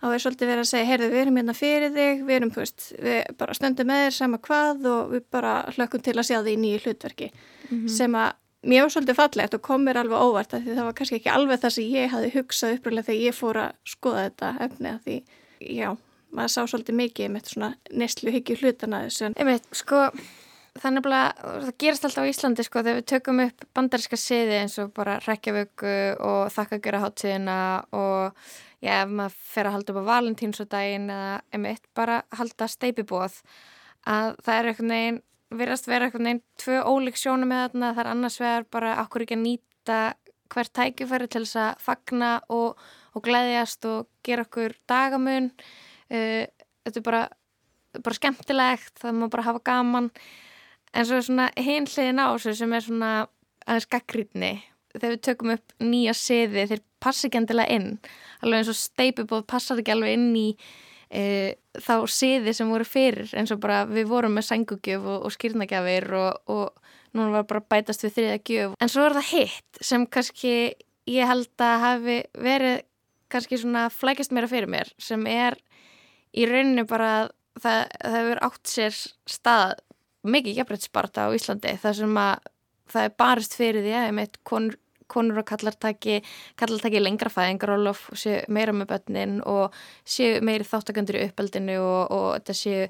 þá 0.01 0.05
er 0.09 0.23
svolítið 0.23 0.51
verið 0.51 0.63
að 0.63 0.69
segja, 0.71 0.89
heyrðu, 0.89 1.09
við 1.11 1.21
erum 1.21 1.39
hérna 1.39 1.55
fyrir 1.57 1.95
þig, 1.95 2.21
við 2.27 2.37
erum, 2.39 2.51
þú 2.51 2.63
veist, 2.63 2.85
við 2.97 3.17
bara 3.41 3.57
stöndum 3.57 3.89
með 3.91 4.05
þér 4.05 4.15
sama 4.17 4.39
hvað 4.47 4.87
og 4.91 5.15
við 5.15 5.25
bara 5.37 5.55
hlökkum 5.75 6.05
til 6.05 6.15
að 6.17 6.27
sjá 6.29 6.37
því 6.41 6.53
í 6.55 6.61
nýju 6.61 6.83
hlutverki 6.85 7.31
mm 7.31 7.75
-hmm. 7.77 7.89
sem 7.97 8.15
að 8.15 8.31
mér 8.61 8.85
var 8.85 8.93
svolítið 8.93 9.17
fallegt 9.17 9.57
og 9.57 9.61
kom 9.61 9.85
mér 9.85 10.01
alveg 10.01 10.21
óvart 10.21 10.53
að 10.53 10.63
því 10.65 10.75
það 10.77 10.87
var 10.87 10.97
kannski 10.97 11.15
ekki 11.15 11.33
alveg 11.33 11.61
það 11.61 11.75
sem 11.75 11.83
ég 11.83 12.13
hafi 12.13 12.31
hugsað 12.35 12.75
uppröðlega 12.75 13.07
þegar 13.09 13.25
ég 13.25 13.37
fór 13.37 13.57
að 13.57 13.71
skoða 13.85 14.23
þetta 14.27 14.53
efni 14.67 14.89
að 14.91 15.01
því, 15.05 15.17
já, 15.79 15.89
maður 16.31 16.53
sá 16.53 16.61
svolítið 16.67 16.95
mikið 16.95 17.33
með 17.33 17.51
svona 17.53 17.73
neslu 17.91 18.31
hyggju 18.31 18.57
hlutana 18.61 19.03
þessu. 19.07 19.31
Einmitt, 19.35 19.67
sko, 19.75 20.11
þannig 20.79 21.09
að 21.09 21.41
það 21.65 21.77
gerast 21.83 22.05
alltaf 22.07 22.23
á 22.23 22.31
Íslandi 22.31 22.63
sko 22.63 22.83
þegar 22.83 22.99
við 22.99 23.07
tökum 23.11 23.43
upp 23.43 23.65
bandaríska 23.75 24.19
siði 24.19 24.59
eins 24.61 24.77
og 24.79 24.93
bara 24.95 25.17
já, 28.81 28.93
ef 29.03 29.11
maður 29.11 29.35
fer 29.53 29.67
að 29.67 29.75
halda 29.77 29.93
upp 29.93 30.01
á 30.01 30.09
valentínsodaginn 30.11 31.09
eða 31.13 31.35
emitt, 31.57 31.85
bara 31.97 32.21
halda 32.37 32.67
steipibóð 32.71 33.41
að 34.09 34.33
það 34.41 34.55
er 34.55 34.69
eitthvað 34.71 34.89
neginn, 34.91 35.19
virðast 35.61 35.89
vera 35.89 36.07
eitthvað 36.07 36.25
neginn 36.27 36.43
tvö 36.61 36.79
ólík 36.87 37.19
sjónum 37.19 37.51
með 37.51 37.63
þarna, 37.65 37.91
það 37.93 38.03
er 38.03 38.11
annars 38.13 38.39
vegar 38.41 38.67
bara 38.73 38.95
okkur 39.03 39.25
ekki 39.25 39.37
að 39.37 39.45
nýta 39.45 39.99
hvert 40.51 40.73
tækifæri 40.75 41.29
til 41.31 41.43
þess 41.45 41.59
að 41.61 41.83
fagna 41.85 42.31
og, 42.51 42.79
og 43.15 43.25
glæðjast 43.25 43.87
og 43.87 44.09
gera 44.25 44.43
okkur 44.47 44.75
dagamun. 44.89 45.51
Uh, 46.11 46.43
þetta 46.83 46.99
er 46.99 47.05
bara, 47.05 47.21
bara 48.01 48.17
skemmtilegt, 48.17 48.95
það 48.99 49.19
má 49.19 49.27
bara 49.31 49.47
hafa 49.47 49.63
gaman. 49.71 50.09
En 50.91 51.07
svo 51.07 51.21
er 51.21 51.27
svona 51.27 51.47
hinliðin 51.55 52.19
á 52.19 52.35
þessu 52.35 52.57
sem 52.59 52.75
er 52.75 52.83
svona 52.83 53.11
aðeins 53.63 53.87
gaggrítni 53.93 54.55
þegar 54.93 55.15
við 55.15 55.23
tökum 55.27 55.55
upp 55.55 55.75
nýja 55.83 56.13
siði 56.17 56.67
þeir 56.69 56.83
passa 57.01 57.27
ekki 57.27 57.41
endilega 57.41 57.77
inn. 57.77 57.89
Alveg 58.41 58.61
eins 58.61 58.71
og 58.71 58.79
steipubóð 58.79 59.47
passar 59.49 59.81
ekki 59.81 59.93
alveg 59.95 60.17
inn 60.17 60.29
í 60.37 60.47
e, 61.09 61.23
þá 61.79 61.95
siði 62.11 62.53
sem 62.57 62.69
voru 62.71 62.87
fyrir 62.87 63.33
eins 63.37 63.53
og 63.53 63.61
bara 63.63 63.83
við 63.89 64.09
vorum 64.11 64.37
með 64.37 64.49
sængugjöf 64.51 65.07
og, 65.07 65.25
og 65.27 65.35
skýrnagjafir 65.35 66.07
og, 66.19 66.53
og 66.53 67.17
núna 67.17 67.39
var 67.39 67.49
bara 67.49 67.65
bætast 67.73 68.05
við 68.05 68.15
þriða 68.17 68.39
gjöf. 68.51 68.77
En 68.79 68.91
svo 68.91 69.07
er 69.07 69.17
það 69.19 69.29
hitt 69.33 69.83
sem 69.91 70.07
kannski 70.07 70.55
ég 71.09 71.27
held 71.27 71.65
að 71.65 71.83
hafi 71.85 72.17
verið 72.37 72.81
kannski 73.31 73.59
svona 73.59 73.87
flækist 73.93 74.33
mér 74.35 74.47
að 74.47 74.55
fyrir 74.55 74.71
mér 74.71 74.91
sem 75.01 75.23
er 75.29 75.57
í 76.35 76.45
rauninni 76.47 76.83
bara 76.87 77.29
það, 77.59 77.85
það 77.97 78.17
hefur 78.17 78.43
átt 78.47 78.71
sér 78.71 78.99
stað 79.29 79.77
mikið 80.21 80.61
jafnbryttsparta 80.61 81.27
á 81.27 81.33
Íslandi 81.35 81.75
þar 81.81 81.97
sem 81.97 82.19
að 82.21 82.50
það 82.91 83.07
er 83.07 83.19
barist 83.23 83.57
fyrir 83.57 83.85
því 83.85 83.93
að 83.97 84.15
meit 84.17 84.39
konur, 84.47 84.77
konur 85.11 85.41
og 85.41 85.47
kallartaki 85.49 86.19
kallartaki 86.59 87.01
lengra 87.01 87.31
fæðingarólof 87.33 88.05
og 88.13 88.19
séu 88.19 88.41
meira 88.53 88.75
með 88.75 88.91
börnin 88.93 89.39
og 89.47 89.75
séu 90.07 90.39
meiri 90.45 90.67
þáttakandur 90.67 91.19
í 91.19 91.25
uppeldinu 91.27 91.79
og, 91.83 92.13
og 92.15 92.27
þetta 92.37 92.57
séu, 92.57 92.85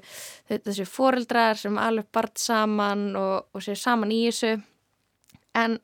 séu 0.68 0.88
foreldrar 0.88 1.58
sem 1.58 1.78
alveg 1.80 2.10
bart 2.14 2.38
saman 2.42 3.08
og, 3.18 3.48
og 3.52 3.64
séu 3.64 3.78
saman 3.78 4.14
í 4.14 4.24
þessu. 4.28 4.54
En 5.58 5.78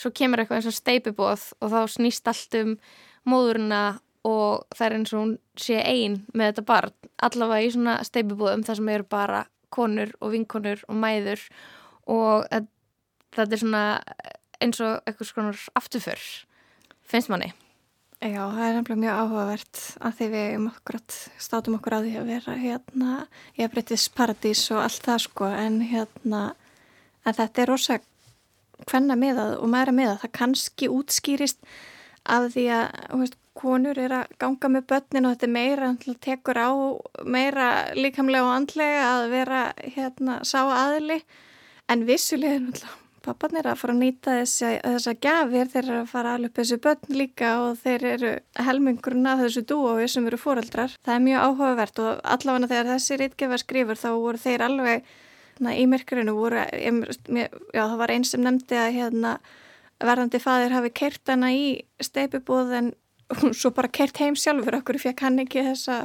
svo 0.00 0.12
kemur 0.16 0.42
eitthvað 0.42 0.60
eins 0.60 0.70
og 0.70 0.76
steipibóð 0.76 1.46
og 1.60 1.72
þá 1.72 1.80
snýst 1.94 2.30
allt 2.30 2.56
um 2.60 2.74
móðurina 3.28 3.84
og 4.26 4.66
það 4.76 4.86
er 4.86 4.96
eins 4.96 5.14
og 5.14 5.22
hún 5.22 5.36
sé 5.60 5.78
einn 5.80 6.18
með 6.34 6.50
þetta 6.50 6.66
barn 6.68 7.10
allavega 7.24 7.64
í 7.64 7.72
svona 7.72 7.96
steipibóðum 8.04 8.64
þar 8.66 8.80
sem 8.80 8.90
eru 8.92 9.08
bara 9.08 9.44
konur 9.72 10.12
og 10.20 10.34
vinkonur 10.34 10.82
og 10.88 10.98
mæður 10.98 11.46
og 12.10 12.46
þetta 12.50 12.76
er 13.38 13.62
svona 13.62 13.84
eins 14.60 14.80
og 14.80 15.00
eitthvað 15.06 15.30
svona 15.30 15.52
afturför 15.78 16.22
finnst 17.10 17.30
manni. 17.32 17.52
Já, 18.20 18.42
það 18.52 18.64
er 18.66 18.74
nefnilega 18.76 19.00
mjög 19.00 19.18
áhugavert 19.22 19.78
að 20.04 20.16
því 20.18 20.26
við 20.34 20.50
um 20.58 20.66
okkur 20.68 20.98
státum 21.40 21.76
okkur 21.78 21.94
á 21.96 22.00
því 22.04 22.10
að 22.20 22.28
vera 22.34 22.56
hérna, 22.60 23.12
ég 23.56 23.70
breytið 23.72 24.02
paradís 24.12 24.66
og 24.74 24.82
allt 24.84 25.06
það 25.06 25.22
sko. 25.24 25.48
En 25.48 25.78
hérna 25.88 26.42
en 27.24 27.38
þetta 27.38 27.62
er 27.62 27.70
rosa 27.72 27.98
hvenna 28.90 29.16
miðað 29.16 29.56
og 29.60 29.72
mæra 29.72 29.94
miðað, 29.96 30.20
það 30.24 30.34
kannski 30.36 30.90
útskýrist 30.92 31.64
af 32.28 32.50
því 32.52 32.66
að 32.76 32.88
veist, 33.22 33.40
konur 33.60 33.98
er 33.98 34.12
að 34.14 34.36
ganga 34.40 34.70
með 34.72 34.86
börnin 34.92 35.26
og 35.26 35.34
þetta 35.34 35.48
er 35.48 35.52
meira, 35.56 35.88
tekur 36.24 36.60
á 36.60 36.70
meira 37.24 37.68
líkamlega 37.96 38.46
og 38.46 38.54
andlega 38.54 39.02
að 39.08 39.24
vera 39.32 39.62
hérna 39.80 40.38
sá 40.46 40.60
aðli 40.64 41.18
en 41.90 42.06
vissulega 42.08 42.56
er 42.56 42.62
náttúrulega 42.68 42.98
pappan 43.24 43.56
er 43.60 43.68
að 43.70 43.80
fara 43.80 43.94
að 43.94 44.02
nýta 44.04 44.34
þessa, 44.40 44.72
þessa 44.84 45.14
gafir 45.26 45.70
þeir 45.72 45.82
eru 45.82 45.96
að 46.00 46.10
fara 46.10 46.32
að 46.32 46.38
alveg 46.38 46.54
þessu 46.58 46.78
börn 46.84 47.16
líka 47.20 47.50
og 47.64 47.80
þeir 47.82 48.06
eru 48.14 48.34
helmingurinn 48.66 49.30
af 49.30 49.42
þessu 49.44 49.64
dúi 49.68 50.08
sem 50.10 50.28
eru 50.30 50.38
fóreldrar. 50.40 50.94
Það 51.04 51.16
er 51.16 51.26
mjög 51.26 51.46
áhugavert 51.48 52.04
og 52.04 52.22
allavega 52.36 52.70
þegar 52.72 52.92
þessi 52.94 53.20
rítgefa 53.20 53.60
skrifur 53.60 54.00
þá 54.00 54.08
voru 54.14 54.40
þeir 54.40 54.66
alveg 54.68 55.10
na, 55.60 55.74
í 55.76 55.84
myrkurinu 55.90 56.36
voru, 56.36 56.64
já 56.64 57.82
það 57.82 57.98
var 58.00 58.14
einn 58.14 58.26
sem 58.26 58.44
nefndi 58.44 58.80
að 58.80 58.96
hérna 58.96 59.36
verðandi 60.00 60.40
fadir 60.40 60.72
hafi 60.72 60.92
kert 60.96 61.28
hana 61.28 61.52
í 61.52 61.64
steipibúð 62.00 62.74
en 62.78 62.92
hún 63.40 63.54
svo 63.54 63.70
bara 63.74 63.90
kert 63.92 64.18
heim 64.18 64.36
sjálfur 64.38 64.80
okkur 64.80 64.98
fekk 64.98 65.24
hann 65.26 65.38
ekki 65.42 65.62
þessa 65.66 66.00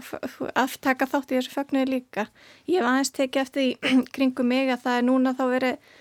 að 0.53 0.75
taka 0.83 1.07
þátt 1.09 1.31
í 1.31 1.37
þessu 1.39 1.53
fögnuði 1.55 1.87
líka 1.93 2.27
ég 2.69 2.81
hef 2.81 2.89
aðeins 2.89 3.13
tekið 3.15 3.41
eftir 3.41 3.63
í 3.63 3.71
kringum 4.15 4.51
mig 4.51 4.69
að 4.69 4.83
það 4.85 4.99
er 4.99 5.07
núna 5.07 5.33
þá 5.37 5.45
verið 5.53 5.93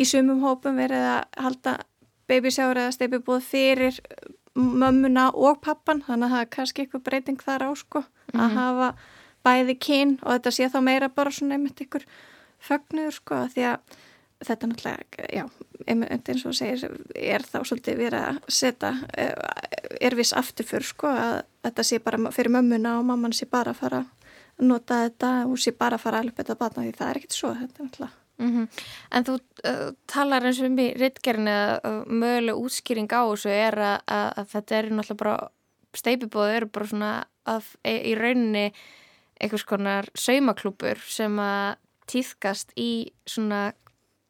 í 0.00 0.06
sumum 0.08 0.42
hópum 0.44 0.78
verið 0.80 1.06
að 1.12 1.40
halda 1.44 1.76
babysjára 2.30 2.86
eða 2.86 2.96
steipibúð 2.96 3.42
fyrir 3.44 4.00
mömmuna 4.54 5.30
og 5.30 5.60
pappan 5.64 6.02
þannig 6.06 6.26
að 6.26 6.34
það 6.34 6.44
er 6.44 6.52
kannski 6.56 6.84
eitthvað 6.84 7.06
breyting 7.06 7.42
þar 7.42 7.66
á 7.66 7.70
sko 7.78 8.00
mm 8.00 8.06
-hmm. 8.06 8.40
að 8.40 8.48
mhm. 8.48 8.58
hafa 8.58 8.94
bæði 9.44 9.74
kyn 9.78 10.18
og 10.22 10.32
þetta 10.32 10.50
sé 10.50 10.68
þá 10.68 10.80
meira 10.84 11.08
bara 11.08 11.30
svona 11.30 11.54
einmitt 11.56 11.80
ykkur 11.80 12.04
fögnuður 12.60 13.14
sko 13.16 13.34
því 13.54 13.66
að 13.72 13.98
þetta 14.40 14.68
náttúrulega, 14.70 15.26
já, 15.32 15.44
eins 15.86 16.46
og 16.46 16.54
segir, 16.56 16.94
er 17.14 17.44
þá 17.44 17.58
svolítið 17.60 17.98
verið 18.00 18.22
að 18.24 18.38
setja, 18.48 18.92
eh, 19.16 19.34
er 20.00 20.16
viss 20.16 20.32
afturför 20.32 20.86
sko 20.86 21.10
að 21.12 21.42
þetta 21.66 21.84
sé 21.84 21.98
bara 21.98 22.32
fyrir 22.32 22.54
mömmuna 22.54 22.98
og 22.98 23.04
mamman 23.04 23.36
sé 23.36 23.46
bara 23.50 23.74
að 23.74 23.82
fara 23.82 23.98
að 23.98 24.64
nota 24.64 25.02
þetta 25.04 25.46
og 25.46 25.58
sé 25.58 25.72
bara 25.72 25.96
að 25.96 26.00
fara 26.00 26.18
að 26.18 26.24
alveg 26.24 26.36
þetta 26.40 26.58
batna 26.62 26.82
því 26.86 26.96
það 26.96 27.10
er 27.10 27.20
ekkert 27.20 27.36
svo 27.36 27.52
þetta 27.54 27.84
náttúrulega. 27.84 28.19
Mm 28.40 28.50
-hmm. 28.50 28.68
En 29.10 29.24
þú 29.24 29.34
uh, 29.68 29.92
talar 30.06 30.46
eins 30.46 30.60
og 30.60 30.66
um 30.66 30.78
í 30.78 30.88
rittgerðinu 30.96 31.56
að 31.84 32.06
möguleg 32.06 32.56
útskýring 32.56 33.10
á 33.12 33.22
þessu 33.28 33.50
er 33.50 33.74
að, 33.78 33.98
að, 34.06 34.28
að 34.36 34.46
þetta 34.52 34.76
er 34.76 34.84
náttúrulega 34.90 35.22
bara 35.22 35.48
steipibóð 35.94 36.54
eru 36.54 36.66
bara 36.66 36.86
svona 36.86 37.12
að, 37.44 37.64
í 37.84 38.14
rauninni 38.14 38.72
einhvers 39.40 39.64
konar 39.64 40.08
saumaklúpur 40.14 40.98
sem 41.08 41.38
að 41.38 41.76
týðkast 42.10 42.72
í 42.76 43.12
svona 43.26 43.72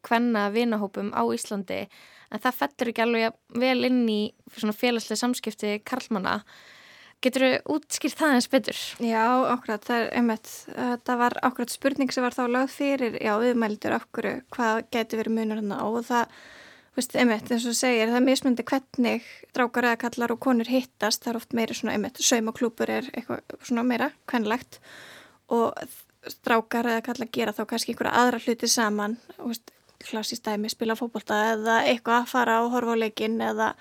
hvenna 0.06 0.50
vinahópum 0.50 1.12
á 1.12 1.22
Íslandi 1.34 1.88
en 2.30 2.42
það 2.42 2.58
fettur 2.60 2.90
ekki 2.90 3.04
alveg 3.04 3.38
vel 3.58 3.84
inn 3.88 4.04
í 4.08 4.20
félagslega 4.50 5.18
samskipti 5.18 5.80
Karlmanna. 5.84 6.40
Getur 7.20 7.44
þú 7.44 7.74
útskýrt 7.76 8.16
það 8.16 8.34
eins 8.36 8.48
betur? 8.48 8.78
Já, 9.04 9.24
okkur, 9.52 9.74
það 9.84 9.98
er 9.98 10.06
einmitt, 10.16 10.48
það 11.04 11.18
var 11.20 11.36
okkur 11.50 11.68
spurning 11.68 12.14
sem 12.14 12.24
var 12.24 12.36
þá 12.36 12.44
lögð 12.48 12.76
fyrir, 12.78 13.18
já, 13.20 13.34
viðmældur 13.42 13.96
okkur, 13.98 14.28
hvað 14.56 14.80
getur 14.96 15.20
verið 15.20 15.36
munur 15.36 15.60
hann 15.60 15.74
á 15.76 15.84
og 15.84 15.98
það, 16.08 16.38
veist, 16.96 17.16
einmitt, 17.20 17.52
eins 17.52 17.66
og 17.68 17.76
segir, 17.76 18.08
það 18.08 18.20
er 18.22 18.26
mismundi 18.30 18.66
hvernig 18.72 19.28
drákar 19.52 19.90
eða 19.90 20.00
kallar 20.06 20.32
og 20.32 20.40
konur 20.46 20.72
hittast, 20.72 21.20
það 21.20 21.34
er 21.34 21.40
oft 21.42 21.58
meira 21.60 21.76
svona, 21.76 21.98
einmitt, 21.98 22.22
saumaklúpur 22.24 22.94
er 22.96 23.10
eitthvað 23.12 23.58
svona 23.68 23.84
meira 23.92 24.08
kvenlegt 24.30 24.80
og 25.52 25.76
drákar 26.46 26.88
eða 26.88 27.04
kallar 27.04 27.32
gera 27.36 27.52
þá 27.56 27.66
kannski 27.68 27.92
einhverja 27.92 28.16
aðra 28.24 28.40
hluti 28.46 28.68
saman, 28.68 29.20
veist, 29.42 29.74
klassíst 30.08 30.46
dæmi 30.48 30.70
spila 30.72 30.96
fókbólta 30.96 31.36
eða 31.52 31.82
eitthvað 31.84 32.22
að 32.22 32.30
fara 32.32 32.60
á 32.60 32.72
horfuleikin 32.72 33.40
eða 33.44 33.74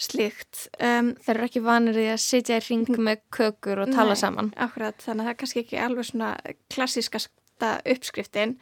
slíkt. 0.00 0.66
Um, 0.78 1.12
Þeir 1.22 1.34
eru 1.36 1.48
ekki 1.48 1.64
vanir 1.64 2.00
í 2.00 2.08
að 2.12 2.22
sitja 2.24 2.58
í 2.60 2.64
ring 2.68 2.88
með 2.98 3.22
kökur 3.34 3.84
og 3.84 3.92
tala 3.92 4.16
nei, 4.16 4.22
saman. 4.22 4.50
Akkurat, 4.56 4.98
þannig 5.02 5.22
að 5.22 5.28
það 5.28 5.34
er 5.34 5.38
kannski 5.42 5.62
ekki 5.64 5.80
alveg 5.82 6.08
svona 6.08 6.32
klassískasta 6.72 7.76
uppskriftin 7.94 8.56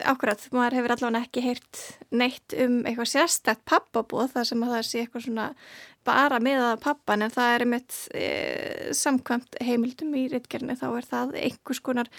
Ákvæmt, 0.00 0.48
maður 0.56 0.78
hefur 0.78 0.94
allavega 0.94 1.26
ekki 1.26 1.42
heyrt 1.44 1.80
neitt 2.14 2.54
um 2.56 2.78
eitthvað 2.88 3.10
sérstækt 3.12 3.64
pappabóð 3.68 4.30
þar 4.32 4.46
sem 4.48 4.62
að 4.64 4.70
það 4.72 4.86
sé 4.88 5.02
eitthvað 5.02 5.26
svona 5.26 5.48
bara 6.06 6.38
meðað 6.42 6.80
pappan 6.82 7.22
en 7.22 7.32
það 7.32 7.52
er 7.54 7.64
einmitt 7.64 7.96
e, 8.16 8.28
samkvæmt 8.96 9.58
heimildum 9.62 10.14
í 10.18 10.24
rittgerni 10.32 10.74
þá 10.80 10.86
er 10.88 11.08
það 11.10 11.36
einhvers 11.42 11.82
konar 11.84 12.10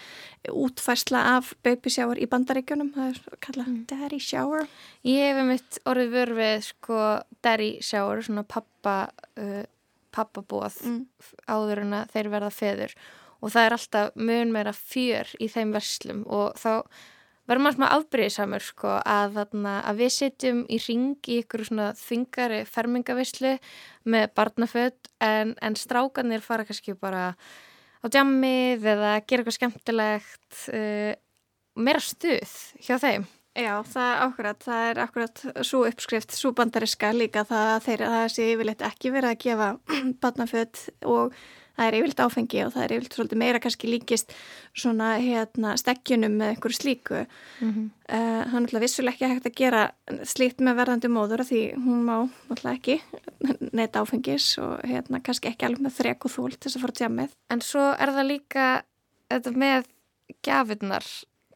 útfærsla 0.51 1.23
af 1.33 1.51
baby 1.65 1.91
shower 1.91 2.21
í 2.21 2.29
bandaríkjunum, 2.31 2.93
það 2.95 3.09
er 3.09 3.41
kallað 3.43 3.71
mm. 3.71 3.81
daddy 3.91 4.21
shower. 4.23 4.69
Ég 5.07 5.27
hef 5.27 5.41
einmitt 5.41 5.81
orðið 5.89 6.15
vörfið 6.15 6.67
sko 6.69 7.01
daddy 7.43 7.73
shower, 7.83 8.23
svona 8.23 8.45
pappa, 8.47 8.95
uh, 9.41 9.65
pappabóð 10.15 10.79
mm. 10.87 11.01
áður 11.51 11.83
en 11.83 11.99
að 11.99 12.15
þeir 12.15 12.31
verða 12.37 12.53
feður 12.53 12.95
og 13.43 13.51
það 13.51 13.65
er 13.65 13.75
alltaf 13.75 14.13
mun 14.15 14.53
meira 14.55 14.71
fjör 14.77 15.33
í 15.43 15.49
þeim 15.51 15.73
verslum 15.75 16.23
og 16.31 16.55
þá 16.61 16.85
verður 17.49 17.63
maður 17.65 17.77
svona 17.77 17.91
afbreyðisamur 17.97 18.63
sko 18.63 18.93
að, 18.99 19.35
þarna, 19.37 19.75
að 19.89 20.01
við 20.03 20.13
sitjum 20.17 20.63
í 20.71 20.79
ring 20.85 21.29
í 21.29 21.39
ykkur 21.43 21.65
svona 21.67 21.89
þingari 21.99 22.63
fermingavislu 22.69 23.53
með 24.13 24.25
barnaföld 24.37 25.11
en, 25.23 25.53
en 25.59 25.77
strákanir 25.79 26.43
fara 26.45 26.65
kannski 26.67 26.95
bara 26.99 27.31
á 27.33 28.05
djammið 28.11 28.89
eða 28.95 29.13
gera 29.23 29.43
eitthvað 29.43 29.57
skemmtilegt 29.57 30.59
uh, 30.75 31.13
meira 31.79 32.03
stuð 32.03 32.59
hjá 32.83 32.97
þeim. 33.01 33.27
Já, 33.53 33.83
það 33.85 34.07
er 34.07 34.21
akkurat, 34.23 34.63
það 34.65 34.87
er 34.89 34.99
akkurat 35.03 35.41
svo 35.61 35.83
uppskrift, 35.85 36.31
svo 36.33 36.49
bandariska 36.57 37.11
líka 37.13 37.43
það 37.45 37.67
að 37.75 37.83
þeir, 37.85 38.03
það 38.15 38.23
sé 38.33 38.47
yfirleitt 38.49 38.85
ekki 38.87 39.11
verið 39.13 39.29
að 39.29 39.43
gefa 39.43 39.67
barnaföld 40.23 40.81
og 41.05 41.35
það 41.77 41.87
er 41.87 41.97
yfirleitt 41.97 42.23
áfengi 42.23 42.61
og 42.65 42.71
það 42.75 42.83
er 42.83 42.93
yfirleitt 42.95 43.17
svolítið 43.17 43.41
meira 43.41 43.61
kannski 43.63 43.89
líkist 43.89 44.33
svona 44.77 45.09
hérna 45.21 45.73
stekkjunum 45.79 46.37
með 46.39 46.53
einhverju 46.53 46.77
slíku. 46.77 47.25
Mm 47.59 47.71
-hmm. 47.73 47.89
uh, 48.09 48.41
hann 48.51 48.63
er 48.63 48.67
alltaf 48.67 48.85
vissuleg 48.85 49.13
ekki 49.13 49.31
hægt 49.31 49.49
að 49.49 49.59
gera 49.61 49.83
slíkt 50.23 50.61
með 50.61 50.77
verðandi 50.81 51.09
móður 51.09 51.45
því 51.49 51.61
hún 51.75 52.05
má 52.05 52.17
alltaf 52.49 52.73
ekki 52.73 53.01
neitt 53.77 53.95
áfengis 53.95 54.57
og 54.57 54.79
hérna 54.83 55.19
kannski 55.19 55.49
ekki 55.49 55.65
alveg 55.65 55.81
með 55.81 55.97
þrek 55.99 56.25
og 56.25 56.31
þól 56.31 56.51
til 56.51 56.69
þess 56.69 56.75
að 56.77 56.81
fara 56.81 56.99
tjamið 56.99 57.29
En 57.49 57.61
svo 57.61 57.85
er 57.99 58.09
það 58.09 58.31
líka 58.31 58.83
þetta 59.29 59.51
með 59.51 59.85
gafinnar 60.43 61.05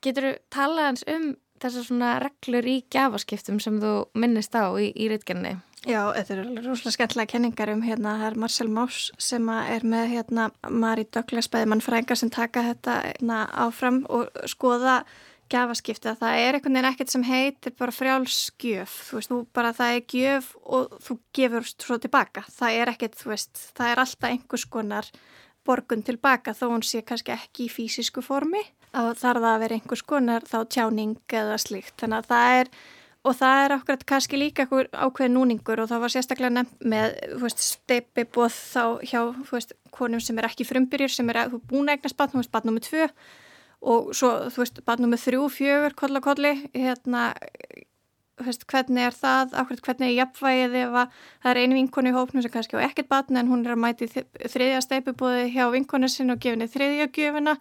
getur 0.02 0.24
þú 0.24 0.34
talað 0.50 0.86
hans 0.86 1.04
um 1.08 1.36
þessar 1.62 1.88
svona 1.88 2.12
reglur 2.22 2.68
í 2.70 2.78
gafaskiptum 2.94 3.60
sem 3.60 3.80
þú 3.82 3.94
minnist 4.14 4.54
á 4.54 4.70
í, 4.78 4.92
í 4.94 5.10
reytgenni 5.10 5.58
Já, 5.88 6.02
þetta 6.18 6.36
eru 6.36 6.66
rúslega 6.66 6.94
skemmtilega 6.98 7.32
kenningar 7.32 7.72
um 7.72 7.84
hérna, 7.86 8.18
það 8.20 8.28
er 8.28 8.38
Marcel 8.44 8.68
Mauss 8.76 9.08
sem 9.24 9.48
er 9.54 9.86
með 9.88 10.10
hérna 10.18 10.50
Marí 10.68 11.06
Douglas 11.08 11.48
Bæðimann 11.54 11.84
frængar 11.84 12.20
sem 12.20 12.32
taka 12.34 12.66
þetta 12.74 12.98
hérna, 13.06 13.46
áfram 13.56 14.02
og 14.12 14.28
skoða 14.52 15.00
gafaskipti 15.48 16.12
að 16.12 16.20
það 16.26 16.42
er 16.42 16.58
einhvern 16.58 16.76
veginn 16.76 16.90
ekkert 16.90 17.14
sem 17.14 17.24
heitir 17.24 17.76
bara 17.80 17.96
frjálsgjöf, 17.96 18.98
þú 19.08 19.20
veist, 19.20 19.32
þú 19.32 19.40
bara 19.56 19.72
það 19.78 19.96
er 19.96 20.06
gjöf 20.12 20.50
og 20.66 20.98
þú 21.08 21.18
gefur 21.40 21.70
svo 21.72 22.00
tilbaka, 22.04 22.44
það 22.52 22.80
er 22.82 22.92
ekkert, 22.92 23.16
þú 23.22 23.32
veist, 23.32 23.64
það 23.78 23.92
er 23.94 24.04
alltaf 24.04 24.30
einhvers 24.32 24.68
konar 24.76 25.12
borgun 25.68 26.04
tilbaka 26.04 26.56
þó 26.56 26.68
hún 26.72 26.84
sé 26.86 27.04
kannski 27.06 27.34
ekki 27.36 27.68
í 27.68 27.72
fysisku 27.72 28.24
formi. 28.24 28.64
Og 28.98 29.16
þarf 29.20 29.44
það 29.44 29.50
að 29.52 29.64
vera 29.64 29.78
einhvers 29.78 30.04
konar 30.08 30.46
þá 30.48 30.58
tjáning 30.72 31.18
eða 31.36 31.58
slíkt. 31.62 31.96
Þannig 32.00 32.22
að 32.22 32.30
það 32.32 32.60
er, 32.60 32.72
og 33.28 33.36
það 33.36 33.64
er 33.64 33.76
okkur 33.76 34.06
kannski 34.08 34.40
líka 34.40 34.66
ákveð 34.68 35.34
núningur 35.34 35.82
og 35.84 35.90
það 35.90 36.04
var 36.04 36.14
sérstaklega 36.14 36.54
nefn 36.56 36.94
með 36.94 37.18
steipibóð 37.64 38.56
þá 38.56 38.84
hjá 39.04 39.20
veist, 39.52 39.74
konum 39.92 40.24
sem 40.24 40.40
er 40.40 40.48
ekki 40.48 40.68
frumbyrjur, 40.68 41.12
sem 41.12 41.34
er 41.34 41.44
búin 41.58 41.90
að 41.90 41.98
eignast 41.98 42.18
batn, 42.20 42.38
þú 42.38 42.44
veist, 42.44 42.54
batn 42.54 42.72
nummið 42.72 42.88
tvö. 42.88 43.10
Og 43.88 44.14
svo, 44.18 44.32
þú 44.54 44.64
veist, 44.64 44.80
batn 44.88 45.06
nummið 45.06 45.24
þrjú, 45.26 45.50
fjögur, 45.54 45.98
koll 46.00 46.20
og 46.20 46.26
kolli, 46.26 46.54
hérna, 46.74 47.28
veist, 48.46 48.64
hvernig 48.70 49.10
er 49.10 49.18
það, 49.18 49.56
ákveð 49.58 49.84
hvernig 49.88 50.08
er 50.12 50.16
jafnvægið 50.22 50.78
ef 50.84 50.98
að 51.02 51.20
það 51.44 51.52
er 51.52 51.60
einu 51.62 51.78
vinkonu 51.80 52.12
í 52.12 52.16
hópnum 52.16 52.46
sem 52.46 52.54
kannski 52.54 52.80
á 52.80 52.86
ekkert 52.86 53.10
batn 53.12 53.40
en 53.42 53.52
hún 53.52 53.66
er 53.66 53.74
að 53.74 53.84
mæti 53.84 54.10
þriðja 54.14 54.84
steipibóði 54.86 55.48
hjá 55.56 55.66
vinkonu 55.74 56.10
sin 56.12 56.34
og 56.34 56.42
gefinni 56.44 56.70
þriðja 56.72 57.10
gjöfina 57.16 57.58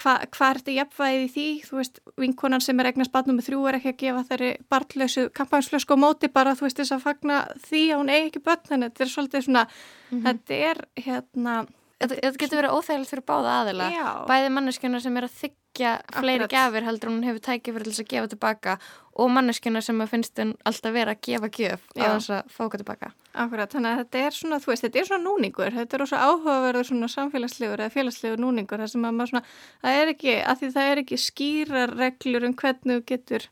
hvað 0.00 0.24
hva 0.36 0.48
er 0.48 0.60
þetta 0.60 0.76
jafnvægið 0.76 1.24
í 1.24 1.30
því 1.34 1.46
þú 1.66 1.78
veist, 1.78 2.00
vinkonan 2.20 2.64
sem 2.64 2.80
er 2.80 2.90
eignast 2.90 3.12
batnum 3.12 3.38
með 3.38 3.48
þrjú 3.48 3.66
er 3.68 3.78
ekki 3.78 3.92
að 3.92 4.00
gefa 4.02 4.24
þeirri 4.30 4.50
barnlausu 4.72 5.26
kampænslösku 5.36 5.98
á 5.98 6.02
móti 6.04 6.32
bara 6.32 6.56
þú 6.56 6.66
veist 6.66 6.80
þess 6.80 6.96
að 6.96 7.04
fagna 7.06 7.38
því 7.66 7.82
að 7.90 8.00
hún 8.00 8.12
eigi 8.12 8.30
ekki 8.30 8.44
börn 8.48 8.66
þannig 8.68 8.88
að 8.88 8.92
þetta 8.92 9.04
er 9.04 9.12
svolítið 9.14 9.46
svona 9.46 9.64
mm 9.68 9.74
-hmm. 10.18 10.24
þetta 10.26 10.60
er 10.70 10.84
hérna 11.06 11.54
Þetta 12.02 12.38
getur 12.42 12.58
verið 12.60 12.76
óþægilegt 12.76 13.12
fyrir 13.12 13.26
báða 13.30 13.56
aðila. 13.62 13.88
Bæði 14.30 14.52
manneskjöna 14.56 15.00
sem 15.04 15.18
er 15.20 15.26
að 15.28 15.36
þykja 15.42 15.92
fleiri 16.18 16.48
gafir 16.52 16.84
heldur 16.86 17.12
hún 17.12 17.24
hefur 17.26 17.42
tækið 17.46 17.76
fyrir 17.78 17.88
þess 17.92 18.02
að 18.02 18.08
gefa 18.12 18.30
tilbaka 18.32 18.74
og 19.22 19.28
manneskjöna 19.32 19.82
sem 19.84 20.00
finnst 20.08 20.40
henn 20.40 20.54
alltaf 20.68 20.94
vera 20.94 21.14
að 21.14 21.20
gefa 21.28 21.48
gjöf 21.52 21.84
á 22.00 22.04
þess 22.16 22.32
að 22.32 22.52
fóka 22.56 22.80
tilbaka. 22.80 23.12
Akkurat, 23.32 23.72
þannig 23.72 23.92
að 23.92 24.00
þetta 24.02 24.22
er 24.26 24.36
svona, 24.36 24.58
þú 24.60 24.70
veist, 24.72 24.84
þetta 24.86 25.00
er 25.00 25.08
svona 25.08 25.24
núningur, 25.26 25.72
þetta 25.76 25.96
er 25.98 26.04
svona 26.08 26.28
áhugaverður 26.28 26.88
svona 26.88 27.08
samfélagslegur 27.12 27.80
eða 27.84 27.94
félagslegur 27.94 28.42
núningur, 28.42 28.82
það 28.82 28.92
sem 28.92 29.06
að 29.08 29.14
maður 29.16 29.30
svona, 29.32 29.44
það 29.84 30.00
er 30.00 30.12
ekki, 30.12 30.34
að 30.42 30.60
því 30.60 30.70
það 30.74 30.90
er 30.90 31.02
ekki 31.02 31.20
skýrar 31.26 31.94
reglur 31.96 32.48
um 32.48 32.56
hvernig 32.62 33.00
þú 33.00 33.06
getur, 33.12 33.48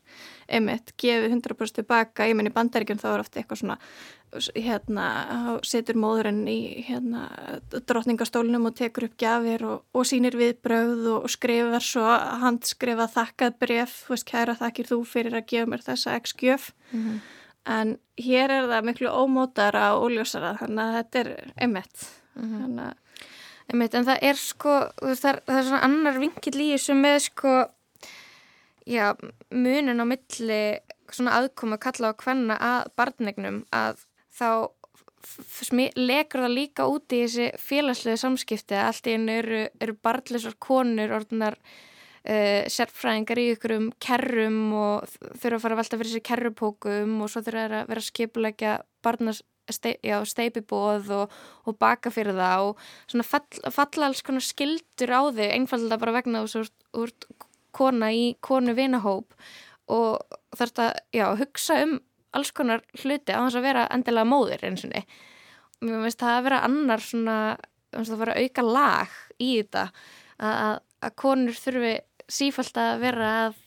einmitt, 0.51 0.93
gefið 1.01 1.37
100% 1.37 1.79
tilbaka, 1.79 2.29
ég 2.29 2.37
menn 2.37 2.49
í 2.49 2.53
bandaríkjum 2.53 3.01
þá 3.01 3.07
er 3.13 3.25
ofta 3.25 3.41
eitthvað 3.41 3.61
svona, 3.63 3.79
hérna, 4.55 5.07
setur 5.67 5.99
móðurinn 5.99 6.45
í, 6.47 6.83
hérna, 6.87 7.25
drotningastólunum 7.71 8.69
og 8.69 8.77
tekur 8.79 9.09
upp 9.09 9.17
gafir 9.19 9.65
og, 9.67 9.83
og 9.93 10.07
sínir 10.07 10.37
viðbröð 10.39 11.05
og, 11.11 11.27
og 11.27 11.33
skrifar 11.33 11.83
svo 11.83 12.07
handskrifa 12.45 13.09
þakkað 13.11 13.59
bref, 13.59 13.99
veist, 14.09 14.27
kæra 14.29 14.55
þakkir 14.59 14.91
þú 14.93 15.03
fyrir 15.05 15.37
að 15.41 15.47
gefa 15.51 15.71
mér 15.73 15.85
þessa 15.89 16.17
x-gjöf. 16.21 16.73
Mm 16.91 17.05
-hmm 17.05 17.21
en 17.69 17.97
hér 18.21 18.51
er 18.51 18.69
það 18.69 18.87
miklu 18.89 19.11
ómótara 19.11 19.91
og 19.95 20.09
óljósara 20.09 20.55
þannig 20.59 20.83
að 20.83 20.95
þetta 20.97 21.19
er 21.19 21.29
einmitt 21.61 22.07
mm 22.35 22.53
-hmm. 22.53 22.93
einmitt 23.69 23.93
en 23.93 24.05
það 24.05 24.17
er 24.21 24.35
sko 24.35 24.73
það 24.99 25.29
er, 25.29 25.41
það 25.45 25.57
er 25.57 25.63
svona 25.63 25.83
annar 25.83 26.19
vinkil 26.19 26.61
í 26.61 26.77
sem 26.77 27.01
með 27.01 27.19
sko 27.19 27.65
já, 28.85 29.13
munin 29.51 30.01
á 30.01 30.05
milli 30.05 30.79
svona 31.11 31.37
aðkoma 31.37 31.75
að 31.75 31.83
kalla 31.85 32.09
á 32.09 32.19
hvenna 32.23 32.57
að 32.57 32.87
barnegnum 32.95 33.65
að 33.71 34.05
þá 34.31 34.71
legur 35.95 36.41
það 36.41 36.55
líka 36.55 36.87
út 36.89 37.13
í 37.13 37.21
þessi 37.23 37.51
félagslegu 37.61 38.17
samskipti 38.17 38.75
að 38.77 38.87
allt 38.87 39.07
í 39.07 39.15
einu 39.15 39.37
eru, 39.37 39.61
eru 39.79 39.95
barnleisar 40.01 40.55
konur 40.59 41.13
orðinar 41.19 41.57
uh, 41.59 42.63
sérfræðingar 42.71 43.41
í 43.41 43.45
ykkur 43.53 43.75
um 43.77 43.87
kerrum 44.01 44.59
og 44.73 45.13
þurfa 45.37 45.55
að 45.59 45.63
fara 45.65 45.77
að 45.77 45.81
velta 45.83 46.01
fyrir 46.01 46.13
sér 46.15 46.25
kerrupókum 46.31 47.15
og 47.21 47.31
svo 47.31 47.43
þurfa 47.45 47.67
að 47.69 47.93
vera 47.93 48.05
skipulegja 48.07 48.75
barnas 49.05 49.43
steipibóð 49.71 51.11
og, 51.15 51.33
og 51.69 51.77
baka 51.79 52.11
fyrir 52.11 52.35
það 52.35 52.71
og 52.71 52.85
svona 53.07 53.27
fall, 53.27 53.71
falla 53.71 54.09
alls 54.09 54.23
konar 54.25 54.43
skildur 54.43 55.13
á 55.13 55.21
þig 55.31 55.53
einfalda 55.55 55.99
bara 56.01 56.15
vegna 56.17 56.43
þú 56.49 56.65
úr 56.97 57.13
kona 57.71 58.11
í 58.11 58.31
konu 58.43 58.73
vinahóp 58.75 59.37
og 59.91 60.19
þarf 60.55 60.73
þetta, 60.73 60.87
já, 61.15 61.25
hugsa 61.39 61.77
um 61.85 61.99
alls 62.37 62.53
konar 62.55 62.83
hluti 63.01 63.35
á 63.35 63.39
þess 63.43 63.59
að 63.59 63.67
vera 63.67 63.87
endilega 63.93 64.29
móðir 64.29 64.65
eins 64.67 64.85
og. 64.87 64.95
Mér 65.81 66.05
finnst 66.05 66.21
það 66.21 66.37
að 66.37 66.45
vera 66.47 66.63
annar 66.67 67.03
svona, 67.03 67.37
það 67.91 68.13
að 68.15 68.23
vera 68.23 68.37
auka 68.37 68.65
lag 68.67 69.19
í 69.41 69.51
þetta 69.57 69.85
að, 70.37 70.79
að 71.01 71.15
konur 71.23 71.57
þurfi 71.57 71.93
sífælt 72.31 72.77
að 72.79 72.91
vera 73.01 73.31
að 73.45 73.61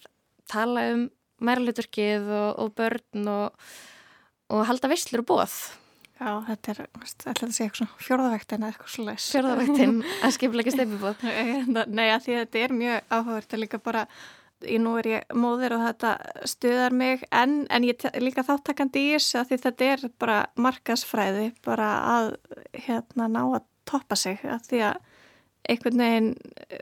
tala 0.50 0.88
um 0.94 1.06
mærluturkið 1.44 2.28
og, 2.30 2.50
og 2.62 2.76
börn 2.78 3.30
og, 3.30 3.64
og 4.54 4.68
halda 4.68 4.90
visslur 4.92 5.24
og 5.24 5.32
bóð. 5.32 5.56
Já, 6.14 6.30
þetta 6.46 6.70
er, 6.70 6.80
ætla 7.02 7.32
að 7.48 7.54
segja 7.56 7.66
eitthvað 7.66 8.04
fjörðavæktin 8.06 8.62
eða 8.62 8.70
eitthvað 8.70 8.92
slúleis. 8.94 9.26
Fjörðavæktin 9.34 9.96
að 10.22 10.34
skipla 10.36 10.62
ekki 10.62 10.74
steipibóð. 10.76 11.24
Nei, 11.98 12.06
að 12.06 12.26
því 12.26 12.36
að 12.36 12.42
þetta 12.44 12.62
er 12.62 12.74
mjög 12.78 13.08
áhugavert 13.10 13.56
að 13.56 13.62
líka 13.64 13.80
bara, 13.82 14.04
ég 14.68 14.80
nú 14.82 14.94
er 15.00 15.08
ég 15.10 15.34
móðir 15.36 15.76
og 15.76 15.84
þetta 15.84 16.14
stuðar 16.48 16.94
mig 16.96 17.24
en, 17.30 17.64
en 17.70 17.86
ég 17.86 18.04
líka 18.22 18.44
þáttakandi 18.46 19.08
í 19.08 19.14
þessu 19.16 19.40
að 19.40 19.56
þetta 19.56 19.90
er 19.90 20.06
bara 20.20 20.38
markasfræði 20.60 21.50
bara 21.64 21.90
að 22.14 22.30
hérna 22.86 23.28
ná 23.30 23.42
að 23.44 23.66
toppa 23.88 24.16
sig 24.16 24.40
að 24.48 24.70
því 24.70 24.86
að 24.90 25.02
einhvern 25.64 26.00
veginn, 26.02 26.30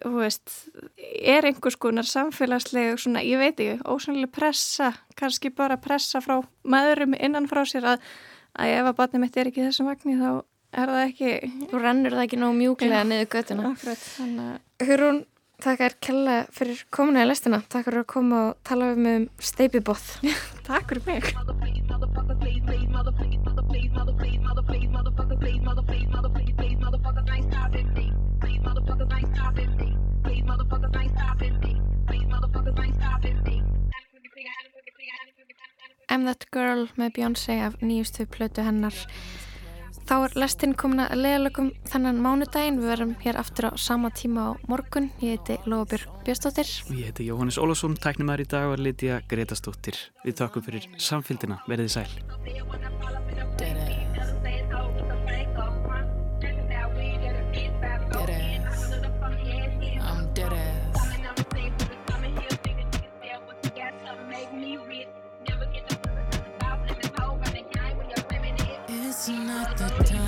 þú 0.02 0.12
veist, 0.16 0.54
er 0.98 1.46
einhvers 1.46 1.76
konar 1.78 2.06
samfélagslega 2.08 2.96
svona, 2.98 3.22
ég 3.22 3.38
veit 3.38 3.60
ekki, 3.60 3.78
ósannlega 3.86 4.32
pressa, 4.34 4.90
kannski 5.18 5.52
bara 5.54 5.78
pressa 5.82 6.22
frá 6.24 6.40
maðurum 6.66 7.14
innan 7.18 7.46
frá 7.50 7.62
sér 7.68 7.92
að, 7.94 8.08
að 8.58 8.74
ef 8.78 8.88
að 8.90 8.96
batnið 8.98 9.22
mitt 9.22 9.38
er 9.38 9.52
ekki 9.52 9.66
þessum 9.68 9.90
vagnir 9.90 10.18
þá 10.18 10.32
er 10.72 10.94
það 10.94 11.04
ekki... 11.04 11.32
Þú 11.70 11.82
rennur 11.82 12.16
það 12.16 12.24
ekki 12.26 12.40
nóg 12.40 12.56
mjúklega 12.58 13.04
niður 13.06 13.30
göttuna. 13.36 13.72
Akkurat, 13.72 14.04
þannig 14.16 14.48
að... 14.48 14.88
Hörun, 14.88 15.20
takk 15.62 15.82
er 15.86 15.94
kella 16.02 16.36
fyrir 16.50 16.80
komuna 16.90 17.22
í 17.22 17.28
lestina, 17.28 17.60
takk 17.70 17.86
fyrir 17.86 18.02
að 18.02 18.08
koma 18.10 18.40
og 18.48 18.56
tala 18.66 18.92
um 18.96 19.06
um 19.06 19.28
steipibóð. 19.38 20.02
takk 20.68 20.90
fyrir 20.90 21.06
mig. 21.06 21.30
I'm 36.12 36.26
That 36.28 36.44
Girl 36.52 36.90
með 37.00 37.14
Beyoncé 37.16 37.54
af 37.64 37.78
nýjustu 37.80 38.26
plötu 38.28 38.60
hennar. 38.66 38.92
Þá 40.12 40.26
er 40.26 40.34
lestinn 40.42 40.74
komin 40.76 41.00
að 41.00 41.22
leðalögum 41.24 41.70
þennan 41.88 42.18
mánudaginn. 42.20 42.82
Við 42.82 42.90
verum 42.90 43.14
hér 43.22 43.38
aftur 43.40 43.70
á 43.72 43.80
sama 43.80 44.10
tíma 44.12 44.44
á 44.44 44.60
morgun. 44.68 45.08
Ég 45.24 45.40
heiti 45.40 45.56
Lóabjörg 45.64 46.20
Björnstóttir. 46.26 46.68
Og 46.84 47.00
ég 47.00 47.08
heiti 47.08 47.30
Jóhannes 47.30 47.56
Ólásson. 47.56 47.96
Tæknumar 47.96 48.44
í 48.44 48.44
dag 48.44 48.68
var 48.68 48.84
Lítiða 48.84 49.22
Gretastóttir. 49.32 49.96
Við 50.20 50.36
takkum 50.44 50.68
fyrir 50.68 50.84
samfélgina. 51.00 51.62
Verðið 51.64 51.96
sæl. 51.96 52.10
It's 69.24 69.28
not 69.28 69.78
the 69.78 69.88
time. 70.02 70.21